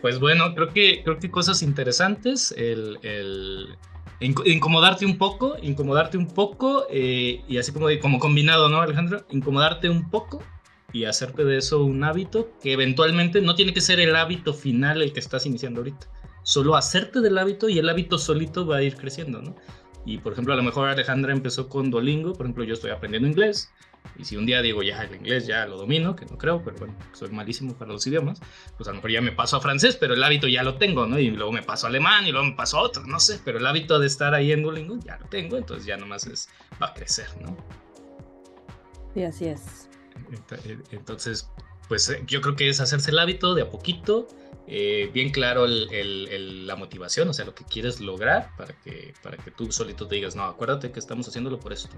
Pues 0.01 0.19
bueno, 0.19 0.55
creo 0.55 0.69
que, 0.69 1.01
creo 1.03 1.19
que 1.19 1.29
cosas 1.29 1.61
interesantes. 1.61 2.53
El, 2.55 2.97
el, 3.01 3.75
incomodarte 4.19 5.05
un 5.05 5.17
poco, 5.17 5.55
incomodarte 5.61 6.17
un 6.17 6.27
poco, 6.27 6.85
eh, 6.89 7.41
y 7.47 7.57
así 7.57 7.71
como, 7.71 7.87
como 8.01 8.19
combinado, 8.19 8.69
¿no, 8.69 8.81
Alejandro? 8.81 9.25
Incomodarte 9.29 9.89
un 9.89 10.09
poco 10.09 10.43
y 10.91 11.05
hacerte 11.05 11.45
de 11.45 11.57
eso 11.57 11.83
un 11.83 12.03
hábito 12.03 12.51
que 12.61 12.73
eventualmente 12.73 13.41
no 13.41 13.55
tiene 13.55 13.73
que 13.73 13.81
ser 13.81 13.99
el 13.99 14.15
hábito 14.15 14.53
final 14.53 15.01
el 15.01 15.13
que 15.13 15.19
estás 15.19 15.45
iniciando 15.45 15.81
ahorita. 15.81 16.07
Solo 16.43 16.75
hacerte 16.75 17.21
del 17.21 17.37
hábito 17.37 17.69
y 17.69 17.79
el 17.79 17.89
hábito 17.89 18.17
solito 18.17 18.65
va 18.65 18.77
a 18.77 18.83
ir 18.83 18.95
creciendo, 18.95 19.41
¿no? 19.41 19.55
Y 20.09 20.17
por 20.17 20.33
ejemplo, 20.33 20.53
a 20.53 20.57
lo 20.57 20.63
mejor 20.63 20.89
Alejandra 20.89 21.31
empezó 21.31 21.69
con 21.69 21.91
Duolingo, 21.91 22.33
por 22.33 22.47
ejemplo, 22.47 22.63
yo 22.63 22.73
estoy 22.73 22.89
aprendiendo 22.89 23.27
inglés, 23.27 23.71
y 24.17 24.25
si 24.25 24.37
un 24.37 24.47
día 24.47 24.59
digo, 24.63 24.81
ya 24.81 25.03
el 25.03 25.15
inglés 25.15 25.45
ya 25.45 25.67
lo 25.67 25.77
domino, 25.77 26.15
que 26.15 26.25
no 26.25 26.35
creo, 26.35 26.63
pero 26.63 26.77
bueno, 26.77 26.95
soy 27.13 27.29
malísimo 27.29 27.75
para 27.75 27.91
los 27.91 28.07
idiomas, 28.07 28.41
pues 28.75 28.87
a 28.87 28.91
lo 28.91 28.95
mejor 28.95 29.11
ya 29.11 29.21
me 29.21 29.31
paso 29.31 29.57
a 29.57 29.61
francés, 29.61 29.97
pero 29.97 30.15
el 30.15 30.23
hábito 30.23 30.47
ya 30.47 30.63
lo 30.63 30.79
tengo, 30.79 31.05
¿no? 31.05 31.19
Y 31.19 31.29
luego 31.29 31.51
me 31.51 31.61
paso 31.61 31.85
a 31.85 31.89
alemán 31.89 32.25
y 32.25 32.31
luego 32.31 32.47
me 32.47 32.55
paso 32.55 32.79
a 32.79 32.81
otro, 32.81 33.05
no 33.05 33.19
sé, 33.19 33.39
pero 33.45 33.59
el 33.59 33.67
hábito 33.67 33.99
de 33.99 34.07
estar 34.07 34.33
ahí 34.33 34.51
en 34.51 34.63
Duolingo 34.63 34.97
ya 34.97 35.15
lo 35.19 35.27
tengo, 35.27 35.57
entonces 35.57 35.85
ya 35.85 35.95
nomás 35.95 36.25
es, 36.25 36.49
va 36.81 36.87
a 36.87 36.93
crecer, 36.95 37.27
¿no? 37.39 37.55
Sí, 39.13 39.23
así 39.23 39.45
es. 39.45 39.89
Entonces, 40.89 41.51
pues 41.87 42.09
eh, 42.09 42.23
yo 42.25 42.41
creo 42.41 42.55
que 42.55 42.67
es 42.67 42.79
hacerse 42.79 43.11
el 43.11 43.19
hábito 43.19 43.53
de 43.53 43.61
a 43.61 43.69
poquito, 43.69 44.27
eh, 44.71 45.09
bien 45.11 45.31
claro 45.31 45.65
la 45.65 46.75
motivación, 46.75 47.27
o 47.27 47.33
sea, 47.33 47.43
lo 47.43 47.55
que 47.55 47.63
quieres 47.63 47.99
lograr 48.01 48.51
para 48.55 48.75
que, 48.83 49.15
para 49.23 49.35
que 49.35 49.49
tú 49.49 49.71
solito 49.71 50.07
te 50.07 50.13
digas, 50.13 50.35
no, 50.35 50.43
acuérdate 50.43 50.91
que 50.91 50.99
estamos 50.99 51.27
haciéndolo 51.27 51.59
por 51.59 51.73
esto, 51.73 51.89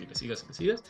y, 0.00 0.06
le 0.06 0.14
sigas, 0.16 0.42
y 0.42 0.48
le 0.48 0.54
sigas, 0.54 0.84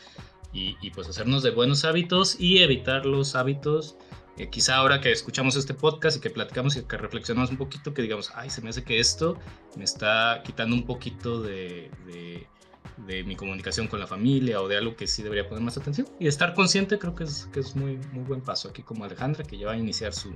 y, 0.55 0.91
pues 0.93 1.11
hacernos 1.11 1.43
de 1.43 1.51
buenos 1.51 1.85
hábitos 1.85 2.41
y 2.41 2.63
evitar 2.63 3.05
los 3.05 3.37
hábitos. 3.37 3.97
Eh, 4.39 4.49
quizá 4.49 4.77
ahora 4.77 5.03
que 5.03 5.13
escuchamos 5.13 5.57
este 5.57 5.75
podcast 5.75 6.17
y 6.17 6.21
que 6.21 6.31
platicamos 6.31 6.77
y 6.77 6.83
que 6.85 6.97
reflexionamos 6.97 7.51
un 7.51 7.59
poquito, 7.59 7.93
que 7.93 8.01
digamos, 8.01 8.33
ay, 8.35 8.49
se 8.49 8.63
me 8.63 8.71
hace 8.71 8.83
que 8.83 8.99
esto 8.99 9.39
me 9.77 9.85
está 9.85 10.41
quitando 10.43 10.75
un 10.75 10.87
poquito 10.87 11.43
de, 11.43 11.91
de, 12.07 13.25
mi 13.25 13.37
comunicación 13.37 13.87
con 13.87 14.01
la 14.01 14.07
familia 14.07 14.63
o 14.63 14.69
de 14.69 14.79
algo 14.79 14.97
que 14.97 15.07
sí 15.07 15.23
debería 15.23 15.47
poner 15.47 15.63
más 15.63 15.77
atención. 15.77 16.09
Y 16.19 16.27
estar 16.27 16.55
consciente 16.55 16.99
creo 16.99 17.15
que 17.15 17.25
es, 17.25 17.51
que 17.53 17.61
es 17.61 17.77
muy, 17.77 17.99
muy 18.13 18.25
buen 18.25 18.41
paso 18.41 18.71
aquí 18.71 18.83
como 18.83 19.05
Alejandra, 19.05 19.45
que 19.45 19.59
ya 19.59 19.67
va 19.67 19.73
a 19.73 19.77
iniciar 19.77 20.15
su, 20.15 20.35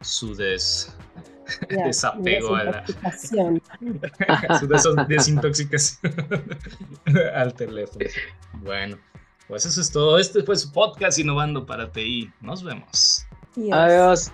su 0.00 0.34
des, 0.34 0.94
desapego 1.68 2.54
a 2.54 2.64
la 2.64 2.84
su 4.58 4.94
desintoxicación 5.08 6.14
al 7.34 7.54
teléfono. 7.54 8.06
Bueno, 8.54 8.98
pues 9.46 9.66
eso 9.66 9.80
es 9.80 9.90
todo. 9.90 10.18
Este 10.18 10.42
fue 10.42 10.56
su 10.56 10.72
podcast 10.72 11.18
Innovando 11.18 11.64
para 11.66 11.90
TI. 11.90 12.30
Nos 12.40 12.62
vemos. 12.62 13.26
Adiós. 13.72 14.30